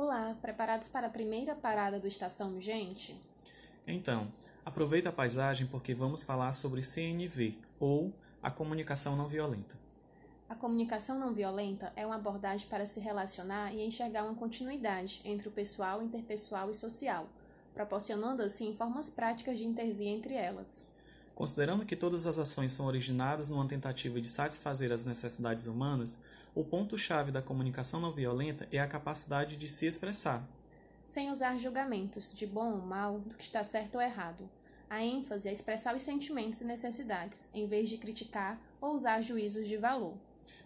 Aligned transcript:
Olá, 0.00 0.36
preparados 0.40 0.86
para 0.86 1.08
a 1.08 1.10
primeira 1.10 1.56
parada 1.56 1.98
do 1.98 2.06
Estação 2.06 2.60
Gente? 2.60 3.20
Então, 3.84 4.28
aproveita 4.64 5.08
a 5.08 5.12
paisagem 5.12 5.66
porque 5.66 5.92
vamos 5.92 6.22
falar 6.22 6.52
sobre 6.52 6.84
CNV, 6.84 7.58
ou 7.80 8.12
a 8.40 8.48
comunicação 8.48 9.16
não 9.16 9.26
violenta. 9.26 9.74
A 10.48 10.54
comunicação 10.54 11.18
não 11.18 11.34
violenta 11.34 11.92
é 11.96 12.06
uma 12.06 12.14
abordagem 12.14 12.68
para 12.68 12.86
se 12.86 13.00
relacionar 13.00 13.74
e 13.74 13.84
enxergar 13.84 14.22
uma 14.22 14.36
continuidade 14.36 15.20
entre 15.24 15.48
o 15.48 15.50
pessoal, 15.50 16.00
interpessoal 16.00 16.70
e 16.70 16.74
social, 16.74 17.28
proporcionando 17.74 18.40
assim 18.40 18.76
formas 18.76 19.10
práticas 19.10 19.58
de 19.58 19.64
intervir 19.64 20.06
entre 20.06 20.34
elas. 20.34 20.86
Considerando 21.34 21.84
que 21.84 21.96
todas 21.96 22.24
as 22.24 22.38
ações 22.38 22.72
são 22.72 22.86
originadas 22.86 23.50
numa 23.50 23.66
tentativa 23.66 24.20
de 24.20 24.28
satisfazer 24.28 24.92
as 24.92 25.04
necessidades 25.04 25.66
humanas, 25.66 26.22
o 26.54 26.64
ponto-chave 26.64 27.30
da 27.30 27.42
comunicação 27.42 28.00
não 28.00 28.10
violenta 28.10 28.68
é 28.72 28.78
a 28.78 28.86
capacidade 28.86 29.56
de 29.56 29.68
se 29.68 29.86
expressar. 29.86 30.46
Sem 31.06 31.30
usar 31.30 31.58
julgamentos 31.58 32.34
de 32.34 32.46
bom 32.46 32.72
ou 32.72 32.82
mal, 32.82 33.20
do 33.20 33.34
que 33.34 33.44
está 33.44 33.64
certo 33.64 33.96
ou 33.96 34.02
errado. 34.02 34.48
A 34.90 35.02
ênfase 35.02 35.48
é 35.48 35.52
expressar 35.52 35.94
os 35.94 36.02
sentimentos 36.02 36.60
e 36.60 36.64
necessidades, 36.64 37.48
em 37.54 37.66
vez 37.66 37.88
de 37.88 37.98
criticar 37.98 38.58
ou 38.80 38.94
usar 38.94 39.20
juízos 39.20 39.68
de 39.68 39.76
valor. 39.76 40.16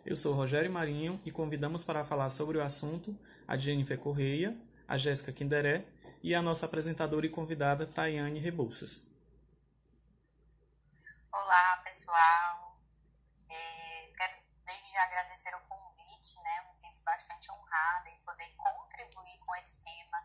Eu 0.05 0.17
sou 0.17 0.35
Rogério 0.35 0.71
Marinho 0.71 1.21
e 1.25 1.31
convidamos 1.31 1.85
para 1.85 2.05
falar 2.05 2.31
sobre 2.31 2.59
o 2.59 2.63
assunto 2.63 3.17
a 3.47 3.57
Jennifer 3.57 3.99
Correia, 3.99 4.57
a 4.87 4.97
Jéssica 4.97 5.33
Kinderé 5.33 5.85
e 6.23 6.35
a 6.35 6.43
nossa 6.43 6.67
apresentadora 6.67 7.27
e 7.27 7.29
convidada 7.29 7.87
Tayane 7.87 8.39
Rebouças. 8.39 9.11
Olá, 11.33 11.83
pessoal. 11.85 12.79
É, 13.51 14.11
quero 14.17 14.39
desde 14.67 14.93
já 14.93 15.03
agradecer 15.05 15.55
o 15.55 15.69
convite, 16.23 16.41
né? 16.43 16.59
Eu 16.61 16.67
me 16.67 16.75
sinto 16.75 17.03
bastante 17.03 17.51
honrada 17.51 18.09
em 18.09 18.21
poder 18.21 18.55
contribuir 18.55 19.39
com 19.45 19.55
esse 19.57 19.83
tema 19.83 20.25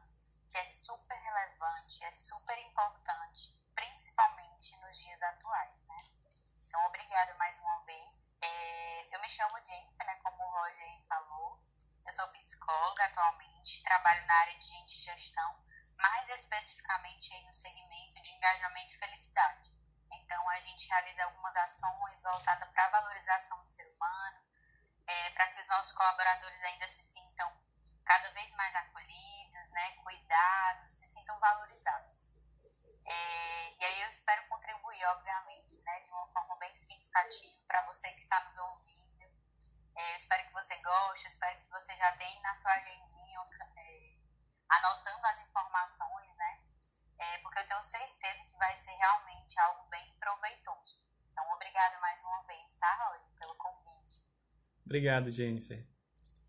que 0.51 0.57
é 0.57 0.69
super 0.69 1.15
relevante, 1.15 2.03
é 2.05 2.11
super 2.11 2.57
importante, 2.59 3.59
principalmente 3.73 4.77
nos 4.77 4.97
dias 4.97 5.21
atuais, 5.21 5.87
né? 5.87 6.03
Então, 6.67 6.85
obrigada 6.85 7.33
mais 7.35 7.59
uma 7.59 7.79
vez. 7.83 8.37
É, 8.41 9.15
eu 9.15 9.19
me 9.19 9.29
chamo 9.29 9.59
Jennifer, 9.65 10.05
né? 10.05 10.15
Como 10.23 10.43
o 10.43 10.51
Roger 10.51 11.05
falou. 11.09 11.63
Eu 12.05 12.13
sou 12.13 12.27
psicóloga 12.29 13.03
atualmente, 13.05 13.83
trabalho 13.83 14.25
na 14.27 14.35
área 14.35 14.57
de 14.57 14.65
gente 14.65 15.01
gestão, 15.01 15.65
mais 15.97 16.29
especificamente 16.29 17.33
aí 17.33 17.43
no 17.45 17.51
segmento 17.51 18.21
de 18.21 18.29
engajamento 18.29 18.93
e 18.93 18.97
felicidade. 18.97 19.75
Então, 20.09 20.49
a 20.49 20.59
gente 20.61 20.87
realiza 20.87 21.25
algumas 21.25 21.55
ações 21.57 22.23
voltadas 22.23 22.69
para 22.69 22.85
a 22.85 22.89
valorização 22.89 23.61
do 23.61 23.69
ser 23.69 23.85
humano, 23.93 24.47
é, 25.07 25.29
para 25.31 25.46
nossos 25.77 25.93
colaboradores 25.93 26.63
ainda 26.63 26.87
se 26.87 27.03
sintam 27.03 27.55
cada 28.03 28.31
vez 28.31 28.51
mais 28.53 28.73
acolhidos, 28.75 29.69
né, 29.69 29.91
cuidados, 30.03 30.91
se 30.91 31.07
sintam 31.07 31.39
valorizados. 31.39 32.35
É, 33.05 33.75
e 33.77 33.85
aí 33.85 34.01
eu 34.01 34.09
espero 34.09 34.47
contribuir, 34.47 35.05
obviamente, 35.05 35.79
né, 35.83 35.99
de 35.99 36.09
uma 36.09 36.27
forma 36.29 36.55
bem 36.55 36.75
significativa 36.75 37.55
para 37.67 37.85
você 37.85 38.11
que 38.13 38.21
está 38.21 38.43
nos 38.45 38.57
ouvindo. 38.57 38.97
É, 39.95 40.13
eu 40.13 40.17
espero 40.17 40.47
que 40.47 40.53
você 40.53 40.75
goste, 40.81 41.25
eu 41.25 41.29
espero 41.29 41.59
que 41.61 41.69
você 41.69 41.95
já 41.95 42.11
tenha 42.17 42.41
na 42.41 42.55
sua 42.55 42.73
agendinha, 42.73 43.39
é, 43.77 44.17
anotando 44.69 45.25
as 45.27 45.39
informações, 45.41 46.35
né, 46.37 46.63
é, 47.19 47.37
porque 47.39 47.59
eu 47.59 47.67
tenho 47.67 47.83
certeza 47.83 48.43
que 48.45 48.57
vai 48.57 48.75
ser 48.79 48.95
realmente 48.95 49.59
algo 49.59 49.83
bem 49.89 50.17
proveitoso. 50.19 51.05
Então, 51.31 51.47
obrigada 51.51 51.99
mais 51.99 52.23
uma 52.23 52.41
vez, 52.43 52.75
tá, 52.79 52.95
Roy, 52.95 53.19
pelo 53.39 53.55
convite. 53.55 53.86
Obrigado, 54.87 55.29
Jennifer. 55.29 55.85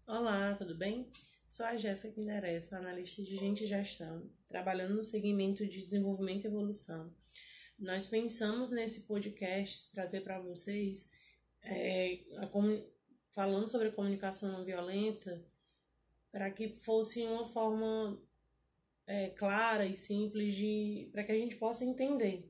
Olá, 0.06 0.54
tudo 0.54 0.72
bem? 0.72 1.10
Sou 1.48 1.66
a 1.66 1.76
Jéssica 1.76 2.14
Quinderé, 2.14 2.60
sou 2.60 2.78
analista 2.78 3.20
de 3.20 3.34
gente 3.34 3.64
e 3.64 3.66
gestão, 3.66 4.30
trabalhando 4.46 4.94
no 4.94 5.02
segmento 5.02 5.66
de 5.66 5.82
desenvolvimento 5.82 6.44
e 6.44 6.46
evolução. 6.46 7.12
Nós 7.76 8.06
pensamos 8.06 8.70
nesse 8.70 9.08
podcast 9.08 9.90
trazer 9.90 10.20
para 10.20 10.38
vocês, 10.38 11.10
é, 11.64 12.20
falando 13.32 13.68
sobre 13.68 13.90
comunicação 13.90 14.52
não 14.52 14.64
violenta, 14.64 15.44
para 16.30 16.48
que 16.48 16.72
fosse 16.72 17.22
uma 17.22 17.44
forma 17.44 18.22
é, 19.04 19.30
clara 19.30 19.84
e 19.84 19.96
simples 19.96 20.54
de 20.54 21.08
para 21.10 21.24
que 21.24 21.32
a 21.32 21.36
gente 21.36 21.56
possa 21.56 21.84
entender. 21.84 22.47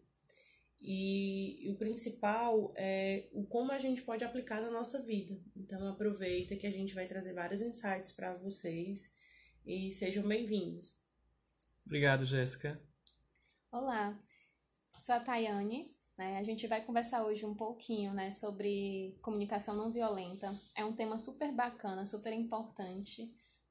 E, 0.81 1.67
e, 1.67 1.71
o 1.71 1.77
principal 1.77 2.73
é 2.77 3.29
o 3.33 3.45
como 3.45 3.73
a 3.73 3.79
gente 3.79 4.03
pode 4.03 4.25
aplicar 4.25 4.61
na 4.61 4.71
nossa 4.71 5.03
vida. 5.03 5.37
Então 5.57 5.87
aproveita 5.89 6.57
que 6.57 6.67
a 6.67 6.71
gente 6.71 6.95
vai 6.95 7.07
trazer 7.07 7.33
vários 7.35 7.61
insights 7.61 8.13
para 8.13 8.35
vocês 8.35 9.13
e 9.67 9.91
sejam 9.93 10.27
bem-vindos. 10.27 11.03
Obrigado, 11.85 12.25
Jéssica. 12.25 12.81
Olá, 13.73 14.19
sou 15.01 15.17
a 15.17 15.21
Tayane. 15.21 15.95
Né? 16.17 16.37
A 16.37 16.43
gente 16.43 16.67
vai 16.67 16.85
conversar 16.85 17.25
hoje 17.25 17.47
um 17.47 17.55
pouquinho 17.55 18.13
né, 18.13 18.31
sobre 18.31 19.17
comunicação 19.23 19.77
não 19.77 19.91
violenta. 19.91 20.53
É 20.77 20.85
um 20.85 20.93
tema 20.93 21.19
super 21.19 21.53
bacana, 21.53 22.05
super 22.07 22.33
importante 22.33 23.23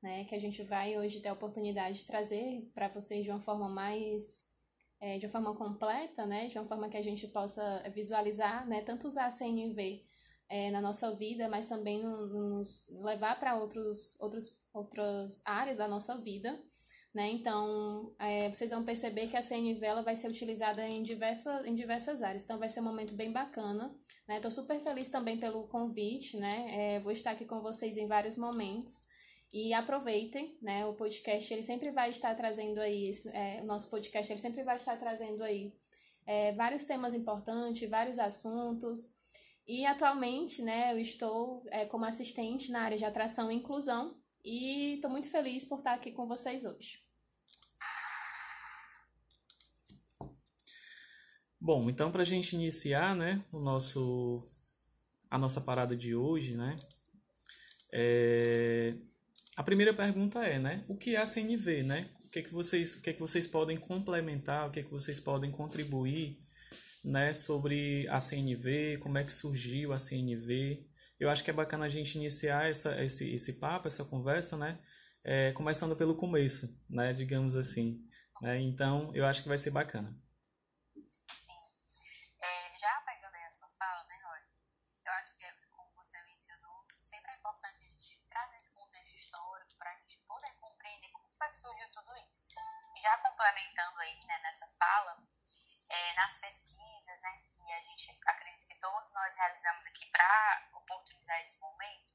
né, 0.01 0.23
que 0.25 0.35
a 0.35 0.39
gente 0.39 0.63
vai 0.63 0.97
hoje 0.97 1.19
ter 1.19 1.29
a 1.29 1.33
oportunidade 1.33 1.99
de 1.99 2.07
trazer 2.07 2.69
para 2.73 2.87
vocês 2.87 3.23
de 3.23 3.29
uma 3.29 3.41
forma 3.41 3.67
mais 3.67 4.46
é, 4.99 5.17
de 5.17 5.25
uma 5.25 5.31
forma 5.31 5.55
completa, 5.55 6.25
né, 6.25 6.47
de 6.47 6.57
uma 6.57 6.67
forma 6.67 6.89
que 6.89 6.97
a 6.97 7.03
gente 7.03 7.27
possa 7.27 7.83
visualizar, 7.93 8.67
né, 8.67 8.81
tanto 8.81 9.07
usar 9.07 9.25
a 9.25 9.29
CNV 9.29 10.03
é, 10.49 10.71
na 10.71 10.81
nossa 10.81 11.15
vida, 11.15 11.49
mas 11.49 11.67
também 11.67 12.01
nos 12.01 12.87
levar 12.89 13.39
para 13.39 13.55
outros, 13.55 14.19
outros, 14.19 14.59
outras 14.73 15.41
áreas 15.45 15.77
da 15.77 15.87
nossa 15.87 16.17
vida. 16.17 16.61
Né? 17.13 17.31
Então, 17.31 18.13
é, 18.19 18.47
vocês 18.49 18.69
vão 18.69 18.83
perceber 18.83 19.27
que 19.27 19.35
a 19.35 19.41
CNV 19.41 19.83
ela 19.83 20.03
vai 20.03 20.15
ser 20.15 20.27
utilizada 20.27 20.87
em, 20.87 21.01
diversas 21.01 21.65
em 21.65 21.73
diversas 21.73 22.21
áreas. 22.21 22.43
Então, 22.43 22.59
vai 22.59 22.69
ser 22.69 22.81
um 22.81 22.83
momento 22.83 23.15
bem 23.15 23.31
bacana. 23.31 23.95
Estou 24.29 24.51
né? 24.51 24.55
super 24.55 24.79
feliz 24.81 25.09
também 25.09 25.39
pelo 25.39 25.67
convite. 25.67 26.37
Né? 26.37 26.95
É, 26.95 26.99
vou 26.99 27.11
estar 27.11 27.31
aqui 27.31 27.45
com 27.45 27.59
vocês 27.61 27.97
em 27.97 28.07
vários 28.07 28.37
momentos. 28.37 29.07
E 29.51 29.73
aproveitem, 29.73 30.57
né? 30.61 30.85
O 30.85 30.93
podcast 30.93 31.53
ele 31.53 31.63
sempre 31.63 31.91
vai 31.91 32.09
estar 32.09 32.35
trazendo 32.35 32.79
aí, 32.79 33.11
é, 33.33 33.61
o 33.61 33.65
nosso 33.65 33.89
podcast 33.89 34.31
ele 34.31 34.41
sempre 34.41 34.63
vai 34.63 34.75
estar 34.75 34.97
trazendo 34.97 35.43
aí 35.43 35.73
é, 36.25 36.51
vários 36.51 36.85
temas 36.85 37.13
importantes, 37.13 37.89
vários 37.89 38.19
assuntos. 38.19 39.15
E 39.65 39.85
atualmente, 39.85 40.61
né, 40.61 40.93
eu 40.93 40.99
estou 40.99 41.63
é, 41.67 41.85
como 41.85 42.05
assistente 42.05 42.71
na 42.71 42.81
área 42.81 42.97
de 42.97 43.05
atração 43.05 43.51
e 43.51 43.55
inclusão 43.55 44.15
e 44.43 44.95
estou 44.95 45.09
muito 45.09 45.29
feliz 45.29 45.65
por 45.65 45.79
estar 45.79 45.93
aqui 45.93 46.11
com 46.11 46.25
vocês 46.25 46.63
hoje. 46.63 47.05
Bom, 51.59 51.89
então 51.89 52.11
para 52.11 52.21
a 52.21 52.25
gente 52.25 52.55
iniciar, 52.55 53.15
né, 53.15 53.43
o 53.51 53.59
nosso 53.59 54.41
a 55.29 55.37
nossa 55.37 55.59
parada 55.59 55.97
de 55.97 56.15
hoje, 56.15 56.55
né, 56.55 56.77
é, 57.91 58.95
a 59.57 59.63
primeira 59.63 59.93
pergunta 59.93 60.45
é, 60.45 60.59
né? 60.59 60.85
O 60.87 60.95
que 60.95 61.15
é 61.15 61.19
a 61.19 61.25
CNV, 61.25 61.81
né? 61.81 62.07
O 62.23 62.29
que 62.29 62.39
é 62.39 62.41
que 62.43 62.53
vocês, 62.53 62.95
o 62.95 63.01
que 63.01 63.09
é 63.09 63.13
que 63.13 63.19
vocês 63.19 63.47
podem 63.47 63.75
complementar, 63.75 64.67
o 64.67 64.71
que 64.71 64.81
é 64.81 64.83
que 64.83 64.91
vocês 64.91 65.19
podem 65.19 65.49
contribuir, 65.49 66.37
né, 67.03 67.33
sobre 67.33 68.07
a 68.09 68.19
CNV, 68.19 68.97
como 68.99 69.17
é 69.17 69.23
que 69.23 69.33
surgiu 69.33 69.93
a 69.93 69.99
CNV? 69.99 70.85
Eu 71.19 71.29
acho 71.29 71.43
que 71.43 71.49
é 71.49 71.53
bacana 71.53 71.85
a 71.85 71.89
gente 71.89 72.15
iniciar 72.15 72.69
essa, 72.69 73.03
esse, 73.03 73.33
esse 73.33 73.53
papo, 73.53 73.87
essa 73.87 74.05
conversa, 74.05 74.55
né? 74.55 74.77
É, 75.23 75.51
começando 75.53 75.95
pelo 75.95 76.15
começo, 76.15 76.79
né? 76.87 77.11
Digamos 77.11 77.55
assim. 77.55 77.99
Né? 78.41 78.61
Então, 78.61 79.11
eu 79.15 79.25
acho 79.25 79.41
que 79.41 79.49
vai 79.49 79.57
ser 79.57 79.71
bacana. 79.71 80.15
Complementando 93.47 93.99
aí, 93.99 94.25
né, 94.25 94.39
nessa 94.43 94.67
fala, 94.77 95.17
é, 95.89 96.13
nas 96.15 96.37
pesquisas, 96.37 97.21
né, 97.21 97.41
que 97.45 97.71
a 97.71 97.79
gente 97.81 98.19
acredita 98.25 98.65
que 98.65 98.79
todos 98.79 99.13
nós 99.13 99.35
realizamos 99.35 99.87
aqui 99.87 100.05
para 100.07 100.69
oportunizar 100.73 101.41
esse 101.41 101.57
momento, 101.59 102.13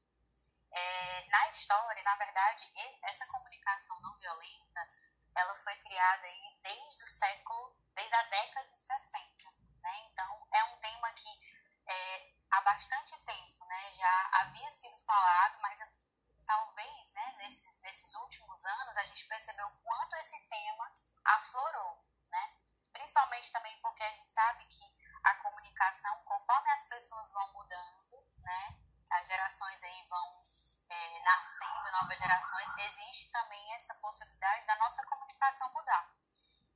é, 0.71 1.25
na 1.27 1.49
história, 1.49 2.03
na 2.03 2.15
verdade, 2.15 2.71
essa 3.03 3.25
comunicação 3.27 3.99
não 4.01 4.17
violenta, 4.17 4.89
ela 5.35 5.55
foi 5.55 5.75
criada 5.77 6.25
aí 6.27 6.59
desde 6.61 7.03
o 7.03 7.07
século, 7.07 7.75
desde 7.95 8.13
a 8.13 8.23
década 8.23 8.67
de 8.69 8.77
60, 8.77 9.51
né? 9.81 10.07
Então, 10.11 10.47
é 10.51 10.63
um 10.65 10.77
tema 10.77 11.11
que 11.13 11.29
é, 11.87 12.33
há 12.51 12.61
bastante 12.61 13.17
tempo, 13.23 13.65
né, 13.65 13.93
já 13.95 14.29
havia 14.33 14.71
sido 14.71 14.97
falado, 14.99 15.59
mas 15.59 15.79
talvez, 16.45 17.13
né, 17.13 17.35
nesses, 17.37 17.79
nesses 17.81 18.13
últimos 18.15 18.63
anos, 18.65 18.97
a 18.97 19.03
gente 19.05 19.25
percebeu 19.25 19.67
o 19.67 19.81
quanto 19.81 20.15
esse 20.17 20.47
tema 20.47 20.91
aflorou, 21.25 22.03
né? 22.29 22.53
Principalmente 22.91 23.51
também 23.51 23.79
porque 23.81 24.03
a 24.03 24.11
gente 24.11 24.31
sabe 24.31 24.65
que 24.65 24.83
a 25.23 25.35
comunicação, 25.35 26.21
conforme 26.25 26.69
as 26.69 26.87
pessoas 26.87 27.31
vão 27.31 27.53
mudando, 27.53 28.27
né, 28.39 28.77
as 29.09 29.27
gerações 29.27 29.81
aí 29.83 30.07
vão 30.07 30.43
é, 30.89 31.23
nascendo 31.23 31.91
novas 31.91 32.17
gerações, 32.19 32.77
existe 32.77 33.31
também 33.31 33.73
essa 33.73 33.95
possibilidade 33.95 34.65
da 34.65 34.75
nossa 34.77 35.03
comunicação 35.05 35.71
mudar. 35.73 36.13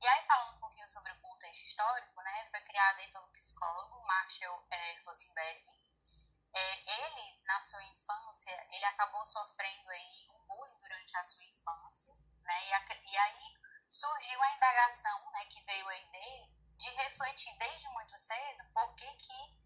E 0.00 0.06
aí, 0.06 0.24
falando 0.26 0.56
um 0.56 0.60
pouquinho 0.60 0.88
sobre 0.88 1.12
o 1.12 1.20
contexto 1.20 1.64
histórico, 1.64 2.22
né, 2.22 2.48
foi 2.50 2.60
criado 2.62 2.98
aí 3.00 3.12
pelo 3.12 3.28
psicólogo 3.28 4.00
Marshall 4.06 4.66
é, 4.70 5.00
Rosenberg. 5.04 5.66
É, 6.54 7.04
ele, 7.04 7.42
na 7.44 7.60
sua 7.60 7.82
infância, 7.84 8.66
ele 8.70 8.84
acabou 8.86 9.26
sofrendo 9.26 9.90
aí 9.90 10.28
um 10.30 10.46
bullying 10.46 10.80
durante 10.80 11.16
a 11.16 11.24
sua 11.24 11.44
infância, 11.44 12.14
né, 12.42 12.66
e, 12.66 12.72
a, 12.72 12.96
e 13.04 13.16
aí 13.18 13.57
surgiu 13.88 14.42
a 14.42 14.52
indagação, 14.54 15.30
né, 15.32 15.44
que 15.46 15.62
veio 15.62 15.88
aí 15.88 16.04
dele, 16.10 16.52
de 16.76 16.90
refletir 16.90 17.56
desde 17.58 17.88
muito 17.88 18.16
cedo 18.18 18.64
por 18.72 18.94
que 18.94 19.06
que 19.16 19.58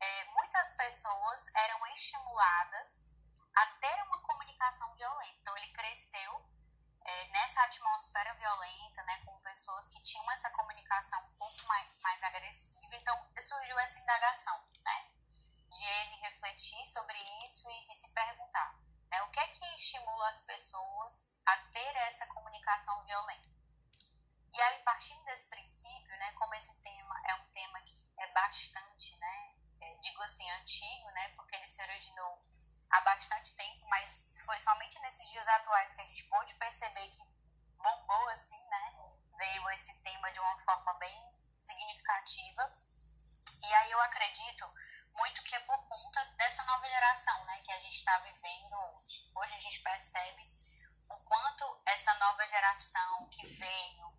é, 0.00 0.24
muitas 0.26 0.76
pessoas 0.76 1.54
eram 1.54 1.86
estimuladas 1.88 3.10
a 3.54 3.66
ter 3.80 4.02
uma 4.04 4.20
comunicação 4.22 4.94
violenta. 4.94 5.38
Então, 5.40 5.56
ele 5.56 5.72
cresceu 5.72 6.48
é, 7.04 7.24
nessa 7.28 7.62
atmosfera 7.62 8.34
violenta, 8.34 9.02
né, 9.02 9.20
com 9.24 9.38
pessoas 9.40 9.88
que 9.88 10.02
tinham 10.02 10.30
essa 10.30 10.50
comunicação 10.50 11.20
um 11.26 11.36
pouco 11.36 11.66
mais, 11.66 11.98
mais 12.00 12.22
agressiva. 12.22 12.94
Então, 12.94 13.28
surgiu 13.40 13.78
essa 13.80 13.98
indagação, 13.98 14.64
né, 14.84 15.10
de 15.70 15.84
ele 15.84 16.16
refletir 16.16 16.86
sobre 16.86 17.18
isso 17.44 17.68
e, 17.70 17.90
e 17.90 17.94
se 17.94 18.12
perguntar, 18.12 18.74
né, 19.10 19.22
o 19.22 19.30
que 19.30 19.40
é 19.40 19.48
que 19.48 19.76
estimula 19.76 20.28
as 20.28 20.42
pessoas 20.42 21.36
a 21.44 21.56
ter 21.72 21.96
essa 21.96 22.26
comunicação 22.28 23.04
violenta? 23.04 23.49
E 24.52 24.60
aí, 24.60 24.78
partindo 24.82 25.24
desse 25.24 25.48
princípio, 25.48 26.16
né, 26.18 26.32
como 26.32 26.54
esse 26.54 26.82
tema 26.82 27.14
é 27.28 27.34
um 27.34 27.46
tema 27.52 27.80
que 27.82 27.94
é 28.18 28.26
bastante, 28.32 29.16
né, 29.16 29.54
é, 29.80 29.94
digo 29.96 30.22
assim, 30.22 30.50
antigo, 30.50 31.10
né, 31.12 31.28
porque 31.36 31.54
ele 31.56 31.68
se 31.68 31.80
originou 31.82 32.44
há 32.90 33.00
bastante 33.02 33.54
tempo, 33.54 33.86
mas 33.88 34.24
foi 34.44 34.58
somente 34.58 34.98
nesses 35.00 35.28
dias 35.30 35.46
atuais 35.46 35.94
que 35.94 36.00
a 36.00 36.04
gente 36.04 36.24
pôde 36.24 36.54
perceber 36.54 37.08
que 37.10 37.24
bombou 37.78 38.28
assim, 38.30 38.60
né? 38.68 38.94
Veio 39.36 39.70
esse 39.70 40.02
tema 40.02 40.30
de 40.32 40.40
uma 40.40 40.58
forma 40.60 40.92
bem 40.94 41.32
significativa. 41.60 42.70
E 43.62 43.74
aí 43.74 43.90
eu 43.90 44.00
acredito 44.00 44.66
muito 45.14 45.42
que 45.44 45.54
é 45.54 45.60
por 45.60 45.88
conta 45.88 46.24
dessa 46.36 46.64
nova 46.64 46.86
geração, 46.86 47.44
né, 47.44 47.60
que 47.62 47.72
a 47.72 47.80
gente 47.80 47.96
está 47.96 48.18
vivendo 48.18 48.74
hoje. 48.74 49.30
Hoje 49.34 49.54
a 49.54 49.60
gente 49.60 49.80
percebe 49.82 50.50
o 51.08 51.16
quanto 51.24 51.82
essa 51.86 52.14
nova 52.14 52.46
geração 52.46 53.28
que 53.28 53.46
veio, 53.46 54.09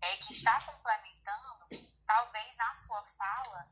é, 0.00 0.16
que 0.18 0.32
está 0.32 0.60
complementando, 0.62 1.68
talvez 2.06 2.56
na 2.56 2.74
sua 2.74 3.04
fala, 3.08 3.64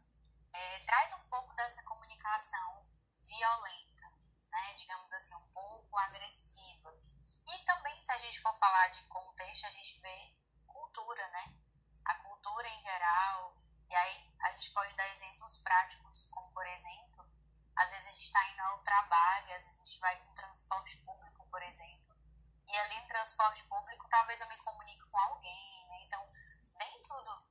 é, 0.52 0.78
traz 0.80 1.12
um 1.14 1.28
pouco 1.28 1.54
dessa 1.54 1.82
comunicação 1.84 2.86
violenta 3.26 3.86
né, 4.56 4.74
digamos 4.74 5.12
assim, 5.12 5.34
um 5.34 5.48
pouco 5.52 5.98
agressiva. 5.98 6.94
E 7.46 7.64
também, 7.64 8.00
se 8.02 8.10
a 8.10 8.18
gente 8.18 8.40
for 8.40 8.56
falar 8.58 8.88
de 8.88 9.02
contexto, 9.04 9.66
a 9.66 9.70
gente 9.70 10.00
vê 10.00 10.34
cultura, 10.66 11.28
né? 11.28 11.54
A 12.04 12.14
cultura 12.16 12.66
em 12.68 12.82
geral. 12.82 13.56
E 13.88 13.94
aí 13.94 14.34
a 14.40 14.50
gente 14.52 14.72
pode 14.72 14.92
dar 14.94 15.08
exemplos 15.08 15.58
práticos, 15.58 16.24
como 16.30 16.50
por 16.52 16.66
exemplo, 16.66 17.24
às 17.76 17.90
vezes 17.90 18.08
a 18.08 18.12
gente 18.12 18.24
está 18.24 18.50
indo 18.50 18.60
ao 18.60 18.82
trabalho, 18.82 19.54
às 19.54 19.64
vezes 19.64 19.80
a 19.80 19.84
gente 19.84 20.00
vai 20.00 20.16
com 20.24 20.34
transporte 20.34 20.96
público, 20.98 21.46
por 21.50 21.62
exemplo. 21.62 22.16
E 22.66 22.76
ali 22.78 23.00
no 23.00 23.06
transporte 23.06 23.62
público, 23.64 24.08
talvez 24.08 24.40
eu 24.40 24.48
me 24.48 24.56
comunique 24.56 25.04
com 25.08 25.18
alguém, 25.20 25.75
tudo, 27.06 27.46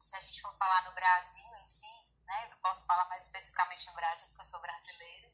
se 0.00 0.16
a 0.16 0.20
gente 0.20 0.40
for 0.40 0.54
falar 0.56 0.84
no 0.84 0.92
Brasil 0.92 1.56
em 1.56 1.66
si, 1.66 2.08
né? 2.24 2.48
Eu 2.50 2.56
posso 2.58 2.86
falar 2.86 3.06
mais 3.08 3.24
especificamente 3.24 3.86
no 3.86 3.94
Brasil, 3.94 4.26
porque 4.28 4.40
eu 4.40 4.44
sou 4.46 4.60
brasileira 4.60 5.30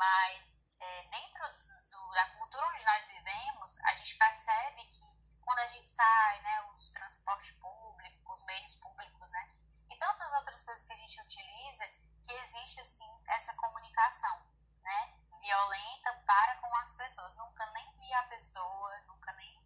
mas 0.00 0.72
é, 0.80 1.02
dentro 1.08 1.42
do, 1.90 2.10
da 2.10 2.30
cultura 2.30 2.66
onde 2.68 2.84
nós 2.84 3.06
vivemos, 3.06 3.78
a 3.80 3.94
gente 3.96 4.16
percebe 4.16 4.82
que 4.92 5.04
quando 5.42 5.58
a 5.58 5.66
gente 5.66 5.90
sai, 5.90 6.40
né, 6.40 6.62
os 6.72 6.90
transportes 6.90 7.50
públicos, 7.58 8.40
os 8.40 8.46
meios 8.46 8.74
públicos, 8.76 9.30
né, 9.30 9.54
e 9.90 9.96
tantas 9.98 10.32
outras 10.32 10.64
coisas 10.64 10.86
que 10.86 10.92
a 10.92 10.96
gente 10.96 11.20
utiliza, 11.20 11.86
que 12.24 12.32
existe, 12.32 12.80
assim, 12.80 13.22
essa 13.26 13.54
comunicação, 13.56 14.46
né, 14.82 15.18
violenta 15.38 16.12
para 16.26 16.56
com 16.60 16.74
as 16.76 16.94
pessoas. 16.94 17.36
Nunca 17.36 17.66
nem 17.72 17.92
vi 17.96 18.12
a 18.14 18.22
pessoa, 18.24 18.98
nunca 19.06 19.32
nem 19.32 19.59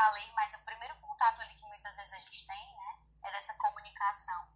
falei, 0.00 0.30
mas 0.32 0.54
o 0.54 0.64
primeiro 0.64 0.96
contato 0.96 1.42
ali 1.42 1.54
que 1.54 1.66
muitas 1.66 1.94
vezes 1.94 2.12
a 2.12 2.18
gente 2.18 2.46
tem, 2.46 2.76
né, 2.76 2.98
é 3.24 3.30
dessa 3.32 3.54
comunicação 3.54 4.48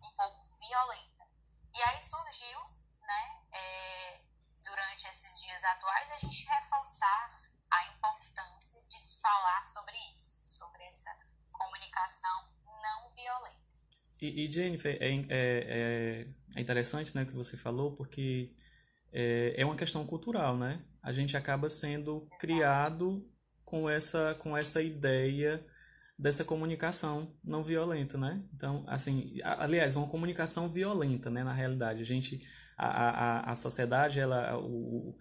um 0.00 0.10
pouco 0.14 0.46
violenta. 0.60 1.26
E 1.74 1.82
aí 1.82 2.02
surgiu, 2.02 2.60
né, 3.02 3.42
é, 3.52 4.20
durante 4.64 5.08
esses 5.08 5.40
dias 5.40 5.64
atuais, 5.64 6.10
a 6.12 6.18
gente 6.18 6.46
reforçar 6.46 7.36
a 7.70 7.86
importância 7.86 8.80
de 8.88 8.98
se 8.98 9.20
falar 9.20 9.66
sobre 9.66 9.96
isso, 10.12 10.42
sobre 10.46 10.84
essa 10.84 11.10
comunicação 11.50 12.48
não 12.64 13.10
violenta. 13.10 13.66
E, 14.20 14.44
e 14.44 14.52
Jennifer, 14.52 14.96
é, 15.00 15.08
é, 15.28 16.26
é 16.54 16.60
interessante 16.60 17.14
né, 17.14 17.22
o 17.22 17.26
que 17.26 17.34
você 17.34 17.56
falou, 17.56 17.94
porque 17.94 18.54
é, 19.12 19.54
é 19.58 19.64
uma 19.64 19.76
questão 19.76 20.06
cultural, 20.06 20.56
né? 20.56 20.82
A 21.02 21.12
gente 21.12 21.36
acaba 21.36 21.68
sendo 21.68 22.26
criado 22.38 23.28
com 23.66 23.90
essa, 23.90 24.34
com 24.38 24.56
essa 24.56 24.80
ideia 24.80 25.62
dessa 26.18 26.44
comunicação 26.44 27.30
não 27.44 27.62
violenta, 27.62 28.16
né? 28.16 28.42
Então, 28.54 28.84
assim, 28.86 29.38
aliás, 29.42 29.96
uma 29.96 30.06
comunicação 30.06 30.68
violenta, 30.68 31.28
né, 31.28 31.44
na 31.44 31.52
realidade. 31.52 32.00
A 32.00 32.04
gente 32.04 32.40
a, 32.78 32.86
a, 32.86 33.52
a 33.52 33.54
sociedade, 33.54 34.20
ela, 34.20 34.56
o, 34.58 35.14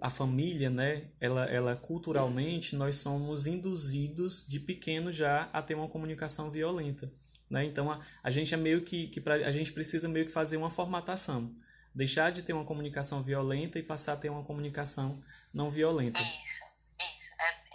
a 0.00 0.10
família, 0.10 0.68
né, 0.68 1.08
ela, 1.20 1.44
ela 1.46 1.74
culturalmente, 1.76 2.76
nós 2.76 2.96
somos 2.96 3.46
induzidos 3.46 4.46
de 4.46 4.60
pequeno 4.60 5.12
já 5.12 5.48
a 5.52 5.62
ter 5.62 5.74
uma 5.74 5.88
comunicação 5.88 6.50
violenta. 6.50 7.10
Né? 7.48 7.64
Então, 7.64 7.90
a, 7.90 7.98
a 8.22 8.30
gente 8.30 8.52
é 8.52 8.56
meio 8.56 8.82
que, 8.82 9.08
que 9.08 9.20
pra, 9.20 9.34
a 9.34 9.52
gente 9.52 9.72
precisa 9.72 10.08
meio 10.08 10.26
que 10.26 10.32
fazer 10.32 10.56
uma 10.56 10.70
formatação. 10.70 11.54
Deixar 11.94 12.30
de 12.30 12.42
ter 12.42 12.52
uma 12.52 12.64
comunicação 12.64 13.22
violenta 13.22 13.78
e 13.78 13.82
passar 13.82 14.12
a 14.12 14.16
ter 14.16 14.28
uma 14.28 14.44
comunicação 14.44 15.18
não 15.54 15.70
violenta. 15.70 16.20
Isso, 16.20 16.44
isso. 16.44 16.67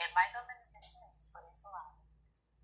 É, 0.04 0.10
é 0.10 0.14
mais 0.14 0.34
ou 0.36 0.46
menos 0.46 0.64
isso 0.80 0.98
por 1.32 1.42
esse 1.52 1.64
lado. 1.64 1.98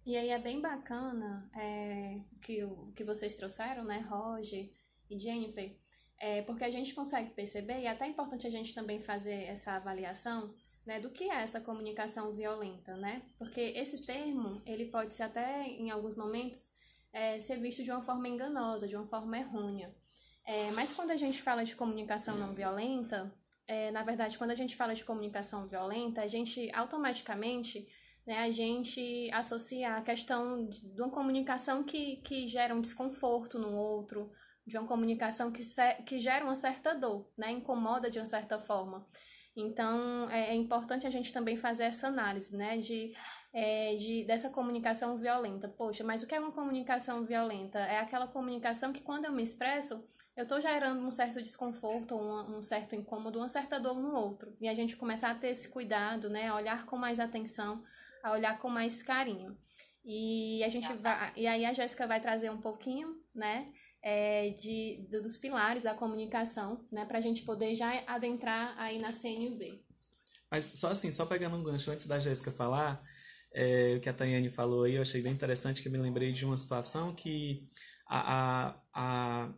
E 0.06 0.18
aí 0.18 0.30
é 0.30 0.39
bem 0.39 0.62
bacana 0.62 1.50
é, 1.56 2.19
que, 2.41 2.63
o, 2.63 2.91
que 2.94 3.03
vocês 3.03 3.38
trouxeram, 3.38 3.83
né, 3.83 4.00
Roger 4.09 4.69
e 5.09 5.19
Jennifer, 5.19 5.77
é, 6.19 6.41
porque 6.41 6.63
a 6.63 6.69
gente 6.69 6.94
consegue 6.94 7.30
perceber, 7.31 7.80
e 7.80 7.86
é 7.86 7.89
até 7.89 8.07
importante 8.07 8.45
a 8.45 8.50
gente 8.50 8.75
também 8.75 9.01
fazer 9.01 9.44
essa 9.45 9.74
avaliação, 9.74 10.53
né, 10.86 11.00
do 11.00 11.12
que 11.12 11.30
é 11.30 11.41
essa 11.41 11.62
comunicação 11.62 12.36
violenta, 12.36 12.97
né? 12.97 13.21
Porque 13.37 13.61
esse 13.61 14.06
termo, 14.06 14.61
ele 14.66 14.85
pode 14.85 15.16
ser 15.16 15.23
até, 15.23 15.68
em 15.68 15.92
alguns 15.92 16.18
momentos, 16.18 16.78
é, 17.14 17.37
ser 17.40 17.59
visto 17.59 17.83
de 17.83 17.92
uma 17.92 18.02
forma 18.02 18.28
enganosa, 18.28 18.87
de 18.87 18.95
uma 18.95 19.07
forma 19.07 19.37
errônea. 19.37 19.95
É, 20.45 20.71
mas 20.71 20.94
quando 20.94 21.11
a 21.11 21.16
gente 21.16 21.42
fala 21.42 21.64
de 21.64 21.75
comunicação 21.75 22.37
não 22.37 22.56
violenta, 22.56 23.31
é, 23.69 23.92
na 23.92 24.02
verdade, 24.02 24.35
quando 24.35 24.49
a 24.49 24.56
gente 24.56 24.76
fala 24.76 24.95
de 24.95 25.06
comunicação 25.06 25.68
violenta, 25.68 26.23
a 26.23 26.28
gente 26.28 26.71
automaticamente, 26.73 27.88
né, 28.26 28.40
a 28.40 28.49
gente 28.49 29.30
associa 29.31 29.94
a 29.94 30.02
questão 30.02 30.68
de 30.68 30.99
uma 30.99 31.11
comunicação 31.11 31.83
que, 31.83 32.18
que 32.23 32.47
gera 32.47 32.73
um 32.73 32.81
desconforto 32.81 33.59
no 33.59 33.71
outro, 33.78 34.31
de 34.66 34.76
uma 34.76 34.88
comunicação 34.88 35.52
que, 35.52 35.61
que 36.04 36.19
gera 36.19 36.44
uma 36.44 36.56
certa 36.56 36.95
dor, 36.95 37.30
né? 37.38 37.52
Incomoda 37.52 38.09
de 38.09 38.18
uma 38.18 38.26
certa 38.26 38.57
forma. 38.57 39.07
Então, 39.56 40.28
é, 40.31 40.49
é 40.49 40.56
importante 40.56 41.06
a 41.06 41.09
gente 41.11 41.31
também 41.31 41.56
fazer 41.56 41.83
essa 41.83 42.07
análise, 42.07 42.57
né? 42.57 42.78
De, 42.78 43.14
é, 43.54 43.95
de, 43.97 44.23
dessa 44.26 44.49
comunicação 44.49 45.19
violenta. 45.19 45.68
Poxa, 45.68 46.04
mas 46.04 46.23
o 46.23 46.28
que 46.28 46.33
é 46.33 46.40
uma 46.40 46.52
comunicação 46.52 47.23
violenta? 47.23 47.78
É 47.78 47.99
aquela 47.99 48.26
comunicação 48.28 48.92
que 48.92 49.02
quando 49.02 49.26
eu 49.26 49.31
me 49.31 49.44
expresso, 49.44 50.04
eu 50.40 50.44
estou 50.44 50.62
gerando 50.62 51.06
um 51.06 51.12
certo 51.12 51.42
desconforto, 51.42 52.16
um, 52.16 52.58
um 52.58 52.64
certo 52.64 52.96
incômodo, 52.96 53.40
uma 53.40 53.50
certa 53.50 53.80
dor 53.80 54.00
no 54.00 54.16
outro. 54.16 54.54
E 54.60 54.68
a 54.68 54.74
gente 54.74 54.96
começar 54.96 55.31
a 55.31 55.36
ter 55.36 55.50
esse 55.50 55.69
cuidado, 55.69 56.30
né? 56.30 56.48
A 56.48 56.56
olhar 56.56 56.86
com 56.86 56.98
mais 56.98 57.19
atenção, 57.19 57.84
a 58.24 58.31
olhar 58.31 58.58
com 58.60 58.69
mais 58.69 59.04
carinho. 59.04 59.58
E 60.04 60.64
a 60.64 60.69
gente 60.69 60.92
vai, 60.94 61.34
e 61.36 61.46
aí 61.46 61.66
a 61.66 61.74
Jéssica 61.74 62.08
vai 62.08 62.19
trazer 62.19 62.50
um 62.50 62.62
pouquinho, 62.62 63.16
né? 63.36 63.72
é, 64.02 64.52
de, 64.52 65.08
dos 65.10 65.38
pilares 65.38 65.84
da 65.84 65.94
comunicação, 65.94 66.86
né, 66.92 67.06
para 67.06 67.18
a 67.18 67.22
gente 67.22 67.44
poder 67.44 67.76
já 67.76 68.04
adentrar 68.08 68.74
aí 68.78 69.00
na 69.00 69.12
CNV. 69.12 69.84
Mas 70.50 70.66
só 70.66 70.90
assim, 70.90 71.12
só 71.12 71.26
pegando 71.26 71.56
um 71.56 71.64
gancho 71.64 71.92
antes 71.92 72.08
da 72.08 72.19
Jéssica 72.19 72.52
falar, 72.52 73.04
é, 73.54 73.96
o 73.98 74.00
que 74.00 74.10
a 74.10 74.14
Tayane 74.14 74.50
falou 74.50 74.84
aí, 74.84 74.96
eu 74.96 75.02
achei 75.02 75.22
bem 75.22 75.34
interessante, 75.34 75.81
que 75.81 75.88
eu 75.88 75.92
me 75.92 75.98
lembrei 75.98 76.31
de 76.31 76.46
uma 76.46 76.58
situação 76.58 77.14
que 77.14 77.66
a, 78.08 78.69
a, 78.69 78.81
a, 78.94 79.54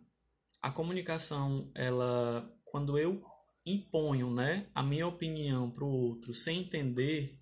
a 0.62 0.70
comunicação, 0.70 1.72
ela, 1.74 2.50
quando 2.66 2.98
eu 2.98 3.24
imponho 3.66 4.32
né, 4.32 4.68
a 4.74 4.82
minha 4.82 5.08
opinião 5.08 5.70
para 5.70 5.84
o 5.84 5.92
outro 5.92 6.34
sem 6.34 6.62
entender 6.62 7.40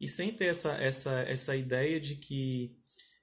e 0.00 0.08
sem 0.08 0.32
ter 0.32 0.46
essa, 0.46 0.72
essa, 0.74 1.20
essa 1.22 1.56
ideia 1.56 2.00
de 2.00 2.16
que 2.16 2.76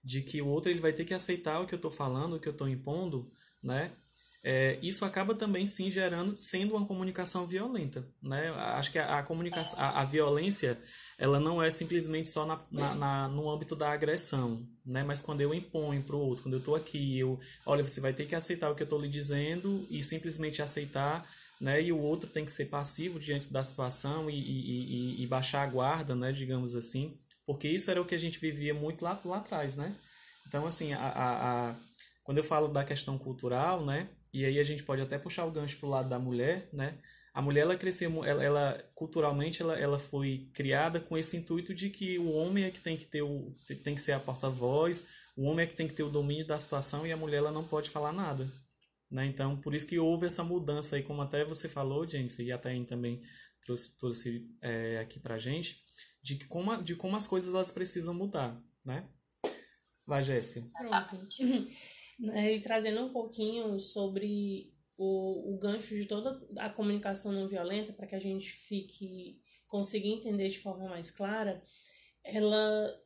de 0.04 0.24
que 0.24 0.42
o 0.42 0.48
outro 0.48 0.72
ele 0.72 0.80
vai 0.80 0.92
ter 0.92 1.06
que 1.06 1.14
aceitar 1.14 1.60
o 1.60 1.68
que 1.68 1.76
eu 1.76 1.78
estou 1.78 1.92
falando, 1.92 2.34
o 2.34 2.40
que 2.40 2.48
eu 2.48 2.54
estou 2.54 2.68
impondo, 2.68 3.32
né? 3.62 3.96
é, 4.44 4.80
isso 4.82 5.06
acaba 5.06 5.36
também 5.36 5.66
sim 5.66 5.92
gerando, 5.92 6.36
sendo 6.36 6.76
uma 6.76 6.86
comunicação 6.86 7.46
violenta, 7.46 8.08
né? 8.22 8.50
Acho 8.50 8.92
que 8.92 8.98
a, 8.98 9.20
a 9.20 9.24
comunicação, 9.24 9.80
a, 9.80 10.02
a, 10.02 10.06
violência, 10.06 10.82
ela 11.18 11.40
não 11.40 11.62
é 11.62 11.70
simplesmente 11.70 12.30
só 12.30 12.46
na, 12.46 12.60
na, 12.72 12.96
na, 12.96 13.28
no 13.28 13.50
âmbito 13.50 13.76
da 13.76 13.92
agressão, 13.92 14.68
né? 14.86 15.04
Mas 15.04 15.22
quando 15.22 15.42
eu 15.42 15.54
imponho 15.54 16.02
para 16.02 16.16
o 16.16 16.20
outro, 16.20 16.44
quando 16.44 16.56
eu 16.56 16.60
estou 16.60 16.76
aqui, 16.76 17.20
eu, 17.20 17.40
olha, 17.66 17.88
você 17.88 18.00
vai 18.02 18.14
ter 18.14 18.26
que 18.26 18.36
aceitar 18.36 18.72
o 18.72 18.76
que 18.76 18.84
eu 18.84 18.86
estou 18.86 19.00
lhe 19.00 19.08
dizendo 19.08 19.86
e 19.90 20.02
simplesmente 20.02 20.62
aceitar, 20.62 21.28
né? 21.60 21.82
E 21.82 21.92
o 21.92 22.00
outro 22.00 22.30
tem 22.30 22.44
que 22.44 22.52
ser 22.52 22.66
passivo 22.66 23.20
diante 23.20 23.52
da 23.52 23.64
situação 23.64 24.30
e, 24.30 24.36
e, 24.36 25.18
e, 25.20 25.24
e 25.24 25.28
baixar 25.28 25.64
a 25.64 25.68
guarda, 25.68 26.16
né? 26.16 26.32
Digamos 26.32 26.76
assim, 26.76 27.18
porque 27.46 27.68
isso 27.68 27.92
era 27.92 28.02
o 28.02 28.06
que 28.06 28.16
a 28.16 28.20
gente 28.20 28.40
vivia 28.40 28.74
muito 28.74 29.04
lá, 29.04 29.20
lá 29.26 29.38
atrás, 29.38 29.76
né? 29.76 29.96
Então, 30.48 30.66
assim, 30.66 30.94
a, 30.94 31.00
a, 31.00 31.70
a 31.70 31.76
quando 32.24 32.38
eu 32.38 32.44
falo 32.44 32.68
da 32.68 32.84
questão 32.84 33.18
cultural, 33.18 33.86
né? 33.86 34.10
E 34.34 34.46
aí 34.46 34.60
a 34.60 34.64
gente 34.64 34.84
pode 34.84 35.02
até 35.02 35.18
puxar 35.18 35.46
o 35.46 35.52
gancho 35.52 35.78
pro 35.78 35.90
lado 35.90 36.10
da 36.10 36.18
mulher, 36.18 36.70
né? 36.72 36.98
A 37.34 37.42
mulher 37.42 37.62
ela 37.62 37.78
cresceu, 37.78 38.26
ela, 38.26 38.44
ela 38.44 38.92
culturalmente 38.94 39.62
ela, 39.62 39.80
ela 39.80 39.98
foi 39.98 40.50
criada 40.54 41.00
com 41.00 41.18
esse 41.18 41.38
intuito 41.38 41.74
de 41.74 41.90
que 41.90 42.20
o 42.20 42.32
homem 42.34 42.66
é 42.66 42.72
que 42.72 42.82
tem 42.82 42.98
que 42.98 43.06
ter 43.06 43.22
o 43.22 43.56
tem 43.84 43.96
que 43.96 44.02
ser 44.02 44.12
a 44.12 44.20
porta-voz, 44.20 45.10
o 45.36 45.44
homem 45.44 45.64
é 45.64 45.68
que 45.68 45.74
tem 45.74 45.88
que 45.88 45.94
ter 45.94 46.04
o 46.04 46.10
domínio 46.10 46.46
da 46.46 46.60
situação 46.60 47.08
e 47.08 47.12
a 47.12 47.18
mulher 47.18 47.38
ela 47.38 47.52
não 47.52 47.64
pode 47.64 47.90
falar 47.90 48.12
nada, 48.12 48.52
né? 49.10 49.26
Então, 49.26 49.56
por 49.58 49.74
isso 49.74 49.88
que 49.88 49.98
houve 49.98 50.26
essa 50.26 50.44
mudança 50.44 50.96
aí, 50.98 51.04
como 51.04 51.22
até 51.22 51.46
você 51.46 51.70
falou, 51.70 52.08
Jennifer, 52.08 52.46
e 52.46 52.52
até 52.52 52.78
também 52.84 53.22
trouxe, 53.62 53.98
trouxe 53.98 54.46
é, 54.62 55.00
aqui 55.00 55.20
pra 55.20 55.40
gente, 55.40 55.82
de 56.22 56.36
que 56.36 56.46
como, 56.46 56.82
de 56.84 56.96
como 56.96 57.16
as 57.16 57.28
coisas 57.28 57.54
elas 57.54 57.72
precisam 57.72 58.14
mudar, 58.14 58.62
né? 58.84 59.08
Vai, 60.06 60.24
Jéssica. 60.24 60.64
Pronto. 60.78 61.28
Né, 62.20 62.54
e 62.56 62.60
trazendo 62.60 63.06
um 63.06 63.14
pouquinho 63.14 63.80
sobre 63.80 64.71
o, 64.98 65.54
o 65.54 65.58
gancho 65.58 65.96
de 65.96 66.06
toda 66.06 66.42
a 66.58 66.70
comunicação 66.70 67.32
não 67.32 67.48
violenta, 67.48 67.94
para 67.94 68.08
que 68.08 68.16
a 68.16 68.20
gente 68.20 68.50
fique 68.52 69.42
consiga 69.68 70.06
entender 70.06 70.50
de 70.50 70.60
forma 70.60 70.90
mais 70.90 71.10
clara, 71.10 71.64
ela 72.24 73.02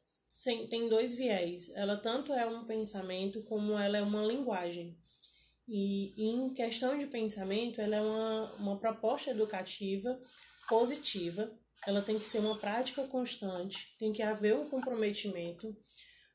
tem 0.70 0.89
dois 0.89 1.13
viés. 1.13 1.70
Ela 1.75 1.96
tanto 1.96 2.34
é 2.34 2.46
um 2.46 2.65
pensamento 2.65 3.44
como 3.44 3.77
ela 3.77 3.98
é 3.98 4.01
uma 4.01 4.25
linguagem. 4.25 4.98
E 5.68 6.13
em 6.18 6.54
questão 6.54 6.98
de 6.98 7.06
pensamento, 7.08 7.80
ela 7.80 7.96
é 7.96 8.01
uma, 8.01 8.54
uma 8.56 8.80
proposta 8.80 9.32
educativa 9.32 10.20
positiva. 10.68 11.51
Ela 11.86 12.01
tem 12.01 12.18
que 12.18 12.25
ser 12.25 12.39
uma 12.39 12.58
prática 12.58 13.04
constante, 13.08 13.96
tem 13.98 14.12
que 14.12 14.24
haver 14.24 14.56
um 14.56 14.68
comprometimento. 14.68 15.75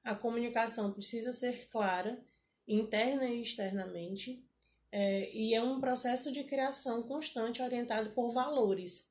A 0.02 0.14
comunicação 0.14 0.92
precisa 0.92 1.32
ser 1.32 1.68
clara 1.68 2.22
interna 2.66 3.26
e 3.26 3.42
externamente, 3.42 4.44
é, 4.92 5.30
e 5.34 5.54
é 5.54 5.62
um 5.62 5.80
processo 5.80 6.32
de 6.32 6.44
criação 6.44 7.02
constante 7.02 7.62
orientado 7.62 8.10
por 8.10 8.30
valores. 8.30 9.10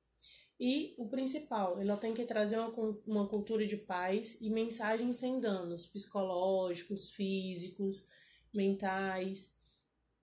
E 0.59 0.93
o 0.97 1.07
principal, 1.07 1.79
ela 1.79 1.95
tem 1.95 2.13
que 2.13 2.25
trazer 2.25 2.59
uma, 2.59 2.73
uma 3.07 3.27
cultura 3.27 3.65
de 3.65 3.77
paz 3.77 4.37
e 4.41 4.49
mensagens 4.49 5.17
sem 5.17 5.39
danos 5.39 5.85
psicológicos, 5.85 7.11
físicos, 7.11 8.05
mentais. 8.53 9.57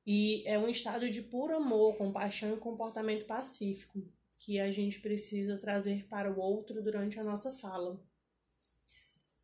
E 0.06 0.46
é 0.46 0.58
um 0.58 0.68
estado 0.68 1.08
de 1.08 1.22
puro 1.22 1.56
amor, 1.56 1.96
compaixão 1.96 2.54
e 2.54 2.58
comportamento 2.58 3.24
pacífico 3.24 4.06
que 4.38 4.60
a 4.60 4.70
gente 4.70 5.00
precisa 5.00 5.56
trazer 5.56 6.06
para 6.06 6.30
o 6.30 6.38
outro 6.38 6.82
durante 6.82 7.18
a 7.18 7.24
nossa 7.24 7.52
fala. 7.52 7.98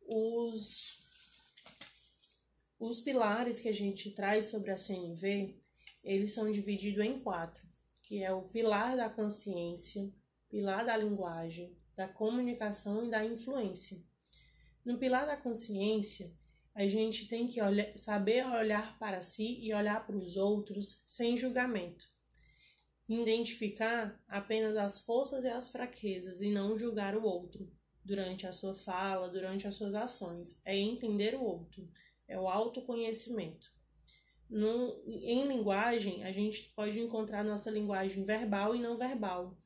Os 0.05 1.01
os 2.79 2.99
pilares 2.99 3.61
que 3.61 3.69
a 3.69 3.73
gente 3.73 4.11
traz 4.11 4.47
sobre 4.47 4.69
a 4.69 4.77
CNV, 4.77 5.55
eles 6.03 6.33
são 6.33 6.51
divididos 6.51 7.03
em 7.03 7.19
quatro, 7.21 7.63
que 8.01 8.21
é 8.21 8.31
o 8.33 8.43
pilar 8.43 8.97
da 8.97 9.09
consciência, 9.09 10.11
pilar 10.49 10.85
da 10.85 10.97
linguagem, 10.97 11.75
da 11.95 12.07
comunicação 12.07 13.05
e 13.05 13.09
da 13.09 13.23
influência. 13.25 14.03
No 14.83 14.97
pilar 14.97 15.25
da 15.25 15.37
consciência, 15.37 16.31
a 16.75 16.87
gente 16.87 17.27
tem 17.27 17.47
que 17.47 17.61
olhar, 17.61 17.97
saber 17.97 18.45
olhar 18.45 18.97
para 18.97 19.21
si 19.21 19.59
e 19.61 19.73
olhar 19.73 20.05
para 20.05 20.17
os 20.17 20.35
outros 20.35 21.03
sem 21.07 21.37
julgamento. 21.37 22.11
Identificar 23.07 24.21
apenas 24.27 24.75
as 24.75 24.99
forças 24.99 25.43
e 25.43 25.49
as 25.49 25.69
fraquezas 25.69 26.41
e 26.41 26.49
não 26.49 26.75
julgar 26.75 27.15
o 27.15 27.23
outro 27.23 27.71
durante 28.03 28.45
a 28.45 28.53
sua 28.53 28.73
fala, 28.75 29.29
durante 29.29 29.67
as 29.67 29.75
suas 29.75 29.93
ações. 29.95 30.61
É 30.65 30.75
entender 30.75 31.35
o 31.35 31.43
outro, 31.43 31.89
é 32.27 32.39
o 32.39 32.47
autoconhecimento. 32.47 33.72
Em 35.05 35.47
linguagem, 35.47 36.23
a 36.23 36.31
gente 36.31 36.71
pode 36.75 36.99
encontrar 36.99 37.43
nossa 37.43 37.71
linguagem 37.71 38.23
verbal 38.23 38.75
e 38.75 38.79
não 38.79 38.95
verbal, 38.95 39.57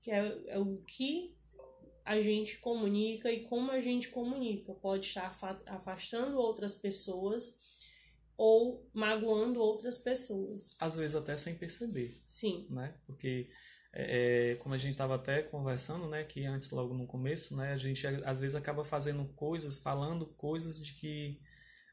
que 0.00 0.10
é, 0.10 0.42
é 0.46 0.58
o 0.58 0.78
que 0.86 1.36
a 2.04 2.18
gente 2.20 2.58
comunica 2.58 3.30
e 3.30 3.44
como 3.44 3.70
a 3.70 3.80
gente 3.80 4.08
comunica. 4.08 4.72
Pode 4.74 5.06
estar 5.06 5.36
afastando 5.66 6.38
outras 6.38 6.74
pessoas 6.74 7.60
ou 8.36 8.88
magoando 8.92 9.60
outras 9.60 9.98
pessoas. 9.98 10.76
Às 10.80 10.96
vezes 10.96 11.14
até 11.14 11.36
sem 11.36 11.54
perceber. 11.54 12.20
Sim. 12.24 12.66
Né? 12.70 12.94
Porque, 13.06 13.48
é, 13.92 14.52
é 14.52 14.54
como 14.56 14.74
a 14.74 14.78
gente 14.78 14.92
estava 14.92 15.14
até 15.14 15.42
conversando, 15.42 16.08
né, 16.08 16.24
que 16.24 16.44
antes, 16.44 16.70
logo 16.70 16.94
no 16.94 17.06
começo, 17.06 17.56
né, 17.56 17.72
a 17.72 17.76
gente 17.76 18.06
às 18.06 18.40
vezes 18.40 18.56
acaba 18.56 18.82
fazendo 18.82 19.24
coisas, 19.34 19.82
falando 19.82 20.26
coisas 20.26 20.82
de 20.82 20.94
que 20.94 21.40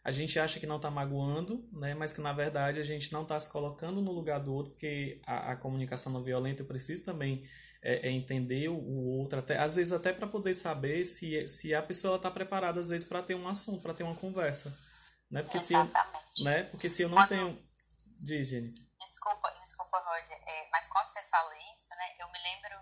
a 0.03 0.11
gente 0.11 0.39
acha 0.39 0.59
que 0.59 0.67
não 0.67 0.77
está 0.77 0.89
magoando, 0.89 1.67
né? 1.73 1.93
mas 1.93 2.13
que 2.13 2.21
na 2.21 2.33
verdade 2.33 2.79
a 2.79 2.83
gente 2.83 3.11
não 3.11 3.23
está 3.23 3.39
se 3.39 3.51
colocando 3.51 4.01
no 4.01 4.11
lugar 4.11 4.39
do 4.39 4.53
outro, 4.53 4.71
porque 4.71 5.21
a, 5.25 5.51
a 5.51 5.55
comunicação 5.55 6.11
não 6.11 6.23
violenta 6.23 6.63
precisa 6.63 7.05
também 7.05 7.43
é, 7.81 8.07
é 8.07 8.11
entender 8.11 8.69
o, 8.69 8.75
o, 8.77 9.19
outro, 9.19 9.39
até, 9.39 9.57
às 9.57 9.75
vezes 9.75 9.93
até 9.93 10.11
para 10.11 10.27
poder 10.27 10.53
saber 10.53 11.05
se, 11.05 11.47
se 11.47 11.73
a 11.73 11.81
pessoa 11.81 12.17
está 12.17 12.29
preparada, 12.29 12.79
às 12.79 12.89
vezes, 12.89 13.07
para 13.07 13.23
ter 13.23 13.35
um 13.35 13.47
assunto, 13.47 13.81
para 13.81 13.93
ter 13.93 14.03
uma 14.03 14.15
conversa. 14.15 14.77
Né? 15.31 15.43
Porque, 15.43 15.59
se 15.59 15.73
eu, 15.73 15.89
né? 16.43 16.63
porque 16.63 16.89
se 16.89 17.03
eu 17.03 17.09
não 17.09 17.17
quando... 17.17 17.29
tenho. 17.29 17.69
Diz, 18.21 18.49
Jenny. 18.49 18.73
Desculpa, 18.99 19.49
desculpa, 19.61 19.97
Roger, 19.99 20.37
é, 20.45 20.69
mas 20.71 20.87
quando 20.87 21.09
você 21.09 21.21
fala 21.29 21.53
isso, 21.73 21.89
né, 21.91 22.15
eu 22.19 22.29
me 22.31 22.39
lembro. 22.39 22.75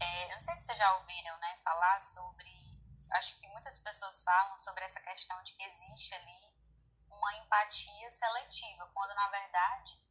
É, 0.00 0.32
eu 0.32 0.36
não 0.36 0.42
sei 0.42 0.54
se 0.56 0.64
vocês 0.64 0.78
já 0.78 0.96
ouviram 0.98 1.38
né, 1.38 1.58
falar 1.62 2.00
sobre. 2.00 2.50
Acho 3.12 3.38
que 3.38 3.46
muitas 3.48 3.78
pessoas 3.78 4.22
falam 4.22 4.58
sobre 4.58 4.84
essa 4.84 5.00
questão 5.00 5.40
de 5.44 5.52
que 5.54 5.62
existe 5.62 6.14
ali 6.14 6.51
uma 7.22 7.36
empatia 7.36 8.10
seletiva, 8.10 8.90
quando 8.92 9.14
na 9.14 9.28
verdade 9.28 10.02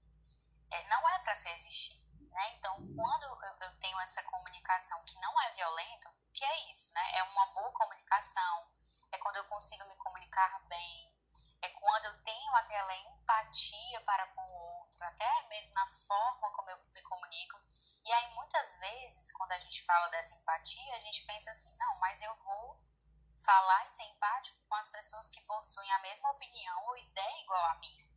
é, 0.72 0.88
não 0.88 1.10
é 1.10 1.20
para 1.20 1.36
se 1.36 1.50
existir. 1.50 2.01
Né? 2.32 2.56
Então, 2.56 2.75
quando 2.96 3.24
eu, 3.24 3.68
eu, 3.68 3.80
tenho 3.80 4.00
essa 4.00 4.24
comunicação 4.24 5.03
que 5.03 5.20
não 5.20 5.41
é 5.41 5.53
violenta, 5.53 6.10
o 6.10 6.32
que 6.32 6.46
é 6.46 6.72
isso? 6.72 6.94
Né? 6.94 7.18
É 7.18 7.24
uma 7.24 7.48
boa 7.48 7.72
comunicação, 7.74 8.72
é 9.12 9.18
quando 9.18 9.36
eu 9.36 9.48
consigo 9.50 9.84
me 9.89 9.98
comunicar 9.98 10.62
bem, 10.68 11.13
é 11.62 11.70
quando 11.70 12.06
eu 12.06 12.24
tenho 12.24 12.56
aquela 12.56 12.96
empatia 12.96 14.01
para 14.01 14.27
com 14.27 14.41
o 14.41 14.80
outro, 14.80 15.03
até 15.03 15.48
mesmo 15.50 15.74
na 15.74 15.86
forma 15.88 16.50
como 16.51 16.70
eu 16.70 16.77
me 16.94 17.01
comunico. 17.03 17.60
E 18.03 18.12
aí, 18.12 18.34
muitas 18.34 18.80
vezes, 18.80 19.32
quando 19.34 19.51
a 19.51 19.60
gente 19.60 19.84
fala 19.84 20.08
dessa 20.08 20.34
empatia, 20.34 20.96
a 20.96 21.00
gente 21.00 21.24
pensa 21.25 21.51
assim: 21.51 21.77
não, 21.77 22.00
mas 22.00 22.20
eu 22.22 22.36
vou 22.38 22.71
falar 23.43 23.88
e 23.88 23.91
ser 23.91 24.03
empático 24.03 24.60
com 24.67 24.75
as 24.75 24.89
pessoas 24.89 25.29
que 25.29 25.41
possuem 25.41 25.91
a 25.91 26.00
mesma 26.00 26.31
opinião 26.31 26.86
ou 26.86 26.98
ideia 26.98 27.41
igual 27.41 27.65
a 27.65 27.75
minha, 27.75 28.07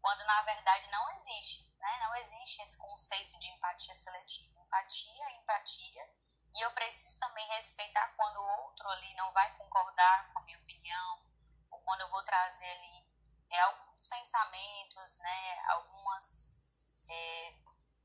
quando 0.00 0.24
na 0.24 0.42
verdade 0.42 0.90
não 0.90 1.10
existe, 1.16 1.72
né? 1.78 1.98
Não 2.00 2.14
existe 2.16 2.62
esse 2.62 2.78
conceito 2.78 3.38
de 3.38 3.48
empatia 3.48 3.94
seletiva. 3.94 4.60
Empatia 4.60 5.30
empatia 5.32 6.10
e 6.54 6.60
eu 6.60 6.70
preciso 6.72 7.18
também 7.18 7.46
respeitar 7.48 8.14
quando 8.16 8.36
o 8.36 8.62
outro 8.64 8.88
ali 8.90 9.14
não 9.14 9.32
vai 9.32 9.56
concordar 9.56 10.32
com 10.32 10.40
a 10.40 10.42
minha 10.42 10.58
opinião 10.58 11.22
ou 11.70 11.80
quando 11.80 12.02
eu 12.02 12.10
vou 12.10 12.22
trazer 12.24 12.70
ali 12.70 13.06
é, 13.50 13.60
alguns 13.60 14.06
pensamentos, 14.06 15.18
né? 15.18 15.64
Algumas 15.68 16.60
é, 17.08 17.54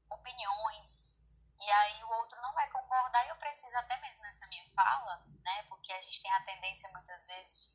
opiniões 0.10 1.17
e 1.60 1.72
aí 1.72 2.04
o 2.04 2.10
outro 2.10 2.40
não 2.42 2.54
vai 2.54 2.70
concordar 2.70 3.26
e 3.26 3.30
eu 3.30 3.36
preciso 3.38 3.76
até 3.78 4.00
mesmo 4.00 4.22
nessa 4.22 4.48
minha 4.48 4.66
fala, 4.76 5.26
né? 5.44 5.64
Porque 5.64 5.92
a 5.92 6.02
gente 6.02 6.22
tem 6.22 6.32
a 6.32 6.44
tendência 6.44 6.90
muitas 6.92 7.26
vezes, 7.26 7.74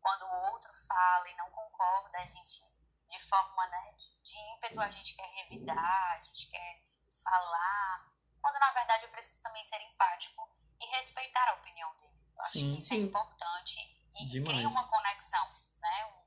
quando 0.00 0.22
o 0.22 0.52
outro 0.52 0.72
fala 0.86 1.28
e 1.28 1.36
não 1.36 1.50
concorda, 1.50 2.18
a 2.18 2.26
gente, 2.26 2.64
de 3.08 3.18
forma 3.28 3.66
né, 3.68 3.94
de 4.22 4.38
ímpeto, 4.54 4.80
a 4.80 4.90
gente 4.90 5.14
quer 5.14 5.28
revidar, 5.28 6.12
a 6.12 6.24
gente 6.24 6.50
quer 6.50 6.82
falar, 7.22 8.10
quando 8.40 8.58
na 8.58 8.72
verdade 8.72 9.04
eu 9.04 9.10
preciso 9.10 9.42
também 9.42 9.64
ser 9.64 9.80
empático 9.82 10.50
e 10.80 10.86
respeitar 10.96 11.48
a 11.50 11.54
opinião 11.54 11.94
dele. 11.96 12.18
Eu 12.34 12.40
acho 12.40 12.50
sim, 12.50 12.72
que 12.72 12.78
isso 12.78 12.88
sim. 12.88 12.94
é 12.94 13.06
importante 13.06 13.80
e 14.14 14.24
Demais. 14.24 14.56
cria 14.56 14.68
uma 14.68 14.88
conexão, 14.88 15.48
né? 15.80 16.06
Um, 16.06 16.20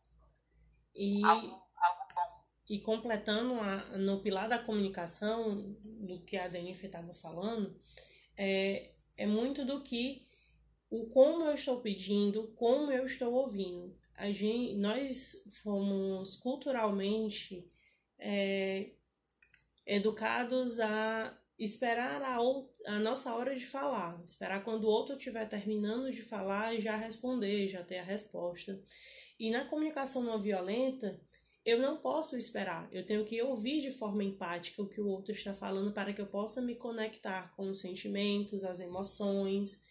e... 0.95 1.25
algo, 1.25 1.67
algo 1.77 2.13
bom. 2.13 2.32
E 2.69 2.79
completando 2.79 3.55
a, 3.55 3.97
no 3.97 4.21
pilar 4.21 4.47
da 4.47 4.57
comunicação, 4.59 5.75
do 5.83 6.21
que 6.21 6.37
a 6.37 6.47
Denise 6.47 6.85
estava 6.85 7.13
falando, 7.13 7.75
é, 8.37 8.91
é 9.17 9.25
muito 9.25 9.65
do 9.65 9.81
que 9.81 10.25
o 10.89 11.07
como 11.07 11.45
eu 11.45 11.53
estou 11.53 11.81
pedindo, 11.81 12.53
como 12.55 12.91
eu 12.91 13.05
estou 13.05 13.33
ouvindo. 13.33 13.97
A 14.15 14.31
gente, 14.31 14.75
nós 14.75 15.49
fomos 15.63 16.35
culturalmente 16.35 17.67
é, 18.19 18.91
educados 19.85 20.79
a 20.79 21.37
esperar 21.57 22.21
a, 22.21 22.37
a 22.87 22.99
nossa 22.99 23.33
hora 23.33 23.55
de 23.55 23.65
falar, 23.65 24.21
esperar 24.25 24.63
quando 24.63 24.85
o 24.85 24.89
outro 24.89 25.15
estiver 25.15 25.47
terminando 25.47 26.11
de 26.11 26.21
falar 26.21 26.73
e 26.73 26.81
já 26.81 26.95
responder, 26.95 27.67
já 27.67 27.83
ter 27.83 27.97
a 27.97 28.03
resposta. 28.03 28.79
E 29.39 29.49
na 29.51 29.65
comunicação 29.65 30.23
não 30.23 30.39
violenta, 30.39 31.19
eu 31.65 31.79
não 31.79 31.97
posso 31.97 32.35
esperar, 32.35 32.89
eu 32.91 33.05
tenho 33.05 33.23
que 33.23 33.41
ouvir 33.41 33.79
de 33.79 33.89
forma 33.89 34.23
empática 34.23 34.81
o 34.81 34.89
que 34.89 34.99
o 34.99 35.07
outro 35.07 35.31
está 35.31 35.53
falando 35.53 35.93
para 35.93 36.11
que 36.11 36.21
eu 36.21 36.27
possa 36.27 36.61
me 36.61 36.75
conectar 36.75 37.53
com 37.55 37.69
os 37.69 37.79
sentimentos, 37.79 38.63
as 38.63 38.81
emoções 38.81 39.85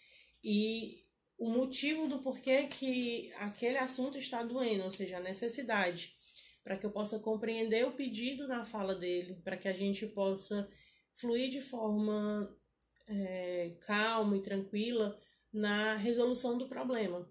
e 0.45 1.03
o 1.39 1.49
motivo 1.49 2.07
do 2.07 2.19
porquê 2.19 2.67
que 2.67 3.33
aquele 3.39 3.79
assunto 3.79 4.19
está 4.19 4.43
doendo, 4.43 4.85
ou 4.85 4.91
seja, 4.91 5.17
a 5.17 5.21
necessidade, 5.21 6.15
para 6.63 6.77
que 6.77 6.85
eu 6.85 6.91
possa 6.91 7.19
compreender 7.19 7.87
o 7.87 7.93
pedido 7.93 8.47
na 8.47 8.65
fala 8.65 8.95
dele, 8.95 9.41
para 9.43 9.57
que 9.57 9.67
a 9.67 9.73
gente 9.73 10.07
possa 10.07 10.71
fluir 11.15 11.49
de 11.49 11.61
forma 11.61 12.55
é, 13.09 13.73
calma 13.81 14.37
e 14.37 14.43
tranquila 14.43 15.19
na 15.53 15.97
resolução 15.97 16.57
do 16.57 16.69
problema. 16.69 17.29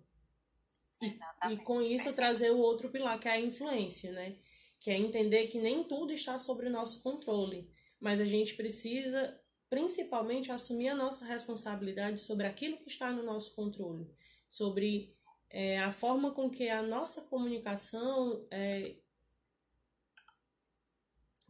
E, 1.02 1.54
e 1.54 1.58
com 1.58 1.82
isso 1.82 2.14
trazer 2.14 2.52
o 2.52 2.60
outro 2.60 2.90
pilar, 2.90 3.20
que 3.20 3.28
é 3.28 3.32
a 3.32 3.40
influência, 3.40 4.12
né? 4.12 4.36
Que 4.80 4.92
é 4.92 4.98
entender 4.98 5.48
que 5.48 5.60
nem 5.60 5.84
tudo 5.84 6.12
está 6.14 6.38
sobre 6.40 6.68
o 6.68 6.72
nosso 6.72 7.02
controle, 7.02 7.70
mas 8.00 8.20
a 8.20 8.26
gente 8.26 8.56
precisa 8.56 9.40
principalmente 9.70 10.52
assumir 10.52 10.90
a 10.90 10.96
nossa 10.96 11.26
responsabilidade 11.26 12.20
sobre 12.20 12.46
aquilo 12.46 12.78
que 12.78 12.90
está 12.90 13.12
no 13.12 13.24
nosso 13.24 13.56
controle, 13.56 14.10
sobre 14.50 15.16
é, 15.50 15.80
a 15.80 15.92
forma 15.92 16.32
com 16.32 16.50
que 16.50 16.70
a 16.70 16.82
nossa 16.82 17.22
comunicação 17.22 18.46
é, 18.52 18.96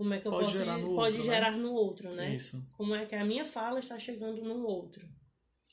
como 0.02 0.16
é 0.16 0.20
que 0.20 0.28
eu 0.28 0.32
pode 0.32 0.46
posso 0.46 0.58
gerar 0.58 0.78
no 0.80 0.96
pode 0.96 1.18
outro, 1.18 1.32
gerar 1.32 1.52
né? 1.52 1.58
no 1.58 1.74
outro, 1.74 2.16
né? 2.16 2.36
Isso. 2.36 2.68
Como 2.74 2.96
é 2.96 3.06
que 3.06 3.14
a 3.14 3.24
minha 3.24 3.46
fala 3.46 3.78
está 3.78 4.00
chegando 4.00 4.42
no 4.42 4.66
outro. 4.66 5.08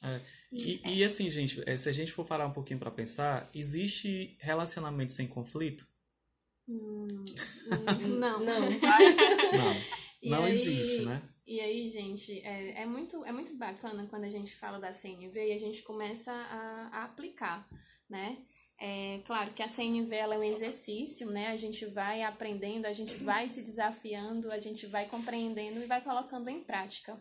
É. 0.02 0.21
E, 0.52 0.99
e 0.99 1.05
assim, 1.05 1.28
gente, 1.31 1.62
é, 1.67 1.76
se 1.76 1.88
a 1.88 1.93
gente 1.93 2.12
for 2.12 2.25
parar 2.25 2.47
um 2.47 2.52
pouquinho 2.52 2.78
para 2.78 2.90
pensar, 2.90 3.49
existe 3.55 4.37
relacionamento 4.40 5.12
sem 5.12 5.26
conflito? 5.26 5.87
Hum, 6.69 7.07
não. 8.19 8.40
Não. 8.40 8.61
Não, 10.21 10.38
não 10.38 10.45
aí- 10.47 10.50
existe, 10.50 11.02
né? 11.02 11.23
E 11.47 11.61
aí, 11.61 11.90
gente, 11.90 12.40
é, 12.40 12.83
é, 12.83 12.85
muito, 12.87 13.25
é 13.25 13.33
muito 13.33 13.57
bacana 13.57 14.07
quando 14.11 14.25
a 14.25 14.28
gente 14.28 14.55
fala 14.55 14.78
da 14.81 14.93
CNV 14.93 15.47
e 15.47 15.52
a 15.52 15.57
gente 15.57 15.81
começa 15.83 16.33
a, 16.33 16.88
a 16.93 17.05
aplicar, 17.05 17.67
né? 18.11 18.37
É 18.81 19.21
claro 19.25 19.52
que 19.52 19.62
a 19.62 19.69
CNV 19.69 20.14
ela 20.14 20.35
é 20.35 20.38
um 20.38 20.43
exercício, 20.43 21.31
né? 21.31 21.49
A 21.49 21.57
gente 21.57 21.87
vai 21.87 22.23
aprendendo, 22.23 22.85
a 22.87 22.93
gente 22.93 23.14
vai 23.17 23.49
se 23.49 23.62
desafiando, 23.62 24.52
a 24.52 24.59
gente 24.59 24.87
vai 24.87 25.07
compreendendo 25.09 25.81
e 25.81 25.87
vai 25.87 26.02
colocando 26.02 26.49
em 26.49 26.62
prática. 26.62 27.19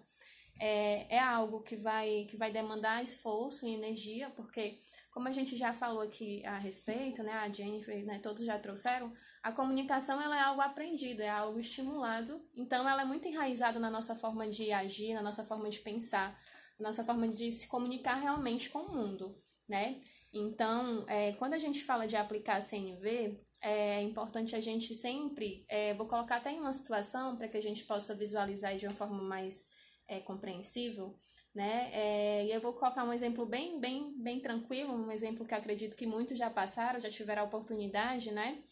É, 0.59 1.15
é 1.15 1.19
algo 1.19 1.61
que 1.61 1.75
vai, 1.75 2.25
que 2.29 2.37
vai 2.37 2.51
demandar 2.51 3.03
esforço 3.03 3.67
e 3.67 3.73
energia, 3.73 4.29
porque, 4.31 4.77
como 5.11 5.27
a 5.27 5.31
gente 5.31 5.55
já 5.55 5.73
falou 5.73 6.01
aqui 6.01 6.45
a 6.45 6.57
respeito, 6.57 7.23
né? 7.23 7.33
A 7.33 7.49
Jennifer, 7.49 8.05
né, 8.05 8.19
todos 8.19 8.45
já 8.45 8.57
trouxeram, 8.57 9.13
a 9.43 9.51
comunicação 9.51 10.21
ela 10.21 10.37
é 10.37 10.41
algo 10.41 10.61
aprendido, 10.61 11.21
é 11.21 11.29
algo 11.29 11.59
estimulado, 11.59 12.41
então 12.55 12.87
ela 12.87 13.03
é 13.03 13.05
muito 13.05 13.27
enraizada 13.27 13.79
na 13.79 13.89
nossa 13.89 14.15
forma 14.15 14.49
de 14.49 14.71
agir, 14.71 15.13
na 15.13 15.21
nossa 15.21 15.43
forma 15.43 15.69
de 15.69 15.79
pensar, 15.79 16.37
na 16.79 16.89
nossa 16.89 17.03
forma 17.03 17.27
de 17.27 17.49
se 17.51 17.67
comunicar 17.67 18.15
realmente 18.15 18.69
com 18.69 18.79
o 18.79 18.91
mundo, 18.91 19.39
né? 19.67 20.01
Então, 20.33 21.05
é, 21.07 21.33
quando 21.33 21.53
a 21.53 21.59
gente 21.59 21.83
fala 21.83 22.07
de 22.07 22.15
aplicar 22.15 22.57
a 22.57 22.61
CNV, 22.61 23.39
é 23.61 24.01
importante 24.01 24.55
a 24.55 24.61
gente 24.61 24.93
sempre, 24.93 25.65
é, 25.67 25.93
vou 25.93 26.07
colocar 26.07 26.37
até 26.37 26.51
em 26.51 26.59
uma 26.59 26.73
situação 26.73 27.37
para 27.37 27.47
que 27.47 27.57
a 27.57 27.61
gente 27.61 27.85
possa 27.85 28.15
visualizar 28.15 28.75
de 28.75 28.85
uma 28.85 28.95
forma 28.95 29.21
mais 29.23 29.69
é, 30.07 30.19
compreensível, 30.19 31.17
né? 31.53 31.89
É, 31.91 32.45
e 32.45 32.51
eu 32.51 32.61
vou 32.61 32.73
colocar 32.73 33.03
um 33.03 33.13
exemplo 33.13 33.45
bem, 33.45 33.79
bem, 33.79 34.13
bem 34.17 34.39
tranquilo, 34.39 34.93
um 34.93 35.11
exemplo 35.11 35.45
que 35.45 35.55
acredito 35.55 35.95
que 35.95 36.05
muitos 36.05 36.37
já 36.37 36.49
passaram, 36.49 36.99
já 36.99 37.09
tiveram 37.09 37.43
a 37.43 37.46
oportunidade, 37.46 38.31
né? 38.31 38.63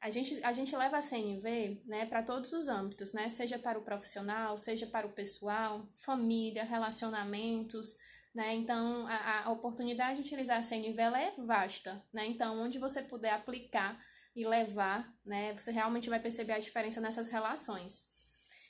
A 0.00 0.10
gente, 0.10 0.38
a 0.44 0.52
gente 0.52 0.76
leva 0.76 0.98
a 0.98 1.02
CNV 1.02 1.80
né, 1.86 2.06
para 2.06 2.22
todos 2.22 2.52
os 2.52 2.68
âmbitos, 2.68 3.12
né? 3.12 3.28
Seja 3.28 3.58
para 3.58 3.78
o 3.78 3.82
profissional, 3.82 4.56
seja 4.56 4.86
para 4.86 5.06
o 5.06 5.12
pessoal, 5.12 5.86
família, 5.96 6.62
relacionamentos, 6.62 7.96
né? 8.32 8.54
Então, 8.54 9.06
a, 9.08 9.44
a 9.44 9.50
oportunidade 9.50 10.16
de 10.16 10.20
utilizar 10.20 10.58
a 10.58 10.62
CNV 10.62 11.00
é 11.00 11.34
vasta, 11.38 12.00
né? 12.12 12.24
Então, 12.26 12.60
onde 12.60 12.78
você 12.78 13.02
puder 13.02 13.32
aplicar 13.32 14.00
e 14.36 14.46
levar, 14.46 15.12
né? 15.26 15.52
Você 15.54 15.72
realmente 15.72 16.08
vai 16.08 16.20
perceber 16.20 16.52
a 16.52 16.60
diferença 16.60 17.00
nessas 17.00 17.28
relações. 17.28 18.16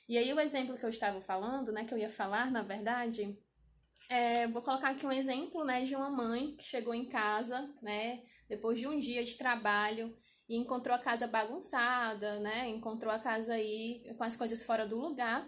E 0.08 0.16
aí, 0.16 0.32
o 0.32 0.40
exemplo 0.40 0.76
que 0.76 0.84
eu 0.84 0.88
estava 0.90 1.20
falando, 1.20 1.70
né? 1.72 1.84
Que 1.84 1.92
eu 1.92 1.98
ia 1.98 2.08
falar, 2.08 2.50
na 2.50 2.62
verdade, 2.62 3.36
é, 4.08 4.46
vou 4.48 4.62
colocar 4.62 4.90
aqui 4.90 5.04
um 5.04 5.12
exemplo, 5.12 5.64
né? 5.64 5.84
De 5.84 5.94
uma 5.94 6.08
mãe 6.10 6.56
que 6.56 6.64
chegou 6.64 6.94
em 6.94 7.04
casa, 7.08 7.72
né? 7.82 8.22
Depois 8.48 8.78
de 8.80 8.86
um 8.86 8.98
dia 8.98 9.22
de 9.22 9.36
trabalho 9.36 10.16
e 10.48 10.56
encontrou 10.56 10.94
a 10.96 10.98
casa 10.98 11.26
bagunçada, 11.26 12.40
né? 12.40 12.68
Encontrou 12.68 13.12
a 13.12 13.18
casa 13.18 13.52
aí 13.54 14.02
com 14.16 14.24
as 14.24 14.34
coisas 14.36 14.62
fora 14.64 14.86
do 14.86 14.98
lugar, 14.98 15.46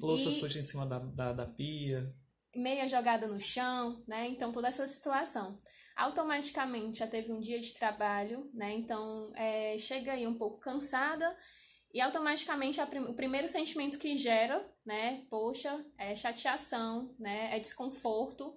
Louça 0.00 0.30
E- 0.30 0.32
suja 0.32 0.58
em 0.58 0.62
cima 0.64 0.86
da, 0.86 0.98
da, 0.98 1.32
da 1.32 1.46
pia. 1.46 2.12
meia 2.56 2.88
jogada 2.88 3.26
no 3.28 3.40
chão, 3.40 4.02
né? 4.08 4.26
Então 4.26 4.50
toda 4.50 4.66
essa 4.68 4.86
situação. 4.86 5.58
Automaticamente 5.94 6.98
já 7.00 7.06
teve 7.06 7.30
um 7.30 7.38
dia 7.40 7.60
de 7.60 7.72
trabalho, 7.74 8.50
né? 8.54 8.72
Então 8.72 9.30
é, 9.36 9.76
chega 9.78 10.12
aí 10.12 10.26
um 10.26 10.34
pouco 10.36 10.58
cansada 10.58 11.36
e 11.92 12.00
automaticamente 12.00 12.80
prim- 12.86 13.04
o 13.04 13.14
primeiro 13.14 13.48
sentimento 13.48 13.98
que 13.98 14.16
gera, 14.16 14.64
né? 14.84 15.24
Poxa, 15.30 15.84
é 15.98 16.14
chateação, 16.16 17.14
né? 17.18 17.54
É 17.56 17.58
desconforto. 17.60 18.56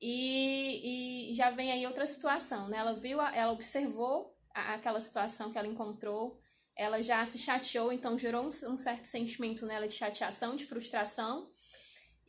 E, 0.00 1.30
e 1.32 1.34
já 1.34 1.50
vem 1.50 1.70
aí 1.72 1.86
outra 1.86 2.06
situação, 2.06 2.68
né? 2.68 2.78
Ela 2.78 2.94
viu, 2.94 3.20
a- 3.20 3.34
ela 3.34 3.52
observou 3.52 4.34
a- 4.54 4.74
aquela 4.74 5.00
situação 5.00 5.52
que 5.52 5.58
ela 5.58 5.68
encontrou, 5.68 6.38
ela 6.76 7.02
já 7.02 7.24
se 7.26 7.38
chateou, 7.38 7.92
então 7.92 8.18
gerou 8.18 8.42
um, 8.44 8.48
um 8.48 8.76
certo 8.76 9.04
sentimento 9.06 9.66
nela 9.66 9.86
de 9.86 9.94
chateação, 9.94 10.56
de 10.56 10.64
frustração. 10.66 11.48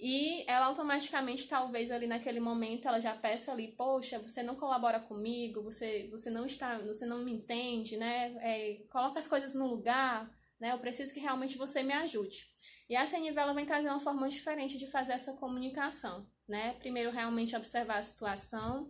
E 0.04 0.44
ela 0.48 0.66
automaticamente, 0.66 1.48
talvez 1.48 1.92
ali 1.92 2.08
naquele 2.08 2.40
momento, 2.40 2.88
ela 2.88 3.00
já 3.00 3.14
peça 3.14 3.52
ali, 3.52 3.68
poxa, 3.68 4.18
você 4.18 4.42
não 4.42 4.56
colabora 4.56 5.00
comigo, 5.00 5.62
você, 5.62 6.08
você 6.10 6.32
não 6.32 6.44
está, 6.44 6.80
você 6.80 7.06
não 7.06 7.24
me 7.24 7.32
entende, 7.32 7.98
né? 7.98 8.36
É, 8.42 8.84
coloca 8.90 9.20
as 9.20 9.28
coisas 9.28 9.54
no 9.54 9.68
lugar, 9.68 10.28
né? 10.60 10.72
Eu 10.72 10.80
preciso 10.80 11.14
que 11.14 11.20
realmente 11.20 11.56
você 11.56 11.84
me 11.84 11.94
ajude. 11.94 12.48
E 12.90 12.96
a 12.96 13.06
ela 13.06 13.54
vem 13.54 13.64
trazer 13.64 13.90
uma 13.90 14.00
forma 14.00 14.28
diferente 14.28 14.76
de 14.76 14.88
fazer 14.88 15.14
essa 15.14 15.34
comunicação, 15.34 16.28
né? 16.48 16.74
Primeiro, 16.80 17.12
realmente 17.12 17.56
observar 17.56 18.00
a 18.00 18.02
situação, 18.02 18.90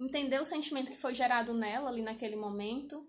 entender 0.00 0.40
o 0.40 0.44
sentimento 0.46 0.90
que 0.90 0.96
foi 0.96 1.12
gerado 1.12 1.52
nela 1.52 1.90
ali 1.90 2.00
naquele 2.00 2.34
momento, 2.34 3.06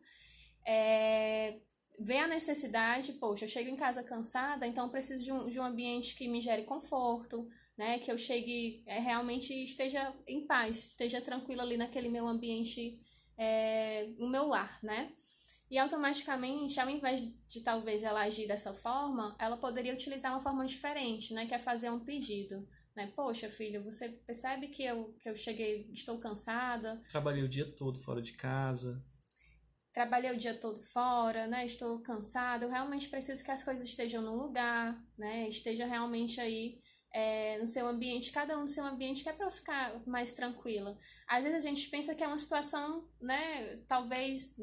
é, 0.68 1.62
ver 2.02 2.18
a 2.18 2.28
necessidade, 2.28 3.14
poxa, 3.14 3.46
eu 3.46 3.50
chego 3.50 3.70
em 3.70 3.76
casa 3.76 4.04
cansada, 4.04 4.66
então 4.66 4.90
preciso 4.90 5.24
de 5.24 5.32
um, 5.32 5.48
de 5.48 5.60
um 5.60 5.64
ambiente 5.64 6.16
que 6.16 6.28
me 6.28 6.42
gere 6.42 6.64
conforto, 6.64 7.48
né? 7.78 8.00
Que 8.00 8.12
eu 8.12 8.18
chegue, 8.18 8.84
é, 8.88 9.00
realmente 9.00 9.54
esteja 9.64 10.14
em 10.28 10.46
paz, 10.46 10.78
esteja 10.78 11.22
tranquila 11.22 11.62
ali 11.62 11.78
naquele 11.78 12.10
meu 12.10 12.28
ambiente, 12.28 13.00
é, 13.38 14.08
no 14.18 14.28
meu 14.28 14.48
lar, 14.48 14.80
né? 14.82 15.12
E 15.70 15.78
automaticamente, 15.78 16.80
ao 16.80 16.90
invés 16.90 17.22
de, 17.22 17.38
de 17.48 17.62
talvez 17.62 18.04
ela 18.04 18.22
agir 18.24 18.48
dessa 18.48 18.74
forma, 18.74 19.36
ela 19.40 19.56
poderia 19.56 19.94
utilizar 19.94 20.34
uma 20.34 20.42
forma 20.42 20.66
diferente, 20.66 21.34
né? 21.34 21.46
Que 21.46 21.54
é 21.54 21.60
fazer 21.60 21.92
um 21.92 22.00
pedido. 22.00 22.68
Né? 22.96 23.10
Poxa, 23.16 23.48
filho, 23.48 23.82
você 23.82 24.10
percebe 24.10 24.68
que 24.68 24.84
eu, 24.84 25.16
que 25.22 25.30
eu 25.30 25.36
cheguei, 25.36 25.90
estou 25.94 26.18
cansada, 26.18 27.02
Trabalhei 27.08 27.42
o 27.42 27.48
dia 27.48 27.66
todo 27.66 27.98
fora 27.98 28.22
de 28.22 28.34
casa. 28.34 29.02
Trabalhei 29.94 30.32
o 30.32 30.38
dia 30.38 30.54
todo 30.54 30.82
fora, 30.82 31.48
né? 31.48 31.66
Estou 31.66 32.00
cansada, 32.00 32.66
eu 32.66 32.70
realmente 32.70 33.10
preciso 33.10 33.44
que 33.44 33.52
as 33.52 33.64
coisas 33.64 33.88
estejam 33.88 34.22
no 34.22 34.36
lugar, 34.36 35.02
né? 35.18 35.48
Esteja 35.50 35.86
realmente 35.86 36.40
aí 36.40 36.80
é, 37.14 37.58
no 37.60 37.68
seu 37.68 37.88
ambiente, 37.88 38.32
cada 38.32 38.58
um 38.58 38.62
no 38.62 38.68
seu 38.70 38.86
ambiente, 38.86 39.24
que 39.24 39.30
é 39.30 39.34
para 39.34 39.46
eu 39.46 39.52
ficar 39.52 40.02
mais 40.08 40.32
tranquila. 40.32 40.98
Às 41.28 41.44
vezes 41.44 41.66
a 41.66 41.70
gente 41.70 41.90
pensa 41.90 42.16
que 42.16 42.24
é 42.24 42.28
uma 42.28 42.38
situação, 42.38 43.10
né? 43.22 43.78
Talvez, 43.88 44.56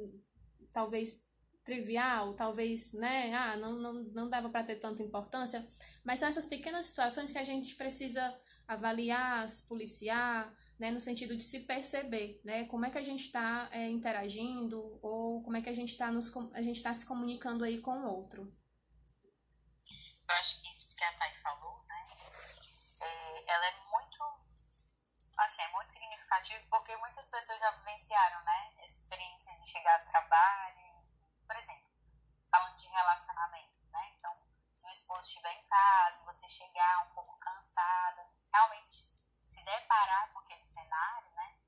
talvez 0.72 1.22
trivial, 1.64 2.34
talvez, 2.34 2.94
né? 2.94 3.34
Ah, 3.34 3.56
não, 3.56 3.78
não, 3.78 3.92
não 4.04 4.30
dava 4.30 4.48
para 4.48 4.64
ter 4.64 4.76
tanta 4.76 5.02
importância, 5.02 5.66
mas 6.02 6.20
são 6.20 6.28
essas 6.28 6.46
pequenas 6.46 6.86
situações 6.86 7.30
que 7.30 7.38
a 7.38 7.44
gente 7.44 7.74
precisa 7.74 8.34
avaliar, 8.66 9.46
se 9.48 9.68
policiar, 9.68 10.54
né, 10.78 10.90
no 10.90 11.00
sentido 11.00 11.36
de 11.36 11.42
se 11.42 11.60
perceber, 11.60 12.40
né, 12.44 12.64
como 12.66 12.86
é 12.86 12.90
que 12.90 12.98
a 12.98 13.02
gente 13.02 13.24
está 13.24 13.68
é, 13.72 13.88
interagindo 13.88 14.98
ou 15.02 15.42
como 15.42 15.56
é 15.56 15.62
que 15.62 15.68
a 15.68 15.74
gente 15.74 15.90
está 15.90 16.08
está 16.54 16.94
se 16.94 17.06
comunicando 17.06 17.64
aí 17.64 17.80
com 17.80 17.98
o 17.98 18.06
outro. 18.06 18.42
Eu 20.28 20.34
acho 20.36 20.60
que 20.60 20.70
isso 20.70 20.94
que 20.94 21.02
a 21.02 21.12
Thay 21.18 21.34
falou, 21.36 21.84
né? 21.88 22.06
é, 23.00 23.52
ela 23.52 23.66
é 23.66 23.76
muito, 23.90 24.24
assim, 25.38 25.62
é 25.62 25.68
muito 25.68 25.92
significativo 25.92 26.64
porque 26.70 26.96
muitas 26.98 27.30
pessoas 27.30 27.58
já 27.58 27.70
vivenciaram, 27.72 28.44
né? 28.44 28.74
Essa 28.78 28.98
experiência 28.98 29.56
de 29.58 29.70
chegar 29.70 29.98
ao 29.98 30.06
trabalho, 30.06 31.02
por 31.46 31.56
exemplo, 31.56 31.90
falando 32.50 32.76
de 32.76 32.88
relacionamento, 32.88 33.86
né? 33.90 34.14
Então, 34.18 34.36
se 34.74 34.86
o 34.86 34.90
esposo 34.90 35.26
estiver 35.26 35.52
em 35.52 35.66
casa, 35.66 36.24
você 36.24 36.48
chegar 36.48 37.08
um 37.08 37.14
pouco 37.14 37.36
cansada, 37.38 38.28
realmente 38.52 39.17
se 39.42 39.62
deparar 39.62 40.31
com 40.33 40.40
aquele 40.40 40.64
cenário, 40.64 41.31
né, 41.31 41.59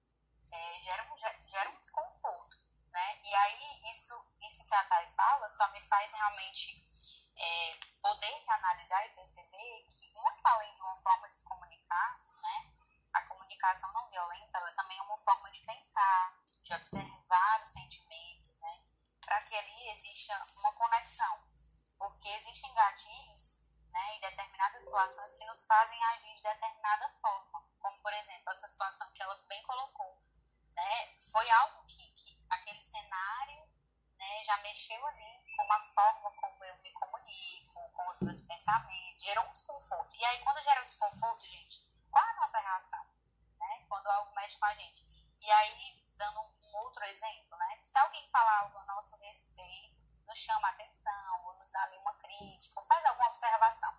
é, 0.52 0.80
gera, 0.80 1.12
um, 1.12 1.16
gera 1.16 1.70
um 1.70 1.80
desconforto, 1.80 2.56
né, 2.90 3.20
e 3.22 3.34
aí 3.34 3.90
isso, 3.90 4.14
isso 4.40 4.66
que 4.66 4.74
a 4.74 4.84
Thay 4.84 5.10
fala 5.10 5.48
só 5.48 5.70
me 5.72 5.80
faz 5.82 6.12
realmente 6.12 6.82
é, 7.36 7.76
poder 8.02 8.44
analisar 8.48 9.06
e 9.06 9.14
perceber 9.14 9.88
que 9.90 10.12
muito 10.12 10.46
além 10.46 10.74
de 10.74 10.82
uma 10.82 10.96
forma 10.96 11.28
de 11.28 11.36
se 11.36 11.44
comunicar, 11.44 12.20
né, 12.42 12.72
a 13.12 13.22
comunicação 13.22 13.92
não 13.92 14.08
violenta 14.08 14.58
ela 14.58 14.72
também 14.72 14.98
é 14.98 15.02
uma 15.02 15.18
forma 15.18 15.50
de 15.50 15.60
pensar, 15.60 16.38
de 16.62 16.74
observar 16.74 17.60
os 17.62 17.70
sentimentos, 17.70 18.58
né, 18.60 18.84
para 19.20 19.40
que 19.42 19.54
ali 19.56 19.90
exista 19.90 20.46
uma 20.56 20.72
conexão, 20.72 21.44
porque 21.98 22.28
existem 22.28 22.72
gatilhos 22.74 23.59
né, 23.92 24.16
e 24.16 24.20
determinadas 24.20 24.82
situações 24.84 25.34
que 25.34 25.44
nos 25.44 25.64
fazem 25.66 26.02
agir 26.04 26.34
de 26.34 26.42
determinada 26.42 27.08
forma, 27.20 27.64
como 27.78 27.98
por 28.00 28.12
exemplo 28.12 28.50
essa 28.50 28.66
situação 28.66 29.10
que 29.12 29.22
ela 29.22 29.36
bem 29.48 29.62
colocou, 29.62 30.18
né, 30.74 31.16
foi 31.32 31.48
algo 31.50 31.84
que, 31.86 32.10
que 32.12 32.44
aquele 32.48 32.80
cenário 32.80 33.68
né, 34.16 34.44
já 34.44 34.56
mexeu 34.58 35.04
ali 35.06 35.44
com 35.56 35.72
a 35.72 35.82
forma 35.82 36.30
como 36.32 36.64
eu 36.64 36.76
me 36.78 36.92
comunico, 36.92 37.90
com 37.92 38.08
os 38.10 38.20
meus 38.20 38.40
pensamentos, 38.40 39.22
gerou 39.22 39.44
um 39.44 39.52
desconforto. 39.52 40.14
E 40.16 40.24
aí 40.24 40.42
quando 40.42 40.62
gera 40.62 40.82
um 40.82 40.86
desconforto, 40.86 41.46
gente, 41.46 41.86
qual 42.10 42.24
é 42.24 42.30
a 42.30 42.40
nossa 42.40 42.58
reação? 42.58 43.04
Né, 43.58 43.84
quando 43.88 44.06
algo 44.06 44.34
mexe 44.34 44.58
com 44.58 44.64
a 44.64 44.74
gente. 44.74 45.04
E 45.40 45.50
aí, 45.50 46.06
dando 46.16 46.40
um 46.40 46.76
outro 46.76 47.02
exemplo, 47.04 47.56
né, 47.56 47.80
se 47.84 47.98
alguém 47.98 48.28
falar 48.30 48.60
algo 48.60 48.78
a 48.78 48.84
nosso 48.84 49.16
respeito, 49.16 50.00
nos 50.26 50.38
chama 50.38 50.68
a 50.68 50.70
atenção, 50.70 51.44
ou 51.44 51.54
nos 51.54 51.70
dá 51.70 51.82
ali 51.82 51.96
uma 51.98 52.14
crítica, 52.14 52.78
ou 52.78 52.84
alguma 53.20 53.28
observação. 53.28 53.90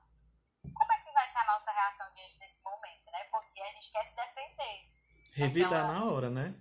Como 0.73 0.93
é 0.93 0.97
que 0.99 1.11
vai 1.11 1.27
ser 1.27 1.37
a 1.39 1.45
nossa 1.45 1.71
reação 1.71 2.13
diante 2.15 2.39
desse 2.39 2.63
momento, 2.63 3.11
né? 3.11 3.23
Porque 3.31 3.61
a 3.61 3.71
gente 3.73 3.91
quer 3.91 4.05
se 4.05 4.15
defender. 4.15 4.81
Revidar 5.33 5.83
Aquela... 5.83 5.99
na 5.99 6.05
hora, 6.05 6.29
né? 6.29 6.55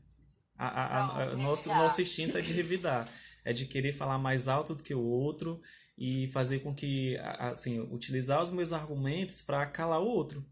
A, 0.59 0.69
a, 0.69 0.85
a, 0.85 1.23
a 1.23 1.27
nosso, 1.37 1.69
nosso 1.75 2.03
instinto 2.03 2.37
é 2.37 2.43
de 2.43 2.53
revidar. 2.53 3.09
É 3.45 3.53
de 3.53 3.67
querer 3.67 3.93
falar 3.93 4.19
mais 4.19 4.49
alto 4.49 4.75
do 4.75 4.83
que 4.83 4.95
o 4.95 5.03
outro 5.03 5.63
e 5.97 6.31
fazer 6.33 6.61
com 6.61 6.75
que, 6.75 7.19
assim, 7.39 7.81
utilizar 7.93 8.43
os 8.43 8.51
meus 8.51 8.73
argumentos 8.73 9.41
para 9.41 9.67
calar 9.67 10.01
o 10.01 10.07
outro. 10.07 10.45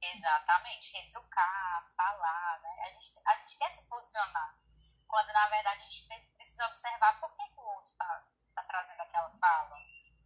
Exatamente, 0.00 0.92
retrucar, 0.92 1.84
falar, 1.96 2.60
né? 2.62 2.84
A 2.86 2.92
gente, 2.92 3.12
a 3.26 3.36
gente 3.36 3.58
quer 3.58 3.70
se 3.72 3.88
posicionar. 3.88 4.56
Quando 5.08 5.32
na 5.32 5.48
verdade 5.48 5.82
a 5.82 5.84
gente 5.84 6.06
precisa 6.36 6.66
observar 6.66 7.18
por 7.18 7.34
que, 7.34 7.48
que 7.48 7.58
o 7.58 7.64
outro 7.64 7.90
está 7.92 8.24
tá 8.54 8.62
trazendo 8.62 9.00
aquela 9.00 9.30
fala, 9.30 9.76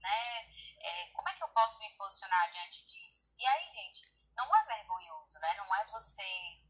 né? 0.02 0.50
É, 0.80 1.06
como 1.14 1.28
é 1.28 1.34
que 1.34 1.42
eu 1.42 1.48
posso 1.48 1.78
me 1.78 1.90
posicionar 1.96 2.50
diante 2.50 2.84
disso? 2.86 3.32
E 3.38 3.46
aí, 3.46 3.72
gente, 3.72 4.12
não 4.34 4.54
é 4.54 4.64
vergonhoso, 4.64 5.38
né? 5.38 5.54
Não 5.54 5.74
é 5.74 5.86
você. 5.86 6.60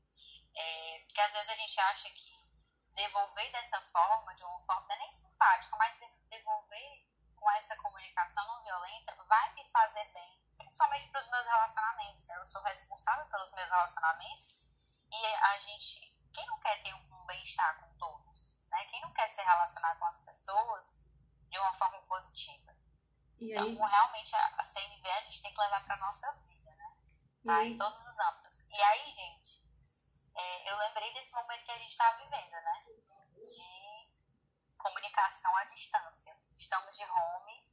É, 0.55 0.99
porque 1.07 1.21
às 1.21 1.33
vezes 1.33 1.49
a 1.49 1.55
gente 1.55 1.81
acha 1.81 2.11
que 2.11 2.53
devolver 2.95 3.51
dessa 3.51 3.81
forma, 3.81 4.35
de 4.35 4.45
uma 4.45 4.61
forma 4.61 4.87
não 4.87 4.95
é 4.97 4.99
nem 4.99 5.13
simpática, 5.13 5.75
mas 5.77 5.99
devolver 6.29 7.07
com 7.37 7.51
essa 7.53 7.77
comunicação 7.77 8.47
não 8.47 8.63
violenta 8.63 9.15
vai 9.25 9.55
me 9.55 9.65
fazer 9.71 10.05
bem, 10.13 10.41
principalmente 10.57 11.09
para 11.09 11.21
os 11.21 11.29
meus 11.29 11.47
relacionamentos. 11.47 12.27
Né? 12.27 12.37
Eu 12.37 12.45
sou 12.45 12.63
responsável 12.63 13.27
pelos 13.27 13.51
meus 13.53 13.71
relacionamentos 13.71 14.63
e 15.11 15.27
a 15.27 15.59
gente, 15.59 16.15
quem 16.33 16.47
não 16.47 16.61
quer 16.61 16.83
ter 16.83 16.95
um 16.95 17.25
bem-estar 17.27 17.81
com 17.81 17.93
todos? 17.97 18.57
Né? 18.69 18.85
Quem 18.91 19.01
não 19.01 19.13
quer 19.13 19.29
se 19.31 19.43
relacionar 19.43 19.97
com 19.97 20.05
as 20.07 20.19
pessoas 20.21 20.99
de 21.51 21.59
uma 21.59 21.73
forma 21.75 22.01
positiva? 22.03 22.72
Então, 23.51 23.87
realmente, 23.87 24.35
a, 24.35 24.55
a 24.59 24.65
CNV 24.65 25.09
a 25.09 25.21
gente 25.21 25.43
tem 25.43 25.53
que 25.53 25.61
levar 25.61 25.85
para 25.85 25.97
nossa 25.97 26.33
vida, 26.47 26.71
né? 26.75 26.97
Tá? 27.45 27.65
Em 27.65 27.77
todos 27.77 28.07
os 28.07 28.19
âmbitos. 28.19 28.59
E 28.71 28.83
aí, 28.83 29.11
gente, 29.11 29.63
é, 30.35 30.71
eu 30.71 30.77
lembrei 30.79 31.13
desse 31.15 31.35
momento 31.35 31.65
que 31.65 31.73
a 31.73 31.79
gente 31.79 31.91
está 31.91 32.13
vivendo, 32.13 32.53
né? 32.53 32.85
De 33.37 34.09
comunicação 34.79 35.57
à 35.57 35.65
distância. 35.65 36.37
Estamos 36.57 36.97
de 36.97 37.05
home 37.05 37.73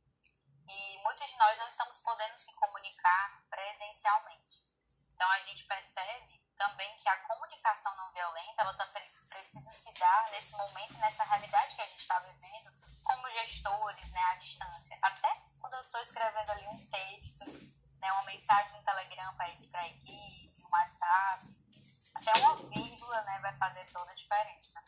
e 0.68 0.98
muitos 1.04 1.28
de 1.28 1.36
nós 1.38 1.58
não 1.58 1.68
estamos 1.68 2.00
podendo 2.00 2.38
se 2.38 2.54
comunicar 2.54 3.44
presencialmente. 3.50 4.64
Então, 5.14 5.30
a 5.32 5.40
gente 5.42 5.66
percebe 5.66 6.40
também 6.58 6.96
que 6.98 7.10
a 7.10 7.18
comunicação 7.28 7.96
não 7.98 8.12
violenta, 8.12 8.62
ela 8.62 8.74
também 8.74 9.12
precisa 9.28 9.72
se 9.74 9.94
dar 9.94 10.30
nesse 10.32 10.56
momento, 10.56 10.98
nessa 10.98 11.24
realidade 11.24 11.76
que 11.76 11.82
a 11.82 11.86
gente 11.86 12.00
está 12.00 12.20
vivendo, 12.20 12.72
como 13.04 13.30
gestores, 13.32 14.12
né, 14.12 14.22
à 14.32 14.36
distância. 14.36 14.98
Até 15.02 15.49
quando 15.70 15.82
eu 15.82 15.86
estou 15.86 16.02
escrevendo 16.02 16.50
ali 16.50 16.66
um 16.66 16.78
texto, 16.90 17.46
né, 18.02 18.12
uma 18.14 18.26
mensagem 18.26 18.76
no 18.76 18.84
Telegram 18.84 19.36
para 19.36 19.46
a 19.46 19.88
equipe, 19.88 20.64
um 20.66 20.70
WhatsApp, 20.72 21.48
até 22.16 22.40
uma 22.40 22.56
vírgula, 22.56 23.22
né, 23.22 23.40
vai 23.40 23.56
fazer 23.58 23.86
toda 23.94 24.12
a 24.12 24.16
diferença. 24.16 24.80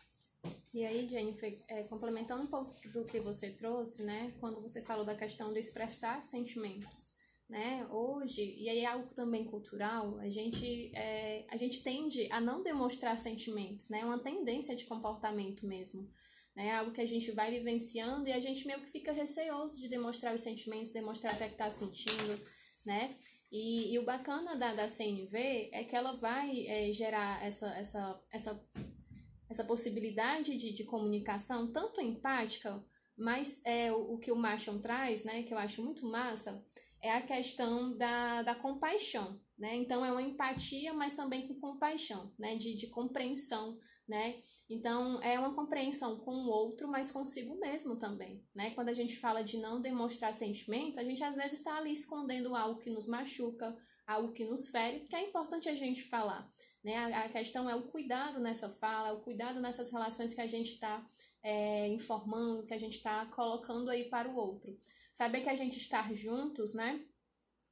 E 0.73 0.83
aí, 0.83 1.07
Jennifer, 1.07 1.63
é, 1.67 1.83
complementando 1.83 2.43
um 2.43 2.47
pouco 2.47 2.73
do 2.89 3.05
que 3.05 3.19
você 3.19 3.51
trouxe, 3.51 4.03
né, 4.03 4.33
quando 4.39 4.59
você 4.59 4.83
falou 4.83 5.05
da 5.05 5.15
questão 5.15 5.53
de 5.53 5.59
expressar 5.59 6.23
sentimentos 6.23 7.11
né? 7.51 7.85
Hoje, 7.89 8.55
e 8.57 8.69
aí 8.69 8.79
é 8.79 8.85
algo 8.85 9.13
também 9.13 9.43
cultural, 9.43 10.17
a 10.19 10.29
gente, 10.29 10.89
é, 10.95 11.45
a 11.49 11.57
gente 11.57 11.83
tende 11.83 12.31
a 12.31 12.39
não 12.39 12.63
demonstrar 12.63 13.17
sentimentos, 13.17 13.89
né? 13.89 13.99
É 13.99 14.05
uma 14.05 14.23
tendência 14.23 14.73
de 14.73 14.85
comportamento 14.85 15.67
mesmo. 15.67 16.09
Né? 16.55 16.71
Algo 16.73 16.91
que 16.91 17.01
a 17.01 17.05
gente 17.05 17.31
vai 17.31 17.49
vivenciando 17.51 18.27
e 18.27 18.33
a 18.33 18.39
gente 18.39 18.67
meio 18.67 18.81
que 18.81 18.91
fica 18.91 19.11
receoso 19.11 19.79
de 19.79 19.87
demonstrar 19.87 20.33
os 20.33 20.41
sentimentos, 20.41 20.91
demonstrar 20.91 21.33
o 21.33 21.37
que 21.37 21.43
é 21.43 21.47
está 21.47 21.69
sentindo, 21.69 22.39
né? 22.85 23.15
E, 23.51 23.93
e, 23.93 23.99
o 23.99 24.05
bacana 24.05 24.55
da, 24.55 24.73
da 24.73 24.87
CNV 24.87 25.69
é 25.73 25.83
que 25.83 25.95
ela 25.95 26.13
vai 26.13 26.65
é, 26.67 26.91
gerar 26.93 27.43
essa, 27.43 27.67
essa, 27.77 28.21
essa, 28.31 28.69
essa 29.49 29.63
possibilidade 29.65 30.55
de, 30.55 30.73
de 30.73 30.85
comunicação, 30.85 31.71
tanto 31.71 31.99
empática, 31.99 32.81
mas 33.17 33.61
é 33.65 33.91
o, 33.91 34.13
o 34.13 34.17
que 34.17 34.31
o 34.31 34.37
Marshall 34.37 34.79
traz, 34.79 35.25
né, 35.25 35.43
que 35.43 35.53
eu 35.53 35.57
acho 35.57 35.83
muito 35.83 36.05
massa, 36.05 36.65
é 37.01 37.11
a 37.11 37.21
questão 37.21 37.97
da, 37.97 38.41
da 38.43 38.55
compaixão, 38.55 39.41
né? 39.57 39.75
Então 39.75 40.05
é 40.05 40.11
uma 40.11 40.21
empatia, 40.21 40.93
mas 40.93 41.15
também 41.15 41.47
com 41.47 41.59
compaixão, 41.59 42.31
né? 42.37 42.55
De, 42.55 42.75
de 42.75 42.87
compreensão, 42.87 43.79
né? 44.11 44.41
Então 44.69 45.21
é 45.23 45.39
uma 45.39 45.55
compreensão 45.55 46.19
com 46.19 46.31
o 46.31 46.49
outro, 46.49 46.87
mas 46.87 47.09
consigo 47.09 47.57
mesmo 47.59 47.95
também, 47.95 48.45
né? 48.53 48.71
Quando 48.71 48.89
a 48.89 48.93
gente 48.93 49.15
fala 49.15 49.41
de 49.41 49.57
não 49.57 49.81
demonstrar 49.81 50.33
sentimento, 50.33 50.99
a 50.99 51.03
gente 51.03 51.23
às 51.23 51.37
vezes 51.37 51.59
está 51.59 51.77
ali 51.77 51.91
escondendo 51.91 52.53
algo 52.55 52.79
que 52.79 52.89
nos 52.89 53.07
machuca, 53.07 53.75
algo 54.05 54.33
que 54.33 54.43
nos 54.43 54.67
fere, 54.67 54.99
que 55.01 55.15
é 55.15 55.27
importante 55.29 55.69
a 55.69 55.75
gente 55.75 56.03
falar, 56.03 56.51
né? 56.83 56.97
A, 56.97 57.21
a 57.21 57.29
questão 57.29 57.69
é 57.69 57.75
o 57.75 57.87
cuidado 57.87 58.39
nessa 58.39 58.69
fala, 58.69 59.09
é 59.09 59.13
o 59.13 59.21
cuidado 59.21 59.61
nessas 59.61 59.91
relações 59.91 60.33
que 60.33 60.41
a 60.41 60.47
gente 60.47 60.73
está 60.73 61.07
é, 61.41 61.87
informando, 61.87 62.65
que 62.65 62.73
a 62.73 62.79
gente 62.79 62.97
está 62.97 63.25
colocando 63.27 63.89
aí 63.89 64.09
para 64.09 64.29
o 64.29 64.35
outro 64.35 64.77
saber 65.11 65.41
que 65.41 65.49
a 65.49 65.55
gente 65.55 65.77
estar 65.77 66.13
juntos, 66.13 66.73
né? 66.73 67.03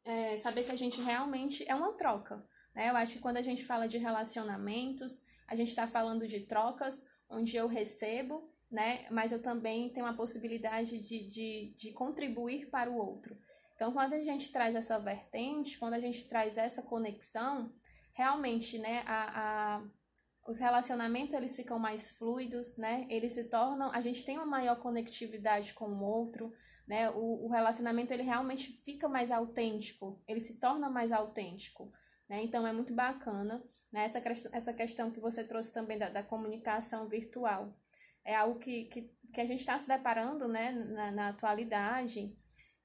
É, 0.06 0.38
saber 0.38 0.64
que 0.64 0.72
a 0.72 0.78
gente 0.78 1.02
realmente 1.02 1.64
é 1.68 1.76
uma 1.76 1.94
troca. 1.94 2.44
Né? 2.74 2.90
Eu 2.90 2.96
acho 2.96 3.14
que 3.14 3.20
quando 3.20 3.38
a 3.38 3.42
gente 3.42 3.66
fala 3.66 3.88
de 3.88 3.98
relacionamentos, 3.98 5.22
a 5.50 5.56
gente 5.56 5.70
está 5.70 5.88
falando 5.88 6.28
de 6.28 6.42
trocas 6.42 7.06
onde 7.28 7.58
eu 7.58 7.68
recebo, 7.68 8.50
né? 8.72 9.08
Mas 9.10 9.32
eu 9.32 9.42
também 9.42 9.90
tenho 9.90 10.06
a 10.06 10.14
possibilidade 10.14 11.00
de, 11.00 11.28
de, 11.28 11.76
de 11.76 11.92
contribuir 11.92 12.70
para 12.70 12.90
o 12.90 12.96
outro. 12.96 13.36
Então, 13.76 13.92
quando 13.92 14.14
a 14.14 14.24
gente 14.24 14.52
traz 14.52 14.76
essa 14.76 15.00
vertente, 15.00 15.80
quando 15.80 15.96
a 15.96 16.00
gente 16.00 16.28
traz 16.28 16.58
essa 16.58 16.84
conexão, 16.84 17.74
realmente, 18.14 18.78
né, 18.78 19.04
a, 19.08 19.78
a, 19.78 19.84
os 20.48 20.60
relacionamentos 20.60 21.34
eles 21.34 21.56
ficam 21.56 21.80
mais 21.80 22.12
fluidos, 22.12 22.78
né? 22.78 23.08
Eles 23.10 23.34
se 23.34 23.50
tornam, 23.50 23.90
a 23.92 24.02
gente 24.02 24.24
tem 24.24 24.38
uma 24.38 24.46
maior 24.46 24.76
conectividade 24.80 25.74
com 25.74 25.86
o 25.86 26.04
outro, 26.04 26.54
né? 26.88 27.10
O, 27.10 27.46
o 27.46 27.50
relacionamento 27.50 28.14
ele 28.14 28.24
realmente 28.24 28.82
fica 28.84 29.08
mais 29.08 29.32
autêntico, 29.32 30.22
ele 30.28 30.42
se 30.42 30.60
torna 30.60 30.90
mais 30.90 31.12
autêntico, 31.12 31.92
né? 32.30 32.44
Então 32.44 32.66
é 32.66 32.72
muito 32.72 32.94
bacana, 32.94 33.64
né? 33.92 34.06
Essa, 34.06 34.22
essa 34.54 34.74
questão 34.74 35.12
que 35.12 35.20
você 35.20 35.44
trouxe 35.44 35.74
também 35.74 35.98
da, 35.98 36.10
da 36.10 36.24
comunicação 36.24 37.10
virtual. 37.10 37.74
É 38.24 38.36
algo 38.36 38.60
que, 38.60 38.86
que, 38.86 39.12
que 39.34 39.42
a 39.42 39.46
gente 39.46 39.62
está 39.62 39.78
se 39.80 39.88
deparando, 39.88 40.48
né, 40.48 40.72
na, 40.72 41.12
na 41.12 41.30
atualidade, 41.30 42.38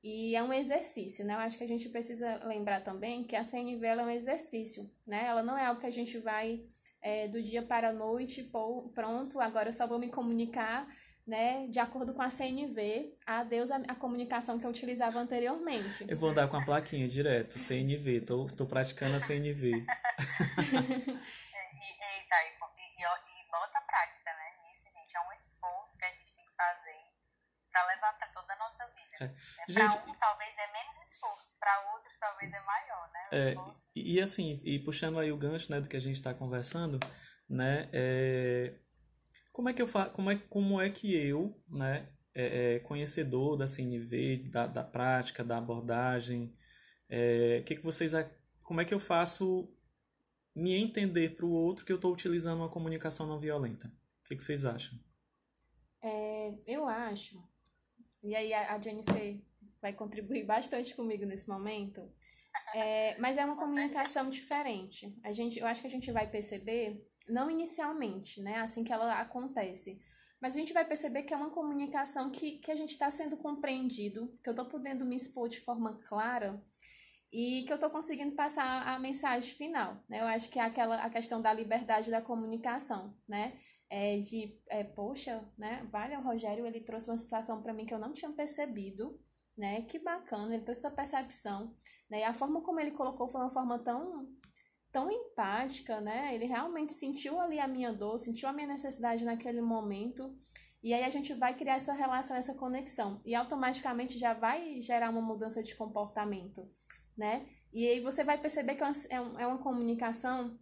e 0.02 0.36
é 0.36 0.42
um 0.42 0.52
exercício, 0.52 1.24
né? 1.24 1.34
Eu 1.34 1.38
acho 1.38 1.56
que 1.56 1.64
a 1.64 1.68
gente 1.68 1.88
precisa 1.88 2.36
lembrar 2.44 2.82
também 2.82 3.24
que 3.24 3.34
a 3.34 3.42
CNV 3.42 3.86
é 3.86 4.02
um 4.02 4.10
exercício, 4.10 4.90
né? 5.06 5.24
Ela 5.26 5.42
não 5.42 5.56
é 5.56 5.64
algo 5.64 5.80
que 5.80 5.86
a 5.86 5.90
gente 5.90 6.18
vai 6.18 6.62
é, 7.00 7.26
do 7.26 7.42
dia 7.42 7.62
para 7.62 7.88
a 7.88 7.92
noite, 7.92 8.42
pô, 8.42 8.90
pronto, 8.94 9.40
agora 9.40 9.68
eu 9.68 9.72
só 9.72 9.86
vou 9.86 9.98
me 9.98 10.10
comunicar 10.10 10.86
né, 11.26 11.66
de 11.68 11.78
acordo 11.78 12.12
com 12.12 12.20
a 12.20 12.30
CNV, 12.30 13.16
adeus 13.26 13.70
a, 13.70 13.76
a 13.76 13.94
comunicação 13.94 14.58
que 14.58 14.66
eu 14.66 14.70
utilizava 14.70 15.18
anteriormente. 15.18 16.04
Eu 16.06 16.16
vou 16.16 16.30
andar 16.30 16.48
com 16.48 16.56
a 16.56 16.64
plaquinha 16.64 17.08
direto, 17.08 17.58
CNV, 17.58 18.20
tô, 18.20 18.46
tô 18.46 18.66
praticando 18.66 19.16
a 19.16 19.20
CNV. 19.20 19.72
é, 19.72 19.76
e, 19.76 21.08
eita, 22.14 22.36
e, 22.44 22.50
e, 22.98 23.04
e 23.04 23.50
bota 23.50 23.80
prática, 23.80 24.30
né, 24.32 24.52
nisso, 24.68 24.84
gente, 24.92 25.16
é 25.16 25.20
um 25.20 25.32
esforço 25.32 25.96
que 25.98 26.04
a 26.04 26.10
gente 26.10 26.34
tem 26.34 26.44
que 26.44 26.54
fazer 26.54 27.14
para 27.74 27.86
levar 27.86 28.12
para 28.16 28.28
toda 28.28 28.52
a 28.52 28.56
nossa 28.56 28.86
vida. 28.86 29.34
É. 29.68 29.72
Para 29.72 30.08
uns 30.08 30.18
talvez 30.18 30.56
é 30.56 30.72
menos 30.72 31.10
esforço, 31.10 31.50
para 31.58 31.92
outros 31.92 32.16
talvez 32.20 32.52
é 32.52 32.60
maior, 32.60 33.10
né? 33.12 33.28
É, 33.32 33.54
e 33.96 34.20
assim, 34.20 34.60
e 34.62 34.78
puxando 34.78 35.18
aí 35.18 35.32
o 35.32 35.36
gancho 35.36 35.72
né, 35.72 35.80
do 35.80 35.88
que 35.88 35.96
a 35.96 36.00
gente 36.00 36.14
está 36.14 36.32
conversando, 36.32 37.00
né? 37.48 37.88
É, 37.92 38.74
como 39.54 39.68
é 39.68 39.72
que 39.72 39.80
eu 39.80 39.86
fa 39.86 40.10
como 40.10 40.32
é, 40.32 40.36
como 40.36 40.80
é 40.80 40.90
que 40.90 41.14
eu, 41.14 41.56
né, 41.68 42.08
é, 42.34 42.74
é, 42.74 42.78
conhecedor 42.80 43.56
da 43.56 43.68
CNV, 43.68 44.48
da, 44.50 44.66
da 44.66 44.82
prática, 44.82 45.44
da 45.44 45.58
abordagem, 45.58 46.52
é, 47.08 47.62
que 47.64 47.76
que 47.76 47.82
vocês 47.82 48.12
como 48.64 48.80
é 48.80 48.84
que 48.84 48.92
eu 48.92 48.98
faço 48.98 49.72
me 50.56 50.74
entender 50.74 51.36
para 51.36 51.46
o 51.46 51.52
outro 51.52 51.84
que 51.84 51.92
eu 51.92 51.96
estou 51.96 52.12
utilizando 52.12 52.58
uma 52.58 52.68
comunicação 52.68 53.28
não 53.28 53.38
violenta? 53.38 53.86
O 54.24 54.28
que, 54.28 54.34
que 54.34 54.42
vocês 54.42 54.64
acham? 54.64 54.98
É, 56.02 56.54
eu 56.66 56.88
acho, 56.88 57.40
e 58.24 58.34
aí 58.34 58.52
a, 58.52 58.74
a 58.74 58.80
Jennifer 58.80 59.40
vai 59.80 59.92
contribuir 59.92 60.42
bastante 60.46 60.96
comigo 60.96 61.24
nesse 61.24 61.48
momento, 61.48 62.12
é, 62.74 63.16
mas 63.20 63.38
é 63.38 63.44
uma 63.44 63.56
comunicação 63.56 64.30
diferente. 64.30 65.16
A 65.22 65.30
gente, 65.30 65.60
eu 65.60 65.66
acho 65.68 65.80
que 65.80 65.86
a 65.86 65.90
gente 65.90 66.10
vai 66.10 66.28
perceber, 66.28 67.06
não 67.28 67.50
inicialmente, 67.50 68.42
né, 68.42 68.56
assim 68.56 68.84
que 68.84 68.92
ela 68.92 69.20
acontece, 69.20 70.00
mas 70.40 70.54
a 70.54 70.58
gente 70.58 70.74
vai 70.74 70.84
perceber 70.84 71.22
que 71.22 71.32
é 71.32 71.36
uma 71.36 71.48
comunicação 71.48 72.30
que, 72.30 72.58
que 72.58 72.70
a 72.70 72.76
gente 72.76 72.92
está 72.92 73.10
sendo 73.10 73.36
compreendido, 73.36 74.30
que 74.42 74.48
eu 74.48 74.52
estou 74.52 74.66
podendo 74.66 75.04
me 75.04 75.16
expor 75.16 75.48
de 75.48 75.58
forma 75.58 75.98
clara 76.06 76.62
e 77.32 77.64
que 77.64 77.72
eu 77.72 77.76
estou 77.76 77.90
conseguindo 77.90 78.36
passar 78.36 78.86
a 78.86 78.98
mensagem 78.98 79.54
final. 79.54 80.04
Né? 80.08 80.20
Eu 80.20 80.26
acho 80.26 80.50
que 80.50 80.58
é 80.58 80.62
aquela 80.62 81.02
a 81.02 81.08
questão 81.08 81.40
da 81.40 81.52
liberdade 81.52 82.10
da 82.10 82.20
comunicação, 82.20 83.16
né? 83.26 83.58
É 83.88 84.18
de, 84.18 84.60
é, 84.68 84.84
poxa, 84.84 85.44
né? 85.58 85.82
Vale, 85.90 86.16
o 86.16 86.20
Rogério, 86.20 86.66
ele 86.66 86.80
trouxe 86.80 87.10
uma 87.10 87.16
situação 87.16 87.62
para 87.62 87.72
mim 87.72 87.86
que 87.86 87.94
eu 87.94 87.98
não 87.98 88.12
tinha 88.12 88.30
percebido, 88.30 89.18
né? 89.56 89.82
Que 89.82 89.98
bacana, 89.98 90.54
ele 90.54 90.62
trouxe 90.62 90.86
essa 90.86 90.94
percepção, 90.94 91.74
né? 92.08 92.20
E 92.20 92.22
a 92.22 92.34
forma 92.34 92.60
como 92.60 92.78
ele 92.80 92.92
colocou 92.92 93.28
foi 93.28 93.40
uma 93.40 93.50
forma 93.50 93.78
tão 93.78 94.28
tão 94.94 95.10
empática, 95.10 96.00
né? 96.00 96.32
Ele 96.32 96.44
realmente 96.44 96.92
sentiu 96.92 97.40
ali 97.40 97.58
a 97.58 97.66
minha 97.66 97.92
dor, 97.92 98.16
sentiu 98.16 98.48
a 98.48 98.52
minha 98.52 98.68
necessidade 98.68 99.24
naquele 99.24 99.60
momento. 99.60 100.32
E 100.80 100.94
aí 100.94 101.02
a 101.02 101.10
gente 101.10 101.34
vai 101.34 101.52
criar 101.52 101.74
essa 101.74 101.92
relação, 101.92 102.36
essa 102.36 102.54
conexão. 102.54 103.20
E 103.24 103.34
automaticamente 103.34 104.16
já 104.16 104.32
vai 104.34 104.80
gerar 104.80 105.10
uma 105.10 105.20
mudança 105.20 105.64
de 105.64 105.74
comportamento, 105.74 106.62
né? 107.18 107.44
E 107.72 107.88
aí 107.88 108.00
você 108.00 108.22
vai 108.22 108.38
perceber 108.38 108.76
que 108.76 108.84
é 108.84 109.20
uma, 109.20 109.42
é 109.42 109.44
é 109.44 109.58
comunicação 109.58 110.56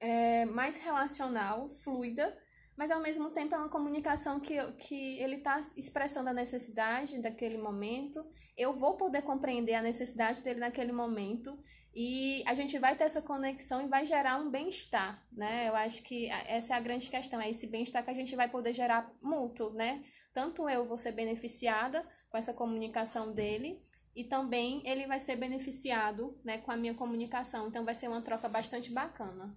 é, 0.00 0.44
mais 0.46 0.82
relacional, 0.82 1.68
fluida, 1.84 2.36
mas 2.76 2.90
ao 2.90 3.00
mesmo 3.00 3.30
tempo 3.30 3.54
é 3.54 3.58
uma 3.58 3.68
comunicação 3.68 4.40
que, 4.40 4.60
que 4.72 5.20
ele 5.20 5.36
está 5.36 5.60
expressando 5.76 6.30
a 6.30 6.34
necessidade 6.34 7.22
daquele 7.22 7.58
momento. 7.58 8.26
Eu 8.56 8.74
vou 8.76 8.96
poder 8.96 9.22
compreender 9.22 9.74
a 9.74 9.82
necessidade 9.82 10.42
dele 10.42 10.58
naquele 10.58 10.90
momento 10.90 11.56
e 11.94 12.42
a 12.46 12.54
gente 12.54 12.78
vai 12.78 12.96
ter 12.96 13.04
essa 13.04 13.20
conexão 13.20 13.84
e 13.84 13.88
vai 13.88 14.06
gerar 14.06 14.38
um 14.38 14.50
bem-estar, 14.50 15.22
né? 15.30 15.68
Eu 15.68 15.76
acho 15.76 16.02
que 16.02 16.28
essa 16.30 16.74
é 16.74 16.76
a 16.76 16.80
grande 16.80 17.08
questão, 17.08 17.40
é 17.40 17.50
esse 17.50 17.70
bem-estar 17.70 18.02
que 18.02 18.10
a 18.10 18.14
gente 18.14 18.34
vai 18.34 18.48
poder 18.48 18.72
gerar 18.72 19.12
mútuo, 19.20 19.72
né? 19.74 20.02
Tanto 20.32 20.68
eu 20.68 20.86
vou 20.86 20.96
ser 20.96 21.12
beneficiada 21.12 22.02
com 22.30 22.38
essa 22.38 22.54
comunicação 22.54 23.32
dele 23.32 23.82
e 24.16 24.24
também 24.24 24.82
ele 24.86 25.06
vai 25.06 25.20
ser 25.20 25.36
beneficiado, 25.36 26.38
né, 26.44 26.58
com 26.58 26.70
a 26.70 26.76
minha 26.76 26.94
comunicação. 26.94 27.68
Então 27.68 27.84
vai 27.84 27.94
ser 27.94 28.08
uma 28.08 28.22
troca 28.22 28.48
bastante 28.48 28.90
bacana. 28.90 29.54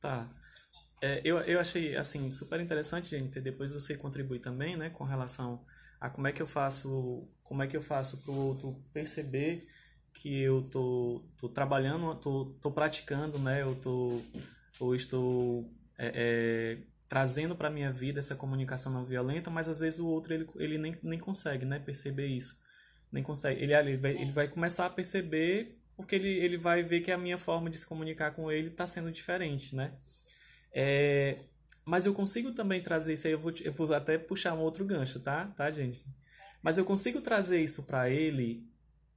Tá. 0.00 0.28
É, 1.02 1.20
eu, 1.24 1.38
eu 1.40 1.60
achei, 1.60 1.96
assim, 1.96 2.30
super 2.30 2.60
interessante, 2.60 3.10
Jennifer, 3.10 3.42
depois 3.42 3.72
você 3.72 3.96
contribui 3.96 4.38
também, 4.38 4.76
né, 4.76 4.90
com 4.90 5.04
relação 5.04 5.64
a 6.00 6.10
como 6.10 6.26
é 6.26 6.32
que 6.32 6.42
eu 6.42 6.46
faço, 6.46 7.28
como 7.42 7.62
é 7.62 7.66
que 7.66 7.76
eu 7.76 7.82
faço 7.82 8.22
para 8.22 8.32
o 8.32 8.46
outro 8.46 8.84
perceber 8.92 9.66
que 10.14 10.40
eu 10.40 10.62
tô, 10.62 11.22
tô 11.38 11.48
trabalhando, 11.48 12.14
tô, 12.16 12.46
tô 12.60 12.70
praticando, 12.70 13.38
né? 13.38 13.62
Eu 13.62 13.74
tô 13.76 14.20
ou 14.78 14.94
estou 14.94 15.70
é, 15.98 16.12
é, 16.14 16.78
trazendo 17.08 17.54
para 17.54 17.68
minha 17.68 17.92
vida 17.92 18.18
essa 18.18 18.34
comunicação 18.34 18.92
não 18.92 19.04
violenta, 19.04 19.50
mas 19.50 19.68
às 19.68 19.80
vezes 19.80 20.00
o 20.00 20.08
outro 20.08 20.32
ele, 20.32 20.46
ele 20.56 20.78
nem, 20.78 20.96
nem 21.02 21.18
consegue, 21.18 21.64
né? 21.66 21.78
Perceber 21.78 22.26
isso, 22.26 22.60
nem 23.12 23.22
consegue. 23.22 23.62
Ele 23.62 23.74
ele 23.74 23.96
vai, 23.96 24.12
ele 24.12 24.32
vai 24.32 24.48
começar 24.48 24.86
a 24.86 24.90
perceber 24.90 25.78
porque 25.96 26.14
ele, 26.14 26.28
ele 26.28 26.56
vai 26.56 26.82
ver 26.82 27.00
que 27.00 27.12
a 27.12 27.18
minha 27.18 27.36
forma 27.36 27.68
de 27.68 27.78
se 27.78 27.86
comunicar 27.86 28.30
com 28.30 28.50
ele 28.50 28.68
está 28.68 28.86
sendo 28.86 29.12
diferente, 29.12 29.76
né? 29.76 29.92
É, 30.72 31.38
mas 31.84 32.06
eu 32.06 32.14
consigo 32.14 32.52
também 32.52 32.82
trazer 32.82 33.14
isso 33.14 33.26
aí, 33.26 33.32
eu 33.34 33.38
vou, 33.38 33.52
eu 33.60 33.72
vou 33.72 33.92
até 33.92 34.16
puxar 34.16 34.54
um 34.54 34.60
outro 34.60 34.84
gancho, 34.84 35.20
tá? 35.20 35.46
Tá, 35.56 35.70
gente? 35.70 36.04
Mas 36.62 36.78
eu 36.78 36.84
consigo 36.84 37.20
trazer 37.20 37.60
isso 37.60 37.86
para 37.86 38.08
ele 38.08 38.69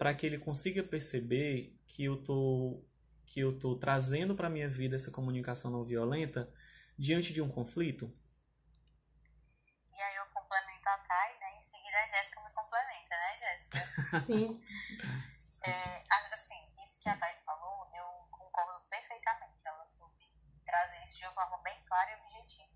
para 0.04 0.14
que 0.14 0.26
ele 0.26 0.38
consiga 0.38 0.84
perceber 0.84 1.80
que 1.88 2.04
eu 2.04 2.22
tô 2.22 2.84
que 3.26 3.40
eu 3.40 3.58
tô 3.58 3.80
trazendo 3.80 4.36
para 4.36 4.50
minha 4.50 4.68
vida 4.68 4.98
essa 4.98 5.14
comunicação 5.14 5.72
não 5.72 5.86
violenta 5.86 6.54
diante 7.00 7.32
de 7.32 7.42
um 7.42 7.48
conflito? 7.48 8.12
E 9.96 10.02
aí 10.02 10.16
eu 10.18 10.26
complemento 10.26 10.90
a 10.90 10.98
Thay, 10.98 11.40
né? 11.40 11.58
Em 11.58 11.62
seguida 11.62 11.98
a 12.00 12.08
Jéssica 12.08 12.42
me 12.44 12.52
complementa, 12.52 13.16
né, 13.16 13.40
Jéssica? 13.40 13.80
Sim. 14.28 14.62
é, 15.64 16.04
assim, 16.34 16.60
isso 16.84 17.02
que 17.02 17.08
a 17.08 17.16
Thay 17.16 17.38
falou, 17.46 17.88
eu 17.96 18.28
concordo 18.30 18.86
perfeitamente. 18.90 19.66
Ela 19.66 19.90
soube 19.90 20.30
trazer 20.66 21.02
isso 21.04 21.16
de 21.16 21.24
uma 21.28 21.34
forma 21.34 21.60
bem 21.60 21.82
clara 21.86 22.12
e 22.12 22.16
objetiva. 22.16 22.74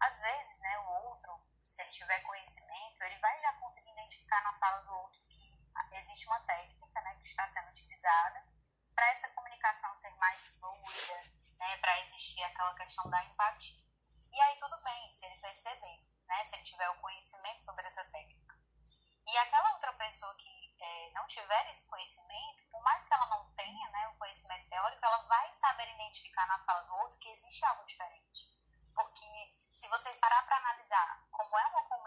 Às 0.00 0.18
vezes, 0.18 0.60
né, 0.60 0.78
o 0.78 1.10
outro, 1.10 1.38
se 1.62 1.82
ele 1.82 1.90
tiver 1.90 2.20
conhecimento, 2.20 3.02
ele 3.02 3.18
vai 3.18 3.38
já 3.42 3.52
conseguir 3.60 3.90
identificar 3.90 4.42
na 4.42 4.54
fala 4.54 4.80
do 4.80 4.90
outro 4.90 5.20
que 5.20 5.51
existe 5.92 6.26
uma 6.26 6.40
técnica 6.40 7.00
né, 7.00 7.14
que 7.16 7.28
está 7.28 7.46
sendo 7.46 7.68
utilizada 7.70 8.46
para 8.94 9.10
essa 9.10 9.28
comunicação 9.30 9.96
ser 9.96 10.10
mais 10.16 10.46
fluida, 10.48 11.22
né, 11.58 11.76
para 11.78 12.00
existir 12.00 12.42
aquela 12.42 12.74
questão 12.74 13.08
da 13.08 13.24
empatia. 13.24 13.82
E 14.30 14.40
aí 14.40 14.56
tudo 14.58 14.76
bem, 14.82 15.12
se 15.12 15.26
ele 15.26 15.40
perceber, 15.40 16.06
né, 16.26 16.44
se 16.44 16.56
ele 16.56 16.64
tiver 16.64 16.88
o 16.90 17.00
conhecimento 17.00 17.62
sobre 17.62 17.86
essa 17.86 18.04
técnica. 18.04 18.56
E 19.26 19.36
aquela 19.38 19.72
outra 19.74 19.92
pessoa 19.92 20.34
que 20.34 20.76
é, 20.80 21.10
não 21.12 21.26
tiver 21.26 21.70
esse 21.70 21.88
conhecimento, 21.88 22.68
por 22.70 22.82
mais 22.82 23.06
que 23.06 23.14
ela 23.14 23.26
não 23.26 23.54
tenha 23.54 23.90
né, 23.90 24.08
o 24.08 24.18
conhecimento 24.18 24.68
teórico, 24.68 25.04
ela 25.04 25.22
vai 25.22 25.52
saber 25.52 25.88
identificar 25.94 26.46
na 26.46 26.58
fala 26.64 26.82
do 26.82 26.94
outro 26.96 27.18
que 27.18 27.28
existe 27.28 27.64
algo 27.64 27.84
diferente. 27.84 28.50
Porque 28.94 29.56
se 29.72 29.88
você 29.88 30.12
parar 30.14 30.44
para 30.44 30.56
analisar 30.56 31.26
como 31.30 31.56
é 31.56 31.66
uma 31.68 31.82
comunicação 31.84 32.01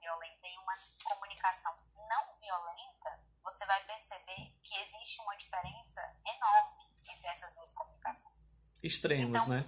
violenta 0.00 0.46
e 0.46 0.58
uma 0.58 0.74
comunicação 1.04 1.76
não 1.94 2.34
violenta, 2.34 3.20
você 3.42 3.64
vai 3.66 3.82
perceber 3.84 4.58
que 4.62 4.76
existe 4.76 5.20
uma 5.20 5.36
diferença 5.36 6.00
enorme 6.26 6.90
entre 7.08 7.26
essas 7.28 7.54
duas 7.54 7.72
comunicações. 7.72 8.62
Extremos, 8.82 9.36
então, 9.36 9.48
né? 9.48 9.64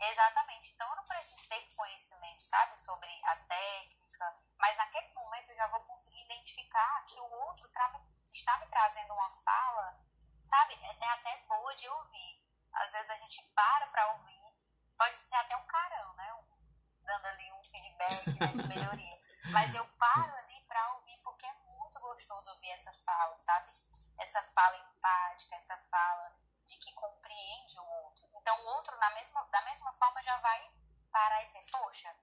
Exatamente. 0.00 0.72
Então 0.72 0.88
eu 0.88 0.96
não 0.96 1.04
preciso 1.04 1.48
ter 1.48 1.74
conhecimento, 1.74 2.42
sabe, 2.44 2.78
sobre 2.78 3.08
a 3.24 3.36
técnica, 3.36 4.36
mas 4.58 4.76
naquele 4.76 5.12
momento 5.14 5.50
eu 5.50 5.56
já 5.56 5.66
vou 5.68 5.80
conseguir 5.80 6.24
identificar 6.24 7.04
que 7.06 7.20
o 7.20 7.30
outro 7.46 7.66
está 7.66 8.58
me 8.58 8.66
trazendo 8.66 9.12
uma 9.12 9.30
fala, 9.42 10.00
sabe, 10.42 10.74
é, 10.74 10.96
é 11.00 11.08
até 11.08 11.44
boa 11.48 11.74
de 11.74 11.88
ouvir. 11.88 12.44
Às 12.72 12.92
vezes 12.92 13.10
a 13.10 13.16
gente 13.16 13.42
para 13.54 13.86
para 13.88 14.12
ouvir, 14.12 14.54
pode 14.96 15.16
ser 15.16 15.34
até 15.36 15.56
um 15.56 15.66
carão, 15.66 16.12
né? 16.14 16.34
Um, 16.34 16.58
dando 17.02 17.26
ali 17.26 17.52
um 17.52 17.64
feedback 17.64 18.26
né, 18.38 18.46
de 18.48 18.68
melhoria. 18.68 19.17
Mas 19.50 19.74
eu 19.74 19.86
paro 19.98 20.34
ali 20.36 20.60
para 20.66 20.94
ouvir 20.94 21.18
porque 21.22 21.46
é 21.46 21.52
muito 21.64 21.98
gostoso 22.00 22.50
ouvir 22.50 22.70
essa 22.70 22.92
fala, 23.04 23.36
sabe? 23.36 23.72
Essa 24.18 24.42
fala 24.48 24.76
empática, 24.76 25.56
essa 25.56 25.76
fala 25.90 26.36
de 26.66 26.76
que 26.76 26.92
compreende 26.92 27.78
o 27.78 27.84
outro. 28.04 28.28
Então 28.34 28.60
o 28.60 28.66
outro, 28.66 28.96
na 28.98 29.10
mesma, 29.10 29.42
da 29.44 29.62
mesma 29.62 29.92
forma, 29.94 30.22
já 30.22 30.36
vai 30.38 30.70
parar 31.10 31.42
e 31.42 31.46
dizer, 31.46 31.64
poxa, 31.70 32.14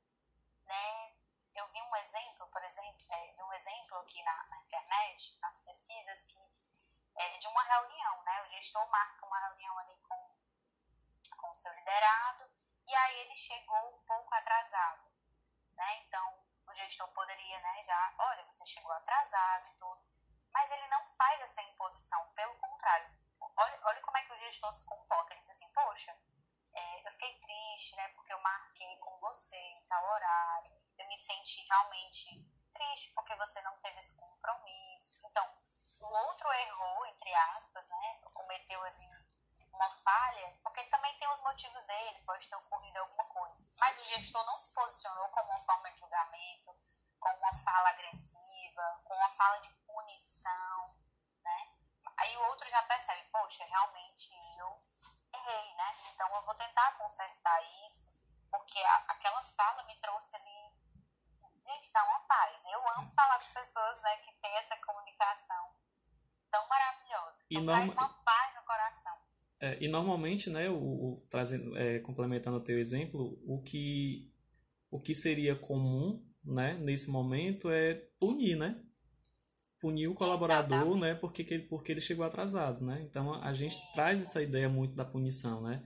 né? 0.66 1.14
Eu 1.56 1.68
vi 1.70 1.82
um 1.82 1.96
exemplo, 1.96 2.48
por 2.48 2.62
exemplo, 2.64 3.06
é, 3.10 3.44
um 3.44 3.54
exemplo 3.54 3.98
aqui 4.00 4.22
na, 4.24 4.46
na 4.48 4.58
internet, 4.60 5.40
nas 5.40 5.60
pesquisas, 5.60 6.26
que 6.28 6.38
é 7.16 7.38
de 7.38 7.48
uma 7.48 7.64
reunião, 7.64 8.22
né? 8.24 8.44
O 8.44 8.50
gestor 8.50 8.88
marca 8.90 9.26
uma 9.26 9.40
reunião 9.48 9.78
ali 9.80 9.96
com, 10.02 10.36
com 11.38 11.50
o 11.50 11.56
seu 11.56 11.74
liderado, 11.74 12.52
e 12.86 12.94
aí 12.94 13.20
ele 13.22 13.36
chegou 13.36 13.96
um 13.96 14.04
pouco 14.06 14.34
atrasado, 14.36 15.10
né? 15.76 16.04
Então 16.04 16.45
o 16.68 16.74
gestor 16.74 17.08
poderia, 17.10 17.60
né, 17.60 17.84
já, 17.86 18.16
olha, 18.20 18.46
você 18.46 18.66
chegou 18.66 18.92
atrasado 18.92 19.68
e 19.68 19.74
tudo, 19.74 20.02
mas 20.52 20.72
ele 20.72 20.88
não 20.88 21.06
faz 21.18 21.42
essa 21.42 21.62
imposição, 21.64 22.32
pelo 22.34 22.56
contrário. 22.56 23.10
Olha, 23.58 23.80
olha 23.84 24.02
como 24.02 24.18
é 24.18 24.24
que 24.24 24.34
o 24.34 24.40
gestor 24.40 24.72
se 24.72 24.86
comporta. 24.86 25.34
Ele 25.34 25.42
diz 25.42 25.50
assim, 25.50 25.72
poxa, 25.72 26.18
é, 26.74 27.08
eu 27.08 27.12
fiquei 27.12 27.40
triste, 27.40 27.96
né, 27.96 28.08
porque 28.10 28.34
eu 28.34 28.42
marquei 28.42 28.98
com 28.98 29.18
você 29.20 29.58
em 29.58 29.86
tal 29.88 30.04
horário, 30.06 30.82
eu 30.98 31.08
me 31.08 31.18
senti 31.18 31.62
realmente 31.64 32.46
triste 32.74 33.12
porque 33.14 33.36
você 33.36 33.62
não 33.62 33.78
teve 33.80 34.00
esse 34.00 34.20
compromisso. 34.20 35.20
Então, 35.26 35.46
o 36.00 36.06
outro 36.06 36.52
errou, 36.52 37.06
entre 37.08 37.34
aspas, 37.34 37.88
né, 37.88 38.22
cometeu 38.34 38.84
ali 38.84 39.10
uma 39.74 39.90
falha, 39.90 40.58
porque 40.64 40.84
também 40.86 41.18
tem 41.18 41.28
os 41.30 41.42
motivos 41.42 41.84
dele, 41.84 42.24
pode 42.26 42.48
ter 42.48 42.56
ocorrido 42.56 43.00
alguma 43.00 43.26
coisa. 43.26 43.65
Mas 43.78 44.00
o 44.00 44.06
gestor 44.06 44.46
não 44.46 44.58
se 44.58 44.74
posicionou 44.74 45.28
como 45.30 45.50
uma 45.50 45.62
forma 45.62 45.92
de 45.92 46.00
julgamento, 46.00 46.76
como 47.20 47.38
uma 47.38 47.54
fala 47.56 47.90
agressiva, 47.90 49.02
com 49.04 49.14
uma 49.14 49.30
fala 49.30 49.58
de 49.60 49.70
punição, 49.86 50.96
né? 51.44 51.74
Aí 52.18 52.38
o 52.38 52.44
outro 52.46 52.68
já 52.70 52.82
percebe, 52.84 53.28
poxa, 53.30 53.66
realmente 53.66 54.34
eu 54.58 54.82
errei, 55.34 55.76
né? 55.76 55.92
Então 56.14 56.28
eu 56.36 56.42
vou 56.44 56.56
tentar 56.56 56.98
consertar 56.98 57.62
isso, 57.86 58.18
porque 58.50 58.80
a, 58.80 58.96
aquela 59.10 59.44
fala 59.44 59.84
me 59.84 60.00
trouxe 60.00 60.36
ali. 60.36 60.76
Gente, 61.60 61.92
dá 61.92 62.04
uma 62.04 62.20
paz. 62.22 62.64
Eu 62.66 62.80
amo 62.96 63.12
falar 63.16 63.40
com 63.40 63.54
pessoas 63.54 64.00
né, 64.02 64.18
que 64.18 64.32
têm 64.34 64.56
essa 64.58 64.78
comunicação 64.78 65.76
tão 66.52 66.68
maravilhosa. 66.68 67.44
Então, 67.50 67.64
e 67.64 67.66
traz 67.66 67.94
uma 67.94 68.24
paz 68.24 68.56
no 68.56 68.64
coração. 68.64 69.25
É, 69.60 69.78
e 69.82 69.88
normalmente, 69.88 70.50
né, 70.50 70.70
o, 70.70 70.76
o 70.76 71.28
trazendo, 71.30 71.78
é, 71.78 72.00
complementando 72.00 72.58
o 72.58 72.64
teu 72.64 72.78
exemplo, 72.78 73.40
o 73.46 73.62
que, 73.62 74.32
o 74.92 75.00
que 75.00 75.14
seria 75.14 75.56
comum 75.56 76.24
né, 76.44 76.76
nesse 76.76 77.10
momento 77.10 77.70
é 77.70 77.96
punir, 78.20 78.56
né? 78.56 78.82
Punir 79.80 80.08
o 80.08 80.14
colaborador, 80.14 80.78
Exatamente. 80.78 81.02
né, 81.02 81.16
porque, 81.16 81.60
porque 81.60 81.92
ele 81.92 82.02
chegou 82.02 82.26
atrasado, 82.26 82.86
né? 82.86 83.02
Então 83.02 83.34
a 83.34 83.54
gente 83.54 83.76
é. 83.76 83.92
traz 83.94 84.22
essa 84.22 84.42
ideia 84.42 84.70
muito 84.70 84.96
da 84.96 85.06
punição, 85.06 85.62
né? 85.62 85.84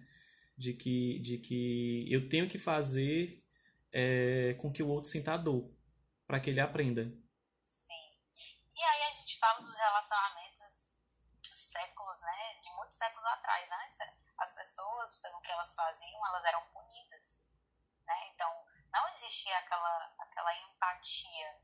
De 0.57 0.73
que, 0.73 1.19
de 1.19 1.37
que 1.37 2.05
eu 2.11 2.27
tenho 2.27 2.47
que 2.47 2.57
fazer 2.57 3.43
é, 3.91 4.55
com 4.59 4.71
que 4.71 4.83
o 4.83 4.87
outro 4.87 5.09
sinta 5.09 5.33
a 5.33 5.37
dor, 5.37 5.71
para 6.27 6.39
que 6.39 6.49
ele 6.49 6.59
aprenda. 6.59 7.05
Sim. 7.63 7.93
E 8.75 8.81
aí 8.81 9.11
a 9.11 9.15
gente 9.19 9.39
fala 9.39 9.61
dos 9.61 9.75
relacionamentos 9.75 10.89
dos 11.41 11.57
séculos, 11.57 12.21
né? 12.21 12.61
De 12.61 12.69
muitos 12.75 12.88
séculos 12.99 13.25
atrás. 13.25 13.71
Antes, 13.71 13.99
as 14.37 14.53
pessoas, 14.53 15.15
pelo 15.17 15.41
que 15.41 15.51
elas 15.51 15.73
faziam, 15.73 16.27
elas 16.27 16.45
eram 16.45 16.65
punidas. 16.67 17.47
Né? 18.05 18.27
Então, 18.27 18.65
não 18.91 19.07
existia 19.13 19.57
aquela, 19.57 20.13
aquela 20.19 20.55
empatia. 20.57 21.61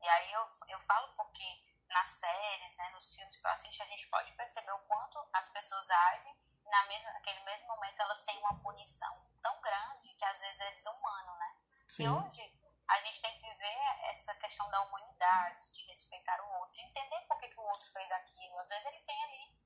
E 0.00 0.08
aí 0.08 0.32
eu, 0.32 0.46
eu 0.68 0.80
falo 0.80 1.14
porque 1.14 1.64
nas 1.88 2.10
séries, 2.10 2.76
né, 2.76 2.90
nos 2.90 3.14
filmes 3.14 3.36
que 3.36 3.46
eu 3.46 3.50
assisto, 3.50 3.82
a 3.82 3.86
gente 3.86 4.08
pode 4.08 4.32
perceber 4.32 4.72
o 4.72 4.86
quanto 4.86 5.18
as 5.32 5.50
pessoas 5.50 5.88
agem 5.90 6.36
e 6.64 6.70
na 6.70 6.86
mesma, 6.86 7.12
naquele 7.12 7.40
mesmo 7.44 7.68
momento 7.68 8.00
elas 8.00 8.24
têm 8.24 8.38
uma 8.38 8.58
punição 8.60 9.24
tão 9.42 9.60
grande 9.60 10.14
que 10.14 10.24
às 10.24 10.40
vezes 10.40 10.60
é 10.60 10.70
desumano, 10.72 11.36
né? 11.36 11.56
Sim. 11.88 12.04
E 12.04 12.08
hoje 12.08 12.64
a 12.88 13.00
gente 13.00 13.20
tem 13.20 13.38
que 13.38 13.54
ver 13.54 13.78
essa 14.10 14.34
questão 14.36 14.68
da 14.70 14.80
humanidade, 14.82 15.70
de 15.70 15.86
respeitar 15.86 16.40
o 16.42 16.60
outro, 16.60 16.74
de 16.74 16.82
entender 16.82 17.20
por 17.26 17.38
que, 17.38 17.48
que 17.48 17.60
o 17.60 17.64
outro 17.64 17.86
fez 17.92 18.10
aquilo. 18.10 18.58
Às 18.58 18.68
vezes 18.68 18.86
ele 18.86 19.00
tem 19.00 19.24
ali 19.24 19.63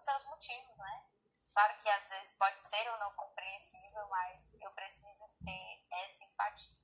os 0.00 0.04
seus 0.04 0.24
motivos, 0.24 0.76
né? 0.78 1.04
Claro 1.52 1.78
que 1.82 1.88
às 1.88 2.08
vezes 2.08 2.34
pode 2.38 2.64
ser 2.64 2.88
ou 2.90 2.98
não 2.98 3.12
compreensível, 3.12 4.08
mas 4.08 4.56
eu 4.62 4.70
preciso 4.70 5.24
ter 5.44 5.84
essa 6.04 6.24
empatia. 6.24 6.78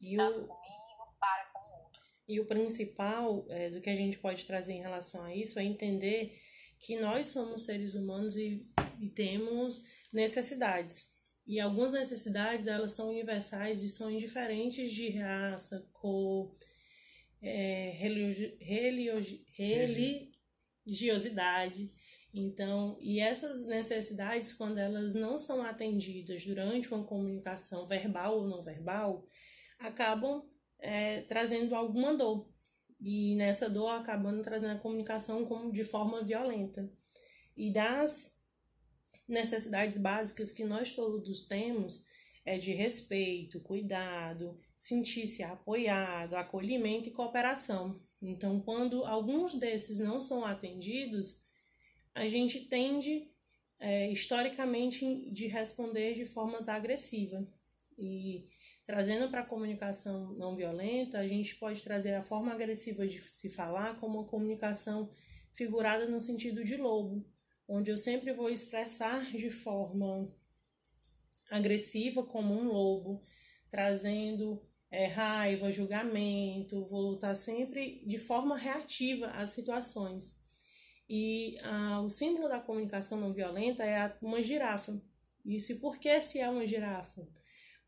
E 0.00 0.16
tanto 0.16 0.44
o... 0.44 0.46
comigo, 0.46 1.16
para 1.18 1.50
com 1.50 1.58
o 1.58 1.82
outro. 1.82 2.00
E 2.28 2.40
o 2.40 2.46
principal 2.46 3.44
é, 3.48 3.70
do 3.70 3.80
que 3.80 3.90
a 3.90 3.96
gente 3.96 4.18
pode 4.18 4.44
trazer 4.44 4.74
em 4.74 4.82
relação 4.82 5.24
a 5.24 5.34
isso 5.34 5.58
é 5.58 5.64
entender 5.64 6.40
que 6.78 7.00
nós 7.00 7.28
somos 7.28 7.64
seres 7.64 7.94
humanos 7.94 8.36
e, 8.36 8.64
e 9.00 9.08
temos 9.10 9.82
necessidades. 10.12 11.16
E 11.46 11.58
algumas 11.60 11.92
necessidades, 11.92 12.66
elas 12.66 12.92
são 12.92 13.08
universais 13.08 13.82
e 13.82 13.88
são 13.88 14.10
indiferentes 14.10 14.92
de 14.92 15.10
raça, 15.18 15.88
cor, 15.92 16.52
é, 17.40 17.90
religio, 17.96 18.56
religio, 18.60 19.44
religiosidade. 20.84 21.95
Então, 22.38 22.98
e 23.00 23.18
essas 23.18 23.64
necessidades, 23.64 24.52
quando 24.52 24.78
elas 24.78 25.14
não 25.14 25.38
são 25.38 25.62
atendidas 25.62 26.44
durante 26.44 26.92
uma 26.92 27.02
comunicação 27.02 27.86
verbal 27.86 28.38
ou 28.38 28.46
não 28.46 28.62
verbal, 28.62 29.26
acabam 29.78 30.44
é, 30.78 31.22
trazendo 31.22 31.74
alguma 31.74 32.14
dor. 32.14 32.46
E 33.00 33.34
nessa 33.36 33.70
dor 33.70 33.88
acabando 33.88 34.42
trazendo 34.42 34.72
a 34.72 34.80
comunicação 34.80 35.46
como 35.46 35.72
de 35.72 35.82
forma 35.82 36.22
violenta. 36.22 36.90
E 37.56 37.72
das 37.72 38.38
necessidades 39.26 39.96
básicas 39.96 40.52
que 40.52 40.64
nós 40.64 40.92
todos 40.92 41.46
temos 41.46 42.04
é 42.44 42.58
de 42.58 42.72
respeito, 42.72 43.60
cuidado, 43.60 44.58
sentir-se 44.76 45.42
apoiado, 45.42 46.36
acolhimento 46.36 47.08
e 47.08 47.12
cooperação. 47.12 48.00
Então, 48.20 48.60
quando 48.60 49.04
alguns 49.04 49.54
desses 49.54 50.00
não 50.00 50.20
são 50.20 50.44
atendidos, 50.44 51.45
a 52.16 52.26
gente 52.26 52.60
tende 52.60 53.30
é, 53.78 54.10
historicamente 54.10 55.30
de 55.30 55.46
responder 55.46 56.14
de 56.14 56.24
formas 56.24 56.66
agressivas. 56.66 57.46
E 57.98 58.46
trazendo 58.86 59.30
para 59.30 59.42
a 59.42 59.46
comunicação 59.46 60.32
não 60.32 60.56
violenta, 60.56 61.18
a 61.18 61.26
gente 61.26 61.54
pode 61.56 61.82
trazer 61.82 62.14
a 62.14 62.22
forma 62.22 62.52
agressiva 62.52 63.06
de 63.06 63.20
se 63.20 63.50
falar 63.50 64.00
como 64.00 64.18
uma 64.18 64.26
comunicação 64.26 65.10
figurada 65.52 66.06
no 66.06 66.20
sentido 66.20 66.64
de 66.64 66.76
lobo, 66.76 67.24
onde 67.68 67.90
eu 67.90 67.96
sempre 67.98 68.32
vou 68.32 68.48
expressar 68.48 69.22
de 69.32 69.50
forma 69.50 70.34
agressiva 71.50 72.22
como 72.22 72.54
um 72.54 72.68
lobo, 72.68 73.22
trazendo 73.70 74.62
é, 74.90 75.06
raiva, 75.06 75.70
julgamento, 75.70 76.86
vou 76.88 77.10
lutar 77.10 77.36
sempre 77.36 78.02
de 78.06 78.16
forma 78.16 78.56
reativa 78.56 79.26
às 79.32 79.50
situações. 79.50 80.45
E 81.08 81.56
ah, 81.62 82.00
o 82.00 82.10
símbolo 82.10 82.48
da 82.48 82.60
comunicação 82.60 83.20
não 83.20 83.32
violenta 83.32 83.84
é 83.84 84.14
uma 84.22 84.42
girafa. 84.42 85.00
Isso 85.44 85.72
e 85.72 85.76
por 85.76 85.98
que 85.98 86.20
se 86.22 86.40
é 86.40 86.50
uma 86.50 86.66
girafa? 86.66 87.26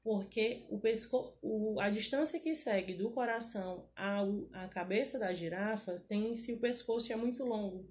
Porque 0.02 0.64
o 0.70 0.78
pesco, 0.78 1.36
o, 1.42 1.80
a 1.80 1.90
distância 1.90 2.38
que 2.38 2.54
segue 2.54 2.94
do 2.94 3.10
coração 3.10 3.90
ao, 3.96 4.48
à 4.52 4.68
cabeça 4.68 5.18
da 5.18 5.32
girafa 5.34 5.96
tem 6.06 6.36
se 6.36 6.52
o 6.52 6.60
pescoço 6.60 7.12
é 7.12 7.16
muito 7.16 7.44
longo. 7.44 7.90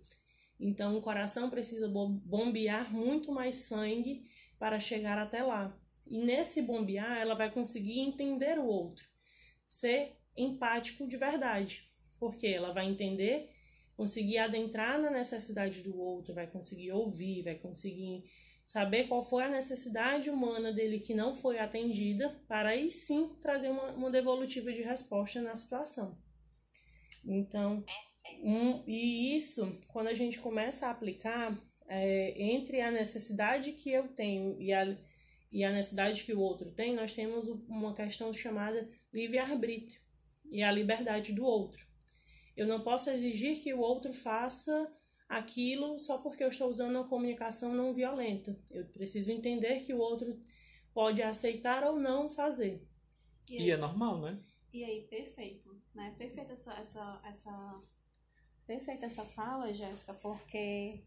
Então 0.59 0.97
o 0.97 1.01
coração 1.01 1.49
precisa 1.49 1.87
bombear 1.89 2.91
muito 2.91 3.31
mais 3.31 3.59
sangue 3.59 4.25
para 4.57 4.79
chegar 4.79 5.17
até 5.17 5.43
lá. 5.43 5.77
E 6.05 6.17
nesse 6.17 6.61
bombear 6.61 7.17
ela 7.17 7.35
vai 7.35 7.51
conseguir 7.51 7.99
entender 7.99 8.57
o 8.57 8.65
outro, 8.65 9.05
ser 9.65 10.17
empático 10.35 11.05
de 11.07 11.17
verdade, 11.17 11.91
porque 12.17 12.47
ela 12.47 12.71
vai 12.71 12.85
entender 12.85 13.51
conseguir 13.97 14.37
adentrar 14.37 15.01
na 15.01 15.09
necessidade 15.09 15.81
do 15.81 15.97
outro, 15.97 16.35
vai 16.35 16.45
conseguir 16.45 16.91
ouvir, 16.91 17.41
vai 17.41 17.55
conseguir 17.55 18.23
saber 18.63 19.07
qual 19.07 19.23
foi 19.23 19.43
a 19.43 19.49
necessidade 19.49 20.29
humana 20.29 20.71
dele 20.71 20.99
que 20.99 21.15
não 21.15 21.33
foi 21.33 21.57
atendida, 21.57 22.29
para 22.47 22.69
aí 22.69 22.91
sim 22.91 23.35
trazer 23.41 23.69
uma, 23.69 23.91
uma 23.93 24.11
devolutiva 24.11 24.71
de 24.71 24.83
resposta 24.83 25.41
na 25.41 25.55
situação. 25.55 26.15
Então, 27.25 27.83
um, 28.43 28.83
e 28.85 29.35
isso, 29.35 29.79
quando 29.87 30.07
a 30.07 30.13
gente 30.13 30.37
começa 30.39 30.87
a 30.87 30.91
aplicar, 30.91 31.57
é, 31.87 32.39
entre 32.41 32.81
a 32.81 32.91
necessidade 32.91 33.71
que 33.71 33.89
eu 33.89 34.09
tenho 34.09 34.61
e 34.61 34.71
a, 34.73 34.97
e 35.51 35.63
a 35.63 35.71
necessidade 35.71 36.23
que 36.23 36.33
o 36.33 36.39
outro 36.39 36.71
tem, 36.71 36.93
nós 36.93 37.13
temos 37.13 37.47
uma 37.47 37.95
questão 37.95 38.31
chamada 38.31 38.87
livre-arbítrio 39.11 39.99
e 40.51 40.61
a 40.61 40.71
liberdade 40.71 41.33
do 41.33 41.43
outro. 41.43 41.87
Eu 42.57 42.65
não 42.65 42.81
posso 42.81 43.11
exigir 43.11 43.61
que 43.61 43.71
o 43.71 43.79
outro 43.79 44.11
faça 44.11 44.91
aquilo 45.29 45.99
só 45.99 46.17
porque 46.17 46.43
eu 46.43 46.49
estou 46.49 46.67
usando 46.67 46.95
uma 46.95 47.07
comunicação 47.07 47.75
não 47.75 47.93
violenta. 47.93 48.59
Eu 48.71 48.85
preciso 48.87 49.31
entender 49.31 49.81
que 49.81 49.93
o 49.93 49.99
outro 49.99 50.41
pode 50.91 51.21
aceitar 51.21 51.83
ou 51.83 51.99
não 51.99 52.27
fazer. 52.27 52.83
E, 53.51 53.57
aí, 53.57 53.67
e 53.67 53.71
é 53.71 53.77
normal, 53.77 54.19
né? 54.19 54.41
E 54.73 54.83
aí, 54.83 55.07
perfeito. 55.07 55.79
Né? 55.93 56.15
Perfeita 56.17 56.53
essa, 56.53 56.73
essa, 56.73 57.21
essa, 57.23 57.83
perfeita 58.65 59.05
essa 59.05 59.23
fala, 59.23 59.71
Jéssica, 59.71 60.15
porque 60.15 61.03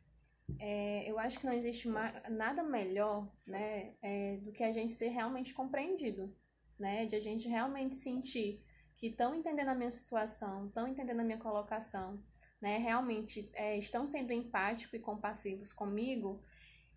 é, 0.58 1.10
eu 1.10 1.18
acho 1.18 1.40
que 1.40 1.46
não 1.46 1.52
existe 1.52 1.88
nada 1.88 2.62
melhor 2.62 3.28
né, 3.44 3.94
é, 4.00 4.36
do 4.38 4.52
que 4.52 4.62
a 4.62 4.70
gente 4.70 4.92
ser 4.92 5.08
realmente 5.08 5.52
compreendido, 5.52 6.32
né? 6.78 7.06
De 7.06 7.16
a 7.16 7.20
gente 7.20 7.48
realmente 7.48 7.96
sentir 7.96 8.64
que 9.00 9.06
estão 9.06 9.34
entendendo 9.34 9.68
a 9.68 9.74
minha 9.74 9.90
situação, 9.90 10.66
estão 10.66 10.86
entendendo 10.86 11.20
a 11.20 11.24
minha 11.24 11.38
colocação, 11.38 12.22
né, 12.60 12.76
realmente 12.76 13.50
é, 13.54 13.78
estão 13.78 14.06
sendo 14.06 14.30
empáticos 14.30 14.92
e 14.92 15.02
compassivos 15.02 15.72
comigo 15.72 16.44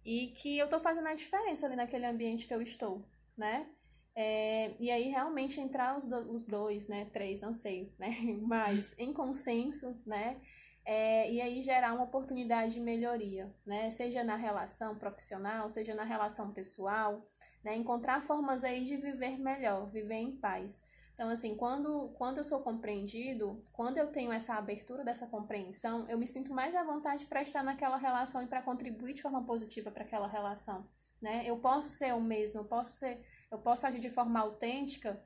e 0.04 0.34
que 0.38 0.58
eu 0.58 0.66
estou 0.66 0.82
fazendo 0.82 1.08
a 1.08 1.16
diferença 1.16 1.66
ali 1.66 1.78
naquele 1.78 2.06
ambiente 2.06 2.46
que 2.46 2.54
eu 2.54 2.62
estou, 2.62 3.08
né? 3.38 3.70
É, 4.14 4.76
e 4.80 4.92
aí 4.92 5.08
realmente 5.08 5.62
entrar 5.62 5.96
os, 5.96 6.06
do, 6.06 6.34
os 6.34 6.46
dois, 6.46 6.88
né, 6.90 7.06
três, 7.06 7.40
não 7.40 7.54
sei, 7.54 7.96
né, 7.98 8.10
mas 8.44 8.94
em 9.00 9.12
consenso, 9.14 10.00
né, 10.06 10.40
é, 10.86 11.32
e 11.32 11.42
aí 11.42 11.62
gerar 11.62 11.94
uma 11.94 12.04
oportunidade 12.04 12.74
de 12.74 12.80
melhoria, 12.82 13.52
né, 13.66 13.90
seja 13.90 14.24
na 14.24 14.36
relação 14.36 15.00
profissional, 15.00 15.70
seja 15.70 15.96
na 15.96 16.04
relação 16.04 16.54
pessoal, 16.54 17.26
né, 17.64 17.76
encontrar 17.76 18.22
formas 18.22 18.64
aí 18.64 18.84
de 18.84 18.98
viver 18.98 19.40
melhor, 19.40 19.90
viver 19.90 20.16
em 20.16 20.36
paz. 20.36 20.86
Então, 21.14 21.30
assim, 21.30 21.56
quando, 21.56 22.10
quando 22.18 22.40
eu 22.40 22.44
sou 22.44 22.62
compreendido, 22.62 23.62
quando 23.72 23.98
eu 23.98 24.08
tenho 24.08 24.32
essa 24.32 24.56
abertura 24.56 25.04
dessa 25.04 25.28
compreensão, 25.28 26.10
eu 26.10 26.18
me 26.18 26.26
sinto 26.26 26.54
mais 26.54 26.76
à 26.76 26.84
vontade 26.84 27.26
para 27.26 27.42
estar 27.42 27.64
naquela 27.64 27.98
relação 27.98 28.42
e 28.42 28.48
para 28.48 28.64
contribuir 28.64 29.14
de 29.14 29.22
forma 29.22 29.46
positiva 29.46 29.92
para 29.92 30.04
aquela 30.04 30.28
relação. 30.28 30.90
Né? 31.22 31.44
Eu 31.46 31.60
posso 31.60 31.92
ser 31.92 32.14
o 32.14 32.22
mesmo, 32.22 32.62
eu 32.62 32.66
posso 32.66 32.94
ser, 32.94 33.24
eu 33.52 33.60
posso 33.60 33.86
agir 33.86 34.00
de 34.00 34.10
forma 34.10 34.40
autêntica 34.40 35.22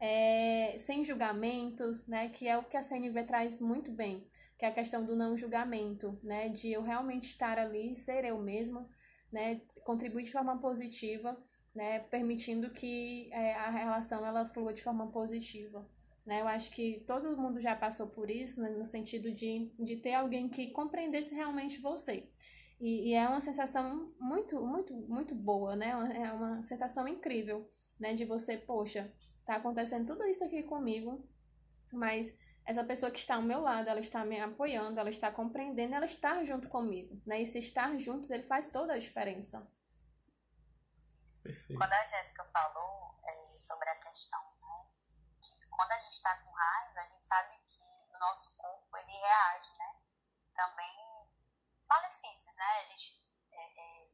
é, 0.00 0.76
sem 0.78 1.04
julgamentos, 1.04 2.06
né? 2.06 2.28
Que 2.28 2.48
é 2.48 2.56
o 2.56 2.64
que 2.64 2.76
a 2.76 2.82
CNV 2.82 3.24
traz 3.24 3.60
muito 3.60 3.90
bem, 3.90 4.26
que 4.58 4.64
é 4.64 4.68
a 4.68 4.72
questão 4.72 5.04
do 5.04 5.16
não 5.16 5.36
julgamento, 5.36 6.18
né? 6.22 6.48
De 6.48 6.72
eu 6.72 6.82
realmente 6.82 7.24
estar 7.24 7.58
ali, 7.58 7.96
ser 7.96 8.24
eu 8.24 8.38
mesma, 8.38 8.88
né? 9.32 9.60
Contribuir 9.84 10.24
de 10.24 10.32
forma 10.32 10.58
positiva, 10.58 11.36
né? 11.74 12.00
Permitindo 12.00 12.70
que 12.70 13.28
é, 13.32 13.54
a 13.54 13.70
relação 13.70 14.24
ela 14.24 14.44
flua 14.46 14.72
de 14.72 14.82
forma 14.82 15.08
positiva. 15.08 15.86
Né? 16.24 16.40
Eu 16.40 16.48
acho 16.48 16.70
que 16.70 17.04
todo 17.06 17.36
mundo 17.36 17.60
já 17.60 17.74
passou 17.74 18.08
por 18.08 18.30
isso, 18.30 18.62
né? 18.62 18.70
no 18.70 18.84
sentido 18.84 19.30
de, 19.30 19.70
de 19.78 19.96
ter 19.96 20.14
alguém 20.14 20.48
que 20.48 20.70
compreendesse 20.70 21.34
realmente 21.34 21.80
você. 21.80 22.28
E, 22.80 23.10
e, 23.10 23.14
é 23.14 23.28
uma 23.28 23.40
sensação 23.40 24.12
muito, 24.20 24.60
muito, 24.60 24.94
muito 24.94 25.34
boa, 25.34 25.76
né? 25.76 25.90
É 25.90 26.32
uma 26.32 26.60
sensação 26.60 27.06
incrível, 27.06 27.70
né? 27.98 28.14
De 28.14 28.24
você, 28.24 28.56
poxa, 28.56 29.12
tá 29.46 29.56
acontecendo 29.56 30.06
tudo 30.06 30.26
isso 30.26 30.44
aqui 30.44 30.62
comigo, 30.64 31.24
mas 31.92 32.38
essa 32.66 32.82
pessoa 32.82 33.10
que 33.10 33.18
está 33.18 33.36
ao 33.36 33.42
meu 33.42 33.60
lado, 33.60 33.88
ela 33.88 34.00
está 34.00 34.24
me 34.24 34.40
apoiando, 34.40 34.98
ela 34.98 35.08
está 35.08 35.30
compreendendo, 35.30 35.94
ela 35.94 36.04
está 36.04 36.42
junto 36.44 36.68
comigo, 36.68 37.20
né? 37.24 37.40
E 37.42 37.46
se 37.46 37.58
estar 37.58 37.96
juntos, 37.98 38.30
ele 38.30 38.42
faz 38.42 38.70
toda 38.70 38.94
a 38.94 38.98
diferença. 38.98 39.70
Perfeito. 41.44 41.78
Quando 41.78 41.92
a 41.92 42.04
Jéssica 42.06 42.42
falou 42.46 43.20
é, 43.22 43.58
sobre 43.58 43.90
a 43.90 43.96
questão, 43.96 44.40
né, 44.62 44.88
de 45.38 45.66
quando 45.68 45.92
a 45.92 45.98
gente 45.98 46.12
está 46.12 46.34
com 46.38 46.50
raiva, 46.50 47.00
a 47.00 47.06
gente 47.06 47.26
sabe 47.26 47.58
que 47.68 47.84
o 47.84 48.18
nosso 48.18 48.56
corpo, 48.56 48.96
ele 48.96 49.12
reage, 49.12 49.70
né? 49.76 50.00
Também 50.56 51.28
malefícios, 51.86 52.54
né? 52.56 52.78
A 52.78 52.84
gente 52.84 53.22
é, 53.52 53.80
é, 53.80 54.08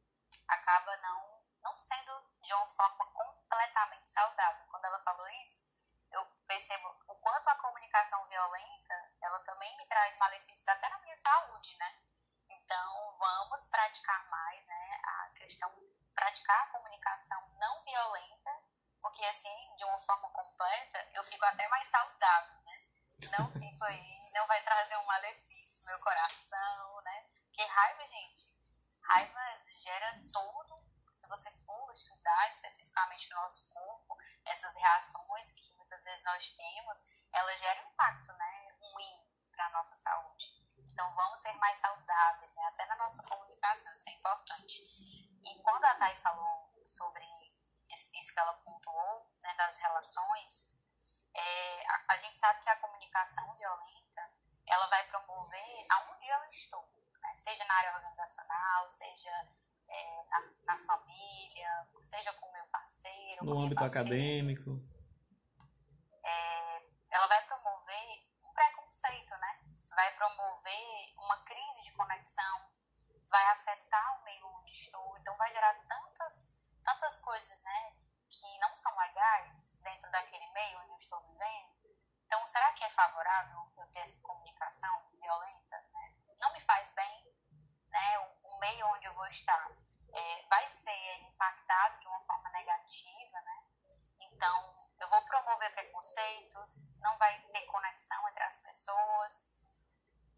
acaba 0.49 0.97
não, 0.97 1.41
não 1.63 1.77
sendo 1.77 2.21
de 2.41 2.53
uma 2.53 2.67
forma 2.67 3.05
completamente 3.13 4.11
saudável. 4.11 4.65
Quando 4.67 4.85
ela 4.85 5.01
falou 5.01 5.29
isso, 5.41 5.63
eu 6.11 6.25
percebo 6.45 6.89
o 7.07 7.15
quanto 7.15 7.47
a 7.47 7.55
comunicação 7.55 8.27
violenta, 8.27 9.13
ela 9.21 9.39
também 9.39 9.77
me 9.77 9.87
traz 9.87 10.17
malefícios 10.17 10.67
até 10.67 10.89
na 10.89 10.99
minha 10.99 11.15
saúde, 11.15 11.77
né? 11.77 11.97
Então, 12.49 13.17
vamos 13.17 13.67
praticar 13.67 14.29
mais, 14.29 14.65
né, 14.67 15.01
a 15.05 15.29
questão, 15.29 15.71
praticar 16.13 16.63
a 16.63 16.71
comunicação 16.71 17.41
não 17.57 17.83
violenta, 17.83 18.51
porque 19.01 19.23
assim, 19.25 19.75
de 19.75 19.83
uma 19.83 19.99
forma 19.99 20.29
completa, 20.29 21.09
eu 21.13 21.23
fico 21.23 21.43
até 21.45 21.67
mais 21.69 21.87
saudável, 21.87 22.61
né? 22.63 22.85
Não 23.37 23.51
fico 23.51 23.83
aí, 23.83 24.31
não 24.33 24.47
vai 24.47 24.61
trazer 24.63 24.97
um 24.97 25.05
malefício 25.05 25.79
no 25.79 25.85
meu 25.87 25.99
coração, 25.99 27.01
né? 27.01 27.29
Porque 27.45 27.63
raiva, 27.63 28.07
gente, 28.07 28.49
raiva 29.01 29.41
gera 29.73 30.19
todo, 30.31 30.83
se 31.13 31.27
você 31.27 31.51
for 31.65 31.93
estudar 31.93 32.49
especificamente 32.49 33.29
no 33.29 33.35
nosso 33.37 33.69
corpo, 33.69 34.17
essas 34.45 34.75
reações 34.75 35.53
que 35.53 35.71
muitas 35.75 36.03
vezes 36.03 36.25
nós 36.25 36.49
temos, 36.55 37.09
elas 37.33 37.59
geram 37.59 37.87
impacto, 37.91 38.33
né, 38.33 38.75
ruim 38.79 39.27
para 39.51 39.67
a 39.67 39.71
nossa 39.71 39.95
saúde. 39.95 40.45
Então, 40.77 41.13
vamos 41.13 41.39
ser 41.41 41.53
mais 41.53 41.77
saudáveis, 41.79 42.53
né, 42.55 42.63
até 42.65 42.85
na 42.85 42.95
nossa 42.95 43.21
comunicação, 43.23 43.93
isso 43.93 44.09
é 44.09 44.13
importante. 44.13 44.81
E 45.43 45.61
quando 45.61 45.85
a 45.85 45.95
Thay 45.95 46.15
falou 46.17 46.71
sobre 46.85 47.25
isso 47.89 48.33
que 48.33 48.39
ela 48.39 48.53
pontuou, 48.53 49.31
né, 49.41 49.53
das 49.55 49.77
relações, 49.77 50.73
é, 51.33 51.87
a, 51.87 52.13
a 52.13 52.17
gente 52.17 52.39
sabe 52.39 52.61
que 52.61 52.69
a 52.69 52.79
comunicação 52.79 53.55
violenta, 53.55 54.29
ela 54.67 54.87
vai 54.87 55.05
promover 55.07 55.85
aonde 55.89 56.27
eu 56.27 56.43
estou, 56.45 56.87
né, 57.21 57.33
seja 57.35 57.65
na 57.65 57.75
área 57.75 57.95
organizacional, 57.95 58.89
seja 58.89 59.49
é, 59.89 60.23
na, 60.29 60.39
na, 60.63 60.77
família, 60.77 61.87
seja 62.01 62.33
com 62.33 62.51
meu 62.51 62.65
parceiro. 62.67 63.45
No 63.45 63.59
âmbito 63.59 63.81
parceiro. 63.81 64.07
acadêmico 64.07 64.81
é, 66.23 66.81
ela 67.11 67.27
vai 67.27 67.45
promover 67.45 68.27
um 68.43 68.53
preconceito, 68.53 69.31
né? 69.37 69.59
Vai 69.89 70.15
promover 70.15 71.13
uma 71.17 71.43
crise 71.43 71.83
de 71.83 71.91
conexão, 71.93 72.71
vai 73.31 73.47
afetar 73.47 74.19
o 74.19 74.23
meio 74.23 74.63
estou, 74.65 75.17
então 75.17 75.35
vai 75.37 75.51
gerar 75.51 75.73
tantas, 75.87 76.59
tantas 76.83 77.19
coisas, 77.19 77.63
né? 77.63 77.95
Que 78.29 78.59
não 78.59 78.75
são 78.75 78.95
legais 78.97 79.79
dentro 79.81 80.11
daquele 80.11 80.47
meio 80.51 80.79
onde 80.79 80.91
eu 80.91 80.97
estou 80.97 81.21
vivendo. 81.21 81.81
Então, 82.25 82.45
será 82.47 82.71
que 82.73 82.83
é 82.83 82.89
favorável 82.89 83.71
eu 83.77 83.87
ter 83.87 83.99
essa 83.99 84.21
comunicação 84.21 85.09
violenta? 85.19 85.77
Né? 85.91 86.15
Não 86.39 86.53
me 86.53 86.61
faz 86.61 86.91
bem, 86.93 87.25
né? 87.89 88.19
O, 88.19 88.55
o 88.55 88.59
meio 88.59 88.85
onde 88.87 89.05
eu 89.05 89.13
vou 89.13 89.27
estar 89.27 89.71
é, 90.13 90.47
vai 90.47 90.69
ser 90.69 91.21
impactado 91.23 91.99
de 91.99 92.07
uma 92.07 92.21
forma 92.21 92.49
negativa, 92.51 93.41
né? 93.41 93.63
Então, 94.19 94.89
eu 94.99 95.07
vou 95.09 95.21
promover 95.23 95.73
preconceitos, 95.73 96.95
não 96.99 97.17
vai 97.17 97.41
ter 97.51 97.65
conexão 97.65 98.29
entre 98.29 98.43
as 98.43 98.59
pessoas. 98.59 99.51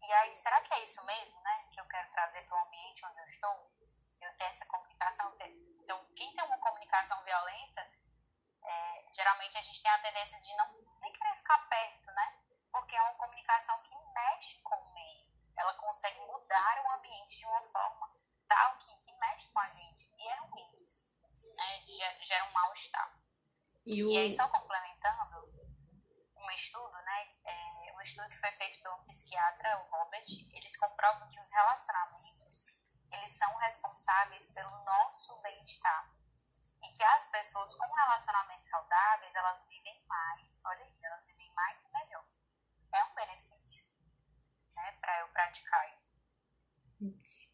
E 0.00 0.12
aí, 0.12 0.34
será 0.34 0.60
que 0.62 0.74
é 0.74 0.84
isso 0.84 1.04
mesmo, 1.04 1.40
né? 1.42 1.53
Que 1.74 1.80
eu 1.80 1.86
quero 1.86 2.08
trazer 2.10 2.42
para 2.46 2.56
o 2.56 2.66
ambiente 2.66 3.04
onde 3.04 3.18
eu 3.18 3.24
estou? 3.24 3.72
Eu 4.20 4.36
tenho 4.36 4.50
essa 4.50 4.64
comunicação. 4.66 5.36
Então, 5.82 6.06
quem 6.14 6.32
tem 6.32 6.44
uma 6.44 6.58
comunicação 6.58 7.20
violenta, 7.24 7.80
é, 8.62 9.04
geralmente 9.12 9.58
a 9.58 9.62
gente 9.62 9.82
tem 9.82 9.90
a 9.90 9.98
tendência 9.98 10.40
de 10.40 10.54
não 10.54 10.72
nem 11.00 11.12
querer 11.12 11.34
ficar 11.34 11.58
perto, 11.68 12.06
né? 12.12 12.38
Porque 12.70 12.94
é 12.94 13.02
uma 13.02 13.14
comunicação 13.14 13.82
que 13.82 13.96
mexe 14.14 14.60
com 14.62 14.76
o 14.76 14.94
meio. 14.94 15.34
Ela 15.56 15.74
consegue 15.74 16.20
mudar 16.20 16.80
o 16.84 16.92
ambiente 16.92 17.38
de 17.38 17.46
uma 17.46 17.62
forma 17.62 18.14
tal 18.46 18.78
que, 18.78 18.96
que 19.00 19.12
mexe 19.18 19.48
com 19.48 19.58
a 19.58 19.68
gente. 19.70 20.08
E 20.16 20.28
é 20.28 20.36
ruim 20.36 20.78
isso. 20.80 21.10
Né? 21.56 21.82
Gera 22.22 22.44
um 22.44 22.52
mal-estar. 22.52 23.18
E, 23.84 24.04
o... 24.04 24.10
e 24.10 24.18
aí, 24.18 24.32
só 24.32 24.46
complementando, 24.48 25.52
um 26.36 26.50
estudo, 26.52 26.93
estudo 28.04 28.28
que 28.28 28.36
foi 28.36 28.52
feito 28.52 28.82
pelo 28.82 29.04
psiquiatra, 29.04 29.78
o 29.80 29.90
Robert, 29.90 30.24
eles 30.52 30.76
comprovam 30.76 31.28
que 31.30 31.40
os 31.40 31.50
relacionamentos, 31.50 32.66
eles 33.10 33.32
são 33.32 33.56
responsáveis 33.56 34.52
pelo 34.52 34.84
nosso 34.84 35.40
bem-estar. 35.42 36.14
E 36.82 36.92
que 36.92 37.02
as 37.02 37.30
pessoas 37.30 37.74
com 37.74 37.92
relacionamentos 37.92 38.68
saudáveis, 38.68 39.34
elas 39.34 39.66
vivem 39.66 40.04
mais, 40.06 40.62
olha 40.66 40.84
aí, 40.84 40.98
elas 41.02 41.26
vivem 41.26 41.52
mais 41.54 41.82
e 41.84 41.90
melhor. 41.90 42.26
É 42.92 43.04
um 43.04 43.14
benefício, 43.14 43.82
né, 44.76 44.92
para 45.00 45.20
eu 45.20 45.28
praticar. 45.28 46.04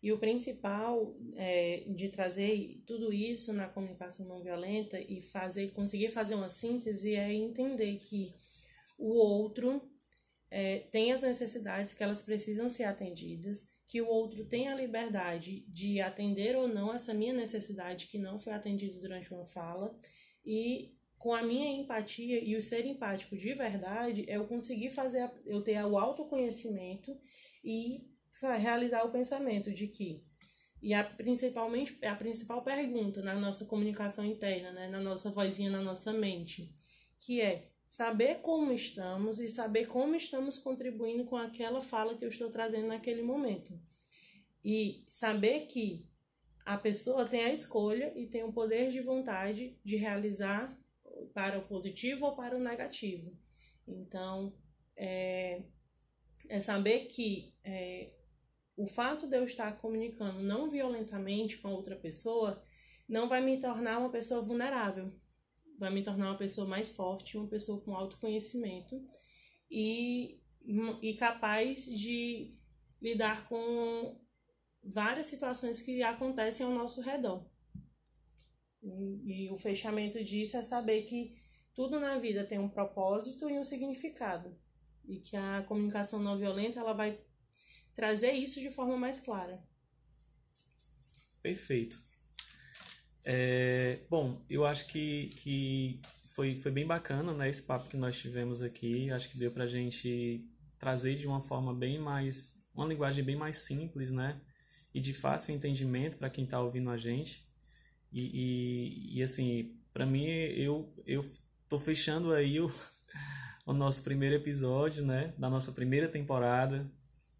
E 0.02 0.12
o 0.12 0.18
principal 0.18 1.14
é, 1.36 1.84
de 1.94 2.08
trazer 2.08 2.82
tudo 2.86 3.12
isso 3.12 3.52
na 3.52 3.68
comunicação 3.68 4.26
não 4.26 4.42
violenta 4.42 4.98
e 4.98 5.20
fazer, 5.20 5.72
conseguir 5.72 6.08
fazer 6.08 6.34
uma 6.34 6.48
síntese 6.48 7.14
é 7.14 7.32
entender 7.32 7.98
que 7.98 8.34
o 8.98 9.14
outro 9.14 9.89
é, 10.50 10.80
tem 10.90 11.12
as 11.12 11.22
necessidades 11.22 11.94
que 11.94 12.02
elas 12.02 12.22
precisam 12.22 12.68
ser 12.68 12.84
atendidas, 12.84 13.70
que 13.86 14.00
o 14.02 14.08
outro 14.08 14.44
tem 14.44 14.68
a 14.68 14.74
liberdade 14.74 15.64
de 15.68 16.00
atender 16.00 16.56
ou 16.56 16.66
não 16.66 16.92
essa 16.92 17.14
minha 17.14 17.32
necessidade 17.32 18.06
que 18.06 18.18
não 18.18 18.38
foi 18.38 18.52
atendida 18.52 18.98
durante 19.00 19.32
uma 19.32 19.44
fala. 19.44 19.96
E 20.44 20.94
com 21.18 21.34
a 21.34 21.42
minha 21.42 21.70
empatia 21.70 22.42
e 22.42 22.56
o 22.56 22.62
ser 22.62 22.86
empático 22.86 23.36
de 23.36 23.52
verdade, 23.52 24.24
eu 24.26 24.46
conseguir 24.46 24.90
fazer, 24.90 25.30
eu 25.44 25.62
ter 25.62 25.84
o 25.84 25.98
autoconhecimento 25.98 27.16
e 27.62 28.08
realizar 28.58 29.04
o 29.04 29.12
pensamento 29.12 29.70
de 29.72 29.86
que 29.86 30.24
e 30.82 30.94
a 30.94 31.04
principalmente 31.04 31.98
a 32.02 32.14
principal 32.14 32.62
pergunta 32.62 33.20
na 33.22 33.34
nossa 33.34 33.66
comunicação 33.66 34.24
interna, 34.24 34.72
né, 34.72 34.88
na 34.88 35.00
nossa 35.00 35.30
vozinha, 35.30 35.70
na 35.70 35.82
nossa 35.82 36.12
mente, 36.12 36.74
que 37.18 37.40
é 37.40 37.69
saber 37.90 38.36
como 38.36 38.72
estamos 38.72 39.40
e 39.40 39.48
saber 39.48 39.88
como 39.88 40.14
estamos 40.14 40.56
contribuindo 40.56 41.24
com 41.24 41.36
aquela 41.36 41.80
fala 41.80 42.14
que 42.14 42.24
eu 42.24 42.28
estou 42.28 42.48
trazendo 42.48 42.86
naquele 42.86 43.20
momento. 43.20 43.76
E 44.64 45.04
saber 45.08 45.66
que 45.66 46.08
a 46.64 46.78
pessoa 46.78 47.26
tem 47.26 47.42
a 47.42 47.52
escolha 47.52 48.12
e 48.16 48.28
tem 48.28 48.44
o 48.44 48.52
poder 48.52 48.92
de 48.92 49.00
vontade 49.00 49.76
de 49.82 49.96
realizar 49.96 50.78
para 51.34 51.58
o 51.58 51.66
positivo 51.66 52.26
ou 52.26 52.36
para 52.36 52.56
o 52.56 52.62
negativo. 52.62 53.36
Então, 53.88 54.54
é, 54.96 55.64
é 56.48 56.60
saber 56.60 57.06
que 57.06 57.52
é, 57.64 58.12
o 58.76 58.86
fato 58.86 59.26
de 59.26 59.36
eu 59.36 59.42
estar 59.42 59.76
comunicando 59.78 60.40
não 60.40 60.68
violentamente 60.68 61.58
com 61.58 61.66
a 61.66 61.72
outra 61.72 61.96
pessoa 61.96 62.62
não 63.08 63.28
vai 63.28 63.40
me 63.40 63.60
tornar 63.60 63.98
uma 63.98 64.10
pessoa 64.10 64.40
vulnerável. 64.40 65.12
Vai 65.80 65.90
me 65.90 66.02
tornar 66.02 66.26
uma 66.26 66.38
pessoa 66.38 66.68
mais 66.68 66.92
forte, 66.92 67.38
uma 67.38 67.48
pessoa 67.48 67.80
com 67.80 67.96
autoconhecimento 67.96 69.02
e, 69.70 70.38
e 71.00 71.14
capaz 71.14 71.86
de 71.86 72.54
lidar 73.00 73.48
com 73.48 74.20
várias 74.84 75.26
situações 75.26 75.80
que 75.80 76.02
acontecem 76.02 76.66
ao 76.66 76.72
nosso 76.74 77.00
redor. 77.00 77.48
E, 78.82 79.46
e 79.46 79.50
o 79.50 79.56
fechamento 79.56 80.22
disso 80.22 80.58
é 80.58 80.62
saber 80.62 81.04
que 81.04 81.34
tudo 81.74 81.98
na 81.98 82.18
vida 82.18 82.44
tem 82.44 82.58
um 82.58 82.68
propósito 82.68 83.48
e 83.48 83.58
um 83.58 83.64
significado. 83.64 84.54
E 85.08 85.18
que 85.18 85.34
a 85.34 85.62
comunicação 85.62 86.22
não 86.22 86.36
violenta 86.36 86.78
ela 86.78 86.92
vai 86.92 87.18
trazer 87.94 88.32
isso 88.32 88.60
de 88.60 88.68
forma 88.68 88.98
mais 88.98 89.18
clara. 89.18 89.66
Perfeito. 91.40 92.09
É, 93.24 94.00
bom, 94.08 94.42
eu 94.48 94.64
acho 94.64 94.86
que, 94.86 95.28
que 95.36 96.00
foi, 96.30 96.54
foi 96.54 96.70
bem 96.70 96.86
bacana, 96.86 97.34
né, 97.34 97.48
esse 97.48 97.62
papo 97.62 97.88
que 97.88 97.96
nós 97.96 98.18
tivemos 98.18 98.62
aqui. 98.62 99.10
Acho 99.10 99.28
que 99.28 99.36
deu 99.36 99.50
pra 99.50 99.66
gente 99.66 100.48
trazer 100.78 101.16
de 101.16 101.26
uma 101.26 101.40
forma 101.40 101.74
bem 101.74 101.98
mais, 101.98 102.58
uma 102.74 102.86
linguagem 102.86 103.22
bem 103.22 103.36
mais 103.36 103.56
simples, 103.56 104.10
né, 104.10 104.40
e 104.94 105.00
de 105.00 105.12
fácil 105.12 105.54
entendimento 105.54 106.16
para 106.16 106.30
quem 106.30 106.44
está 106.44 106.60
ouvindo 106.60 106.90
a 106.90 106.96
gente. 106.96 107.46
E, 108.12 109.10
e, 109.12 109.18
e 109.18 109.22
assim, 109.22 109.76
para 109.92 110.06
mim, 110.06 110.24
eu, 110.24 110.92
eu 111.06 111.24
tô 111.68 111.78
fechando 111.78 112.32
aí 112.32 112.58
o, 112.58 112.72
o 113.66 113.72
nosso 113.74 114.02
primeiro 114.02 114.34
episódio, 114.34 115.04
né, 115.04 115.34
da 115.36 115.50
nossa 115.50 115.72
primeira 115.72 116.08
temporada, 116.08 116.90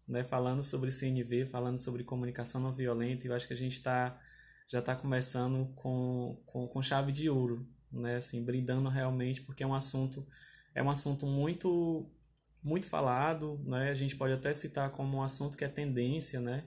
né, 0.07 0.23
falando 0.23 0.61
sobre 0.61 0.91
CNV, 0.91 1.47
falando 1.47 1.79
sobre 1.79 2.03
comunicação 2.03 2.61
não 2.61 2.71
violenta. 2.71 3.25
Eu 3.25 3.33
acho 3.33 3.47
que 3.47 3.53
a 3.53 3.57
gente 3.57 3.73
está 3.73 4.20
já 4.71 4.79
está 4.79 4.95
começando 4.95 5.73
com, 5.75 6.41
com, 6.45 6.65
com 6.67 6.81
chave 6.81 7.11
de 7.11 7.29
ouro, 7.29 7.67
né, 7.91 8.15
assim, 8.15 8.45
brindando 8.45 8.87
realmente, 8.87 9.41
porque 9.41 9.63
é 9.63 9.67
um 9.67 9.75
assunto 9.75 10.25
é 10.73 10.81
um 10.81 10.89
assunto 10.89 11.25
muito 11.25 12.09
muito 12.63 12.85
falado, 12.85 13.59
né? 13.65 13.89
A 13.89 13.95
gente 13.95 14.15
pode 14.15 14.33
até 14.33 14.53
citar 14.53 14.91
como 14.91 15.17
um 15.17 15.23
assunto 15.23 15.57
que 15.57 15.65
é 15.65 15.67
tendência, 15.67 16.39
né? 16.39 16.63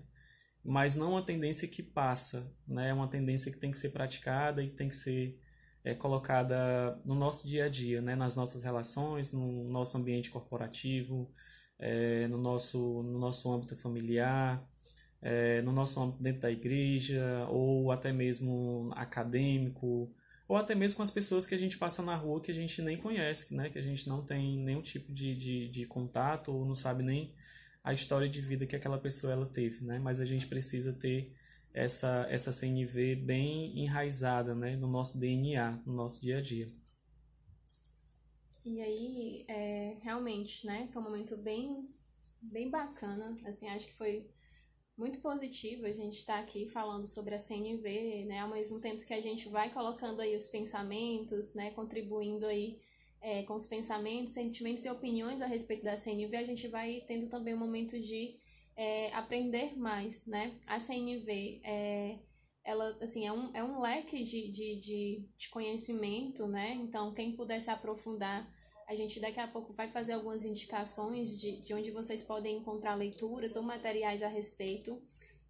Mas 0.64 0.96
não 0.96 1.12
uma 1.12 1.24
tendência 1.24 1.68
que 1.68 1.82
passa, 1.82 2.52
né? 2.66 2.90
É 2.90 2.94
uma 2.94 3.09
tendência 3.09 3.50
que 3.52 3.59
tem 3.59 3.70
que 3.70 3.78
ser 3.78 3.90
praticada 3.90 4.62
e 4.62 4.70
tem 4.70 4.88
que 4.88 4.94
ser 4.96 5.40
é, 5.84 5.94
colocada 5.94 7.00
no 7.05 7.14
nosso 7.14 7.46
dia 7.46 7.66
a 7.66 7.68
dia, 7.68 8.02
né? 8.02 8.16
Nas 8.16 8.34
nossas 8.34 8.64
relações, 8.64 9.32
no 9.32 9.64
nosso 9.70 9.96
ambiente 9.96 10.30
corporativo, 10.30 11.32
é, 11.78 12.26
no, 12.28 12.38
nosso, 12.38 13.02
no 13.05 13.18
nosso 13.18 13.50
âmbito 13.52 13.76
familiar, 13.76 14.68
é, 15.25 15.62
no 15.62 15.72
nosso 15.72 15.99
âmbito 16.03 16.22
dentro 16.22 16.43
da 16.43 16.51
igreja, 16.51 17.47
ou 17.49 17.91
até 17.91 18.12
mesmo 18.12 18.91
acadêmico, 18.95 20.12
ou 20.47 20.55
até 20.55 20.75
mesmo 20.75 20.99
com 20.99 21.03
as 21.03 21.11
pessoas 21.11 21.47
que 21.47 21.55
a 21.55 21.59
gente 21.59 21.79
passa 21.79 22.03
na 22.03 22.14
rua 22.14 22.43
que 22.43 22.51
a 22.51 22.55
gente 22.55 22.83
nem 22.83 22.99
conhece, 22.99 23.55
né? 23.55 23.70
que 23.70 23.79
a 23.79 23.83
gente 23.83 24.07
não 24.07 24.22
tem 24.22 24.59
nenhum 24.59 24.83
tipo 24.83 25.11
de, 25.11 25.35
de, 25.35 25.68
de 25.70 25.87
contato 25.87 26.53
ou 26.53 26.66
não 26.66 26.75
sabe 26.75 27.03
nem 27.03 27.35
a 27.83 27.95
história 27.95 28.29
de 28.29 28.43
vida 28.43 28.66
que 28.66 28.77
aquela 28.77 28.99
pessoa 28.99 29.33
ela 29.33 29.47
teve, 29.47 29.83
né? 29.83 29.99
mas 29.99 30.20
a 30.20 30.27
gente 30.27 30.47
precisa 30.47 30.93
ter 30.93 31.33
essa, 31.72 32.27
essa 32.29 32.53
CNV 32.53 33.16
bem 33.16 33.83
enraizada 33.83 34.55
né? 34.55 34.77
no 34.77 34.87
nosso 34.87 35.18
DNA, 35.18 35.83
no 35.87 35.95
nosso 35.95 36.20
dia 36.20 36.37
a 36.37 36.43
dia. 36.43 36.68
E 38.62 38.81
aí, 38.83 39.45
é, 39.49 39.97
realmente, 40.03 40.66
né, 40.66 40.89
foi 40.91 41.03
um 41.03 41.05
momento 41.05 41.37
bem, 41.37 41.87
bem 42.41 42.70
bacana, 42.70 43.37
assim, 43.45 43.68
acho 43.68 43.87
que 43.87 43.93
foi 43.93 44.27
muito 44.97 45.20
positivo 45.20 45.86
a 45.86 45.92
gente 45.92 46.18
estar 46.18 46.34
tá 46.34 46.40
aqui 46.40 46.68
falando 46.68 47.07
sobre 47.07 47.34
a 47.34 47.38
CNV, 47.38 48.24
né, 48.26 48.40
ao 48.40 48.51
mesmo 48.51 48.80
tempo 48.80 49.05
que 49.05 49.14
a 49.14 49.20
gente 49.20 49.49
vai 49.49 49.72
colocando 49.72 50.20
aí 50.20 50.36
os 50.36 50.49
pensamentos, 50.49 51.55
né, 51.55 51.72
contribuindo 51.72 52.47
aí 52.47 52.78
é, 53.20 53.42
com 53.42 53.55
os 53.55 53.66
pensamentos, 53.66 54.32
sentimentos 54.32 54.84
e 54.84 54.90
opiniões 54.90 55.42
a 55.42 55.47
respeito 55.47 55.82
da 55.82 55.97
CNV, 55.97 56.36
a 56.36 56.45
gente 56.45 56.68
vai 56.68 57.03
tendo 57.09 57.28
também 57.28 57.55
um 57.55 57.59
momento 57.59 57.99
de 57.99 58.36
é, 58.76 59.12
aprender 59.14 59.76
mais, 59.76 60.26
né, 60.26 60.59
a 60.66 60.78
CNV 60.78 61.61
é, 61.64 62.18
ela, 62.62 62.97
assim, 63.01 63.26
é 63.26 63.32
um, 63.32 63.55
é 63.55 63.62
um 63.62 63.80
leque 63.80 64.22
de, 64.22 64.51
de, 64.51 64.80
de, 64.80 65.28
de 65.36 65.49
conhecimento, 65.49 66.47
né, 66.47 66.74
então 66.74 67.12
quem 67.12 67.34
puder 67.34 67.61
se 67.61 67.70
aprofundar 67.70 68.49
a 68.87 68.95
gente 68.95 69.20
daqui 69.20 69.41
a 69.41 69.49
pouco 69.49 69.72
vai 69.72 69.91
fazer 69.91 70.12
algumas 70.12 70.45
indicações 70.45 71.41
de, 71.41 71.61
de 71.61 71.74
onde 71.74 71.91
vocês 71.91 72.22
podem 72.22 72.59
encontrar 72.59 72.95
leituras 72.95 73.57
ou 73.57 73.62
materiais 73.62 74.22
a 74.22 74.28
respeito, 74.28 75.03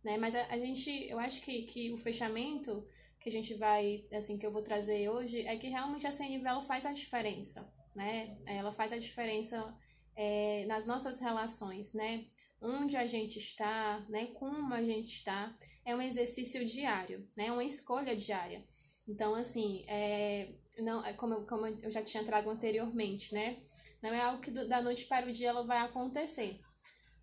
né? 0.02 0.16
Mas 0.16 0.34
a, 0.34 0.46
a 0.46 0.58
gente, 0.58 0.90
eu 1.08 1.18
acho 1.18 1.42
que, 1.42 1.62
que 1.62 1.92
o 1.92 1.98
fechamento 1.98 2.86
que 3.20 3.28
a 3.28 3.32
gente 3.32 3.54
vai, 3.54 4.04
assim, 4.12 4.38
que 4.38 4.46
eu 4.46 4.52
vou 4.52 4.62
trazer 4.62 5.08
hoje 5.08 5.40
é 5.46 5.56
que 5.56 5.68
realmente 5.68 6.06
a 6.06 6.12
CNV 6.12 6.66
faz 6.66 6.84
a 6.84 6.92
diferença, 6.92 7.72
né? 7.94 8.34
Ela 8.46 8.72
faz 8.72 8.92
a 8.92 8.98
diferença 8.98 9.74
é, 10.14 10.66
nas 10.66 10.86
nossas 10.86 11.20
relações, 11.20 11.94
né? 11.94 12.26
Onde 12.60 12.96
a 12.96 13.06
gente 13.06 13.38
está, 13.38 14.04
né? 14.08 14.26
Como 14.34 14.72
a 14.74 14.82
gente 14.82 15.16
está, 15.16 15.56
é 15.84 15.96
um 15.96 16.02
exercício 16.02 16.64
diário, 16.66 17.26
né? 17.36 17.50
Uma 17.50 17.64
escolha 17.64 18.14
diária. 18.14 18.64
Então, 19.08 19.34
assim, 19.34 19.84
é, 19.86 20.54
não, 20.78 21.04
é 21.04 21.12
como, 21.12 21.46
como 21.46 21.66
eu 21.66 21.90
já 21.90 22.02
tinha 22.02 22.24
trago 22.24 22.50
anteriormente, 22.50 23.32
né? 23.34 23.62
Não 24.02 24.12
é 24.12 24.20
algo 24.20 24.40
que 24.40 24.50
do, 24.50 24.68
da 24.68 24.82
noite 24.82 25.06
para 25.06 25.26
o 25.26 25.32
dia 25.32 25.48
ela 25.48 25.64
vai 25.64 25.78
acontecer. 25.78 26.60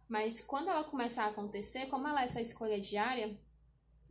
Mas 0.07 0.41
quando 0.41 0.69
ela 0.69 0.83
começar 0.83 1.25
a 1.25 1.29
acontecer, 1.29 1.87
como 1.87 2.07
ela 2.07 2.21
é 2.21 2.25
essa 2.25 2.41
escolha 2.41 2.79
diária, 2.79 3.37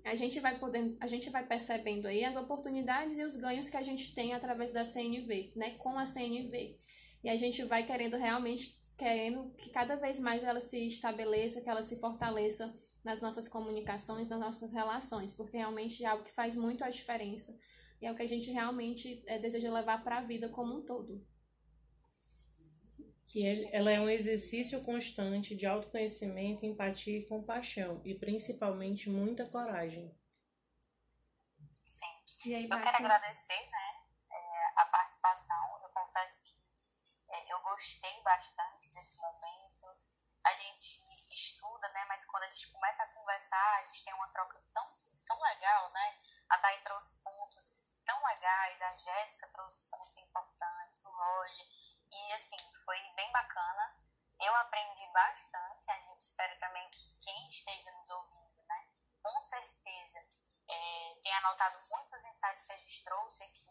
a 0.04 0.14
gente 0.14 0.40
vai 0.40 0.58
podendo, 0.58 0.96
a 1.00 1.06
gente 1.06 1.28
vai 1.30 1.46
percebendo 1.46 2.06
aí 2.06 2.24
as 2.24 2.36
oportunidades 2.36 3.18
e 3.18 3.24
os 3.24 3.36
ganhos 3.36 3.68
que 3.68 3.76
a 3.76 3.82
gente 3.82 4.14
tem 4.14 4.32
através 4.32 4.72
da 4.72 4.84
CNV, 4.84 5.52
né? 5.56 5.72
Com 5.78 5.98
a 5.98 6.06
CNV. 6.06 6.76
E 7.22 7.28
a 7.28 7.36
gente 7.36 7.62
vai 7.64 7.84
querendo 7.84 8.16
realmente 8.16 8.80
querendo 8.96 9.50
que 9.56 9.70
cada 9.70 9.96
vez 9.96 10.20
mais 10.20 10.44
ela 10.44 10.60
se 10.60 10.86
estabeleça, 10.86 11.62
que 11.62 11.70
ela 11.70 11.82
se 11.82 11.98
fortaleça 11.98 12.74
nas 13.02 13.22
nossas 13.22 13.48
comunicações, 13.48 14.28
nas 14.28 14.38
nossas 14.38 14.74
relações, 14.74 15.34
porque 15.34 15.56
realmente 15.56 16.04
é 16.04 16.06
algo 16.06 16.24
que 16.24 16.34
faz 16.34 16.54
muito 16.54 16.84
a 16.84 16.90
diferença 16.90 17.58
e 18.00 18.06
é 18.06 18.10
o 18.10 18.16
que 18.16 18.22
a 18.22 18.28
gente 18.28 18.50
realmente 18.50 19.22
é, 19.26 19.38
deseja 19.38 19.70
levar 19.70 20.02
para 20.02 20.18
a 20.18 20.22
vida 20.22 20.48
como 20.48 20.78
um 20.78 20.86
todo. 20.86 21.26
Que 23.26 23.68
ela 23.72 23.90
é 23.90 24.00
um 24.00 24.08
exercício 24.08 24.82
constante 24.82 25.54
de 25.54 25.66
autoconhecimento, 25.66 26.64
empatia 26.64 27.18
e 27.18 27.26
compaixão, 27.26 28.00
e 28.04 28.14
principalmente 28.14 29.10
muita 29.10 29.46
coragem. 29.46 30.18
Sim. 31.86 32.54
Aí, 32.54 32.64
eu 32.64 32.80
quero 32.80 32.96
agradecer 32.96 33.70
né, 33.70 34.02
é, 34.32 34.80
a 34.80 34.86
participação. 34.86 35.78
Eu 35.82 35.90
confesso 35.90 36.42
que 36.44 36.54
é, 37.28 37.52
eu 37.52 37.60
gostei 37.60 38.22
bastante 38.24 38.90
desse 38.94 39.16
momento. 39.18 39.86
A 40.42 40.54
gente 40.54 41.04
estuda, 41.30 41.86
né, 41.90 42.06
mas 42.08 42.24
quando 42.24 42.44
a 42.44 42.48
gente 42.48 42.72
começa 42.72 43.02
a 43.02 43.08
conversar, 43.08 43.78
a 43.78 43.84
gente 43.84 44.02
tem 44.04 44.14
uma 44.14 44.28
troca 44.28 44.58
tão, 44.72 44.98
tão 45.26 45.38
legal, 45.38 45.92
né? 45.92 46.18
A 46.48 46.58
Thay 46.58 46.82
trouxe 46.82 47.22
pontos 47.22 47.89
tão 48.04 48.24
legais, 48.24 48.82
a 48.82 48.96
Jéssica 48.96 49.48
trouxe 49.48 49.88
pontos 49.88 50.16
importantes, 50.18 51.04
o 51.04 51.10
Roger, 51.10 51.66
e 52.10 52.32
assim, 52.32 52.56
foi 52.84 52.98
bem 53.14 53.30
bacana. 53.32 53.96
Eu 54.40 54.54
aprendi 54.56 55.06
bastante, 55.12 55.90
a 55.90 56.00
gente 56.00 56.20
espera 56.20 56.58
também 56.58 56.88
que 56.90 57.18
quem 57.20 57.48
esteja 57.50 57.92
nos 57.92 58.08
ouvindo, 58.08 58.62
né, 58.64 58.88
com 59.22 59.40
certeza 59.40 60.18
é, 60.68 61.14
tenha 61.22 61.38
anotado 61.38 61.78
muitos 61.90 62.24
insights 62.24 62.64
que 62.64 62.72
a 62.72 62.76
gente 62.78 63.04
trouxe 63.04 63.44
aqui, 63.44 63.70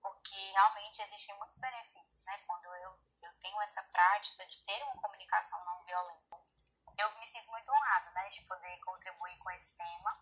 porque 0.00 0.50
realmente 0.52 1.02
existem 1.02 1.36
muitos 1.36 1.58
benefícios, 1.58 2.24
né, 2.24 2.38
quando 2.46 2.64
eu, 2.64 2.98
eu 3.22 3.38
tenho 3.40 3.60
essa 3.60 3.82
prática 3.92 4.46
de 4.46 4.64
ter 4.64 4.82
uma 4.84 4.96
comunicação 5.02 5.62
não 5.64 5.82
violenta. 5.84 6.36
Eu 6.96 7.18
me 7.18 7.28
sinto 7.28 7.50
muito 7.50 7.70
honrada, 7.70 8.10
né, 8.12 8.28
de 8.30 8.40
poder 8.42 8.78
contribuir 8.80 9.38
com 9.38 9.50
esse 9.50 9.76
tema 9.76 10.18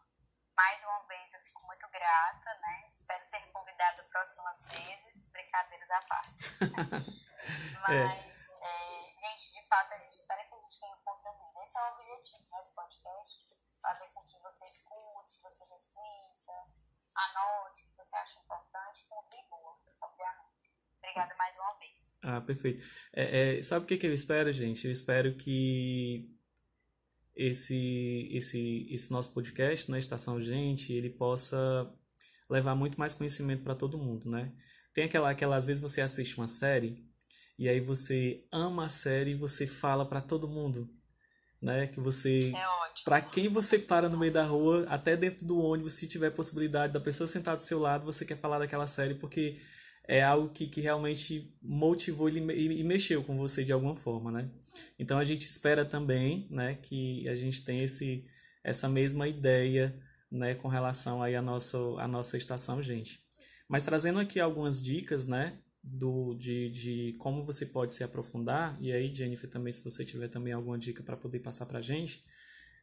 mais 0.56 0.82
uma 0.82 1.02
vez 1.06 1.34
eu 1.34 1.40
fico 1.40 1.66
muito 1.66 1.86
grata, 1.88 2.54
né? 2.60 2.88
Espero 2.90 3.24
ser 3.26 3.40
convidada 3.52 4.02
próximas 4.04 4.66
vezes, 4.66 5.28
brincadeiras 5.30 5.90
à 5.90 6.00
parte. 6.06 6.44
Mas, 7.82 7.90
é. 7.90 8.36
É, 8.62 9.14
gente, 9.20 9.52
de 9.52 9.62
fato, 9.68 9.92
a 9.92 9.98
gente 9.98 10.14
espera 10.14 10.44
que 10.44 10.54
a 10.54 10.58
gente 10.58 10.80
tenha 10.80 10.96
contribuído. 10.96 11.60
Esse 11.62 11.78
é 11.78 11.82
o 11.82 11.94
objetivo 11.94 12.48
né, 12.50 12.62
do 12.62 12.70
podcast, 12.74 13.56
fazer 13.82 14.08
com 14.08 14.24
que 14.24 14.38
você 14.40 14.64
escute, 14.64 15.40
você 15.42 15.64
reflita, 15.64 16.52
anote 17.14 17.84
o 17.84 17.88
que 17.88 17.96
você 17.96 18.16
acha 18.16 18.38
importante 18.40 19.02
e 19.02 19.08
contribua, 19.08 19.78
obviamente. 20.00 20.74
Obrigada 20.98 21.34
mais 21.36 21.56
uma 21.56 21.78
vez. 21.78 22.18
Ah, 22.24 22.40
perfeito. 22.40 22.82
É, 23.12 23.58
é, 23.58 23.62
sabe 23.62 23.84
o 23.84 23.88
que, 23.88 23.98
que 23.98 24.06
eu 24.06 24.14
espero, 24.14 24.50
gente? 24.52 24.86
Eu 24.86 24.92
espero 24.92 25.36
que 25.36 26.35
esse, 27.36 28.28
esse, 28.32 28.86
esse 28.90 29.12
nosso 29.12 29.34
podcast, 29.34 29.90
né, 29.90 29.98
Estação 29.98 30.40
Gente, 30.40 30.92
ele 30.92 31.10
possa 31.10 31.92
levar 32.48 32.74
muito 32.74 32.98
mais 32.98 33.12
conhecimento 33.12 33.62
para 33.62 33.74
todo 33.74 33.98
mundo, 33.98 34.30
né? 34.30 34.52
Tem 34.94 35.04
aquela, 35.04 35.30
aquela, 35.30 35.56
às 35.56 35.66
vezes 35.66 35.82
você 35.82 36.00
assiste 36.00 36.38
uma 36.38 36.46
série 36.46 37.04
e 37.58 37.68
aí 37.68 37.80
você 37.80 38.46
ama 38.50 38.86
a 38.86 38.88
série 38.88 39.32
e 39.32 39.34
você 39.34 39.66
fala 39.66 40.06
para 40.06 40.22
todo 40.22 40.48
mundo, 40.48 40.88
né? 41.60 41.86
Que 41.88 42.00
você, 42.00 42.52
é 42.54 43.02
para 43.04 43.20
quem 43.20 43.48
você 43.48 43.78
para 43.78 44.08
no 44.08 44.16
meio 44.16 44.32
da 44.32 44.44
rua, 44.44 44.86
até 44.88 45.16
dentro 45.16 45.44
do 45.44 45.58
ônibus, 45.58 45.94
se 45.94 46.08
tiver 46.08 46.30
possibilidade 46.30 46.92
da 46.92 47.00
pessoa 47.00 47.28
sentar 47.28 47.56
do 47.56 47.62
seu 47.62 47.78
lado, 47.78 48.04
você 48.04 48.24
quer 48.24 48.38
falar 48.38 48.58
daquela 48.58 48.86
série 48.86 49.14
porque 49.14 49.60
é 50.08 50.22
algo 50.22 50.48
que, 50.50 50.66
que 50.66 50.80
realmente 50.80 51.54
motivou 51.60 52.28
e, 52.28 52.38
e, 52.38 52.84
mexeu 52.84 53.24
com 53.24 53.36
você 53.36 53.64
de 53.64 53.72
alguma 53.72 53.94
forma, 53.94 54.30
né? 54.30 54.50
Então 54.98 55.18
a 55.18 55.24
gente 55.24 55.42
espera 55.42 55.84
também, 55.84 56.46
né, 56.50 56.78
que 56.80 57.28
a 57.28 57.34
gente 57.34 57.64
tenha 57.64 57.84
esse, 57.84 58.24
essa 58.62 58.88
mesma 58.88 59.26
ideia, 59.26 59.98
né, 60.30 60.54
com 60.54 60.68
relação 60.68 61.22
aí 61.22 61.34
à 61.34 61.42
nossa, 61.42 61.78
à 61.98 62.06
nossa 62.06 62.36
estação, 62.36 62.82
gente. 62.82 63.20
Mas 63.68 63.84
trazendo 63.84 64.18
aqui 64.18 64.38
algumas 64.38 64.82
dicas, 64.82 65.26
né, 65.26 65.58
do, 65.82 66.34
de, 66.34 66.68
de 66.70 67.16
como 67.18 67.42
você 67.42 67.66
pode 67.66 67.92
se 67.92 68.04
aprofundar, 68.04 68.76
e 68.80 68.92
aí, 68.92 69.12
Jennifer, 69.12 69.48
também, 69.48 69.72
se 69.72 69.82
você 69.82 70.04
tiver 70.04 70.28
também 70.28 70.52
alguma 70.52 70.78
dica 70.78 71.02
para 71.02 71.16
poder 71.16 71.40
passar 71.40 71.66
para 71.66 71.78
a 71.78 71.82
gente, 71.82 72.24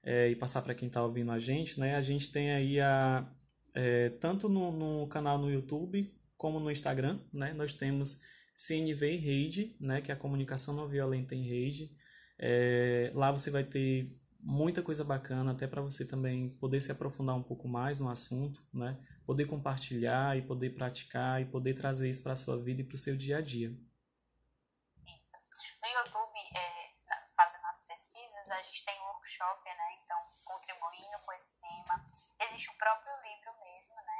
é, 0.03 0.29
e 0.29 0.35
passar 0.35 0.61
para 0.61 0.75
quem 0.75 0.87
está 0.87 1.03
ouvindo 1.03 1.31
a 1.31 1.39
gente, 1.39 1.79
né, 1.79 1.95
a 1.95 2.01
gente 2.01 2.31
tem 2.31 2.51
aí 2.51 2.79
a, 2.79 3.29
é, 3.73 4.09
tanto 4.09 4.49
no, 4.49 4.71
no 4.71 5.07
canal 5.07 5.37
no 5.37 5.51
YouTube, 5.51 6.13
como 6.37 6.59
no 6.59 6.71
Instagram, 6.71 7.19
né? 7.31 7.53
Nós 7.53 7.73
temos 7.73 8.21
CNV 8.55 9.15
rede, 9.17 9.75
né? 9.79 10.01
Que 10.01 10.11
é 10.11 10.13
a 10.13 10.17
comunicação 10.17 10.73
não 10.73 10.87
violenta 10.87 11.35
em 11.35 11.47
rede. 11.47 11.95
É, 12.39 13.11
lá 13.13 13.31
você 13.31 13.49
vai 13.49 13.63
ter 13.63 14.11
muita 14.39 14.83
coisa 14.83 15.03
bacana, 15.03 15.53
até 15.53 15.65
para 15.65 15.81
você 15.81 16.05
também 16.05 16.49
poder 16.57 16.81
se 16.81 16.91
aprofundar 16.91 17.35
um 17.35 17.43
pouco 17.43 17.67
mais 17.67 17.99
no 17.99 18.09
assunto, 18.09 18.61
né? 18.73 18.99
Poder 19.25 19.45
compartilhar 19.45 20.37
e 20.37 20.41
poder 20.41 20.71
praticar 20.71 21.41
e 21.41 21.45
poder 21.45 21.73
trazer 21.73 22.09
isso 22.09 22.23
para 22.23 22.33
a 22.33 22.35
sua 22.35 22.61
vida 22.61 22.81
e 22.81 22.83
para 22.83 22.95
o 22.95 22.99
seu 22.99 23.15
dia 23.15 23.37
a 23.37 23.41
dia. 23.41 23.69
Isso. 23.69 25.37
No 25.81 25.87
YouTube, 25.87 26.39
é, 26.57 26.91
fazendo 27.35 27.65
as 27.65 27.87
pesquisas, 27.87 28.51
a 28.51 28.61
gente 28.63 28.83
tem 28.83 28.99
um 28.99 29.05
workshop, 29.15 29.63
né? 29.65 29.87
Então, 30.03 30.17
contribuindo 30.43 31.17
com 31.25 31.33
esse 31.33 31.59
tema. 31.61 32.05
Existe 32.41 32.69
o 32.69 32.77
próprio 32.77 33.13
livro 33.23 33.51
mesmo, 33.63 33.95
né? 33.95 34.12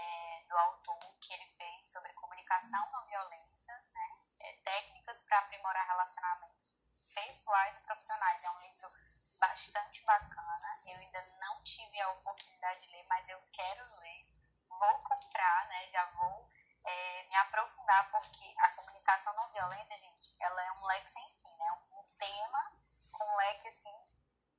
É, 0.00 0.44
do 0.48 0.56
autor 0.56 1.18
que 1.20 1.32
ele 1.32 1.46
fez 1.50 1.90
sobre 1.90 2.12
comunicação 2.12 2.90
não 2.92 3.04
violenta, 3.04 3.84
né? 3.92 4.08
É, 4.40 4.52
técnicas 4.64 5.24
para 5.24 5.38
aprimorar 5.40 5.86
relacionamentos 5.86 6.78
pessoais 7.14 7.76
e 7.76 7.80
profissionais. 7.80 8.44
É 8.44 8.50
um 8.50 8.60
livro 8.60 8.92
bastante 9.38 10.04
bacana. 10.04 10.80
Eu 10.86 10.98
ainda 10.98 11.20
não 11.40 11.62
tive 11.62 12.00
a 12.00 12.12
oportunidade 12.12 12.86
de 12.86 12.92
ler, 12.92 13.04
mas 13.08 13.28
eu 13.28 13.40
quero 13.52 13.96
ler. 13.96 14.28
Vou 14.68 14.98
comprar, 15.02 15.66
né? 15.68 15.88
Já 15.90 16.04
vou 16.12 16.48
é, 16.84 17.22
me 17.28 17.36
aprofundar, 17.36 18.10
porque 18.10 18.54
a 18.58 18.70
comunicação 18.70 19.34
não 19.34 19.50
violenta, 19.50 19.98
gente, 19.98 20.36
ela 20.40 20.62
é 20.62 20.72
um 20.72 20.84
leque 20.84 21.10
sem 21.10 21.30
fim, 21.42 21.56
né? 21.56 21.72
Um, 21.92 21.98
tema 22.18 22.72
com 23.12 23.24
um 23.24 23.36
leque, 23.36 23.68
assim, 23.68 23.94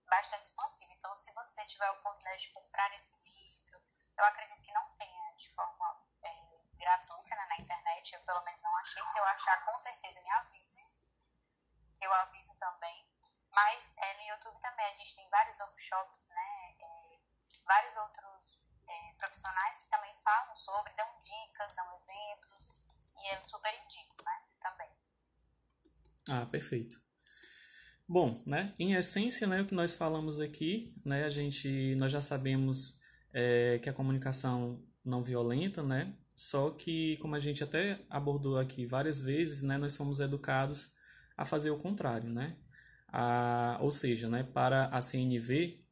bastante 0.05 0.45
expansivo. 0.45 0.91
Então, 0.93 1.13
se 1.15 1.33
você 1.33 1.65
tiver 1.65 1.85
a 1.85 1.91
oportunidade 1.91 2.43
de 2.43 2.53
comprar 2.53 2.93
esse 2.95 3.17
livro, 3.21 3.81
eu 4.17 4.25
acredito 4.25 4.61
que 4.61 4.71
não 4.71 4.89
tenha 4.97 5.18
gratuita 6.80 7.36
né, 7.36 7.45
na 7.49 7.57
internet, 7.57 8.13
eu 8.13 8.21
pelo 8.21 8.43
menos 8.43 8.61
não 8.61 8.75
achei. 8.77 9.05
Se 9.07 9.19
eu 9.19 9.23
achar, 9.25 9.65
com 9.65 9.77
certeza 9.77 10.21
me 10.21 10.32
avise. 10.32 10.84
Eu 12.01 12.13
aviso 12.13 12.55
também. 12.55 13.05
Mas 13.51 13.93
é, 13.97 14.17
no 14.17 14.23
YouTube 14.30 14.61
também 14.61 14.86
a 14.86 14.95
gente 14.95 15.15
tem 15.15 15.30
vários 15.30 15.59
workshops, 15.59 16.30
né? 16.30 16.75
É, 16.80 17.19
vários 17.65 17.95
outros 17.97 18.63
é, 18.88 19.13
profissionais 19.17 19.80
que 19.80 19.89
também 19.89 20.15
falam 20.23 20.55
sobre, 20.55 20.93
dão 20.93 21.21
dicas, 21.21 21.73
dão 21.75 21.86
exemplos, 21.95 22.77
e 23.17 23.36
eu 23.36 23.43
super 23.43 23.73
indico, 23.73 24.15
né? 24.23 24.43
Também. 24.61 24.89
Ah, 26.30 26.45
perfeito. 26.45 27.01
Bom, 28.07 28.41
né? 28.45 28.73
Em 28.80 28.93
essência, 28.93 29.45
né, 29.45 29.61
o 29.61 29.67
que 29.67 29.75
nós 29.75 29.93
falamos 29.93 30.39
aqui, 30.39 30.99
né, 31.05 31.25
a 31.25 31.30
gente, 31.30 31.95
nós 31.95 32.11
já 32.11 32.21
sabemos 32.21 32.99
é, 33.32 33.77
que 33.80 33.89
a 33.89 33.93
comunicação 33.93 34.84
não 35.05 35.21
violenta, 35.21 35.84
né? 35.84 36.17
Só 36.39 36.69
que, 36.69 37.17
como 37.17 37.35
a 37.35 37.39
gente 37.41 37.65
até 37.65 37.99
abordou 38.09 38.57
aqui 38.57 38.85
várias 38.85 39.19
vezes, 39.19 39.61
né, 39.61 39.77
nós 39.77 39.91
somos 39.91 40.21
educados 40.21 40.93
a 41.35 41.43
fazer 41.43 41.69
o 41.69 41.77
contrário, 41.77 42.29
né? 42.29 42.55
A, 43.09 43.77
ou 43.81 43.91
seja, 43.91 44.29
né, 44.29 44.43
para 44.53 44.85
a 44.85 45.01
CNV, 45.01 45.83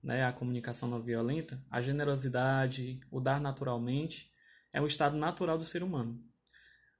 né, 0.00 0.24
a 0.24 0.32
comunicação 0.32 0.88
não 0.88 1.02
violenta, 1.02 1.60
a 1.68 1.80
generosidade, 1.80 3.00
o 3.10 3.20
dar 3.20 3.40
naturalmente, 3.40 4.32
é 4.72 4.80
um 4.80 4.86
estado 4.86 5.16
natural 5.16 5.58
do 5.58 5.64
ser 5.64 5.82
humano. 5.82 6.22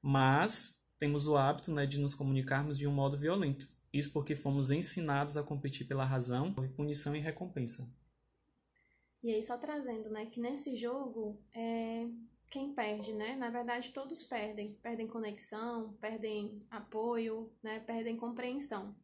Mas 0.02 0.84
temos 0.98 1.28
o 1.28 1.36
hábito 1.36 1.70
né, 1.70 1.86
de 1.86 2.00
nos 2.00 2.12
comunicarmos 2.12 2.76
de 2.76 2.88
um 2.88 2.92
modo 2.92 3.16
violento. 3.16 3.68
Isso 3.92 4.12
porque 4.12 4.34
fomos 4.34 4.72
ensinados 4.72 5.36
a 5.36 5.44
competir 5.44 5.86
pela 5.86 6.04
razão, 6.04 6.52
punição 6.74 7.14
e 7.14 7.20
recompensa. 7.20 7.88
E 9.22 9.30
aí, 9.30 9.44
só 9.44 9.56
trazendo, 9.58 10.10
né, 10.10 10.26
que 10.26 10.40
nesse 10.40 10.76
jogo, 10.76 11.40
é, 11.54 12.08
quem 12.50 12.72
perde, 12.72 13.12
né? 13.12 13.36
Na 13.36 13.50
verdade, 13.50 13.92
todos 13.92 14.22
perdem. 14.24 14.74
Perdem 14.82 15.06
conexão, 15.06 15.94
perdem 16.00 16.64
apoio, 16.70 17.52
né? 17.62 17.80
Perdem 17.80 18.16
compreensão. 18.16 18.94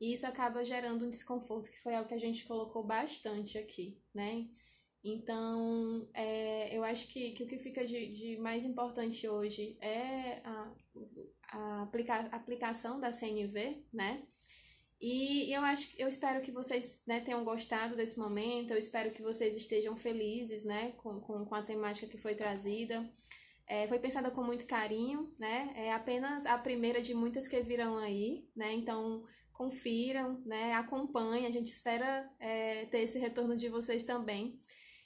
E 0.00 0.14
isso 0.14 0.26
acaba 0.26 0.64
gerando 0.64 1.06
um 1.06 1.10
desconforto, 1.10 1.70
que 1.70 1.80
foi 1.82 1.94
algo 1.94 2.08
que 2.08 2.14
a 2.14 2.18
gente 2.18 2.46
colocou 2.46 2.82
bastante 2.82 3.58
aqui, 3.58 4.00
né? 4.14 4.48
Então, 5.02 6.08
é, 6.12 6.76
eu 6.76 6.84
acho 6.84 7.12
que, 7.12 7.32
que 7.32 7.42
o 7.44 7.46
que 7.46 7.58
fica 7.58 7.84
de, 7.84 8.12
de 8.12 8.36
mais 8.38 8.64
importante 8.64 9.26
hoje 9.28 9.76
é 9.80 10.42
a, 10.44 10.72
a 11.52 11.82
aplica, 11.82 12.14
aplicação 12.32 13.00
da 13.00 13.12
CNV, 13.12 13.82
né? 13.92 14.22
E 15.00 15.50
eu 15.50 15.62
acho 15.62 15.94
eu 15.98 16.06
espero 16.06 16.42
que 16.42 16.52
vocês 16.52 17.02
né, 17.06 17.20
tenham 17.20 17.42
gostado 17.42 17.96
desse 17.96 18.18
momento, 18.18 18.72
eu 18.72 18.76
espero 18.76 19.10
que 19.10 19.22
vocês 19.22 19.56
estejam 19.56 19.96
felizes 19.96 20.64
né, 20.64 20.92
com, 20.98 21.20
com, 21.20 21.44
com 21.46 21.54
a 21.54 21.62
temática 21.62 22.06
que 22.06 22.18
foi 22.18 22.34
trazida. 22.34 23.08
É, 23.66 23.86
foi 23.86 23.98
pensada 24.00 24.30
com 24.32 24.42
muito 24.42 24.66
carinho, 24.66 25.32
né? 25.38 25.72
É 25.76 25.92
apenas 25.92 26.44
a 26.44 26.58
primeira 26.58 27.00
de 27.00 27.14
muitas 27.14 27.46
que 27.46 27.60
virão 27.60 27.98
aí, 27.98 28.44
né? 28.54 28.74
Então 28.74 29.22
confiram, 29.52 30.42
né? 30.44 30.74
Acompanhem, 30.74 31.46
a 31.46 31.50
gente 31.52 31.68
espera 31.68 32.28
é, 32.40 32.86
ter 32.86 32.98
esse 32.98 33.20
retorno 33.20 33.56
de 33.56 33.68
vocês 33.68 34.02
também. 34.02 34.58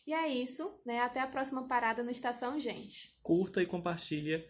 E 0.07 0.15
é 0.15 0.29
isso, 0.29 0.81
né? 0.85 1.01
Até 1.01 1.21
a 1.21 1.27
próxima 1.27 1.69
parada 1.69 2.03
no 2.03 2.11
Estação 2.11 2.59
Gente. 2.59 3.15
Curta 3.23 3.63
e 3.63 3.67
compartilha 3.67 4.43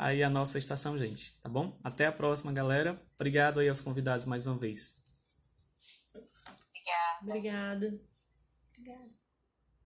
aí 0.00 0.22
a 0.22 0.30
nossa 0.30 0.58
Estação 0.58 0.98
Gente, 0.98 1.36
tá 1.40 1.48
bom? 1.48 1.78
Até 1.84 2.06
a 2.06 2.12
próxima, 2.12 2.52
galera. 2.52 3.00
Obrigado 3.14 3.60
aí 3.60 3.68
aos 3.68 3.80
convidados 3.80 4.24
mais 4.24 4.46
uma 4.46 4.56
vez. 4.56 5.04
Obrigada. 6.14 7.22
Obrigada. 7.22 8.00
Obrigada. 8.72 9.19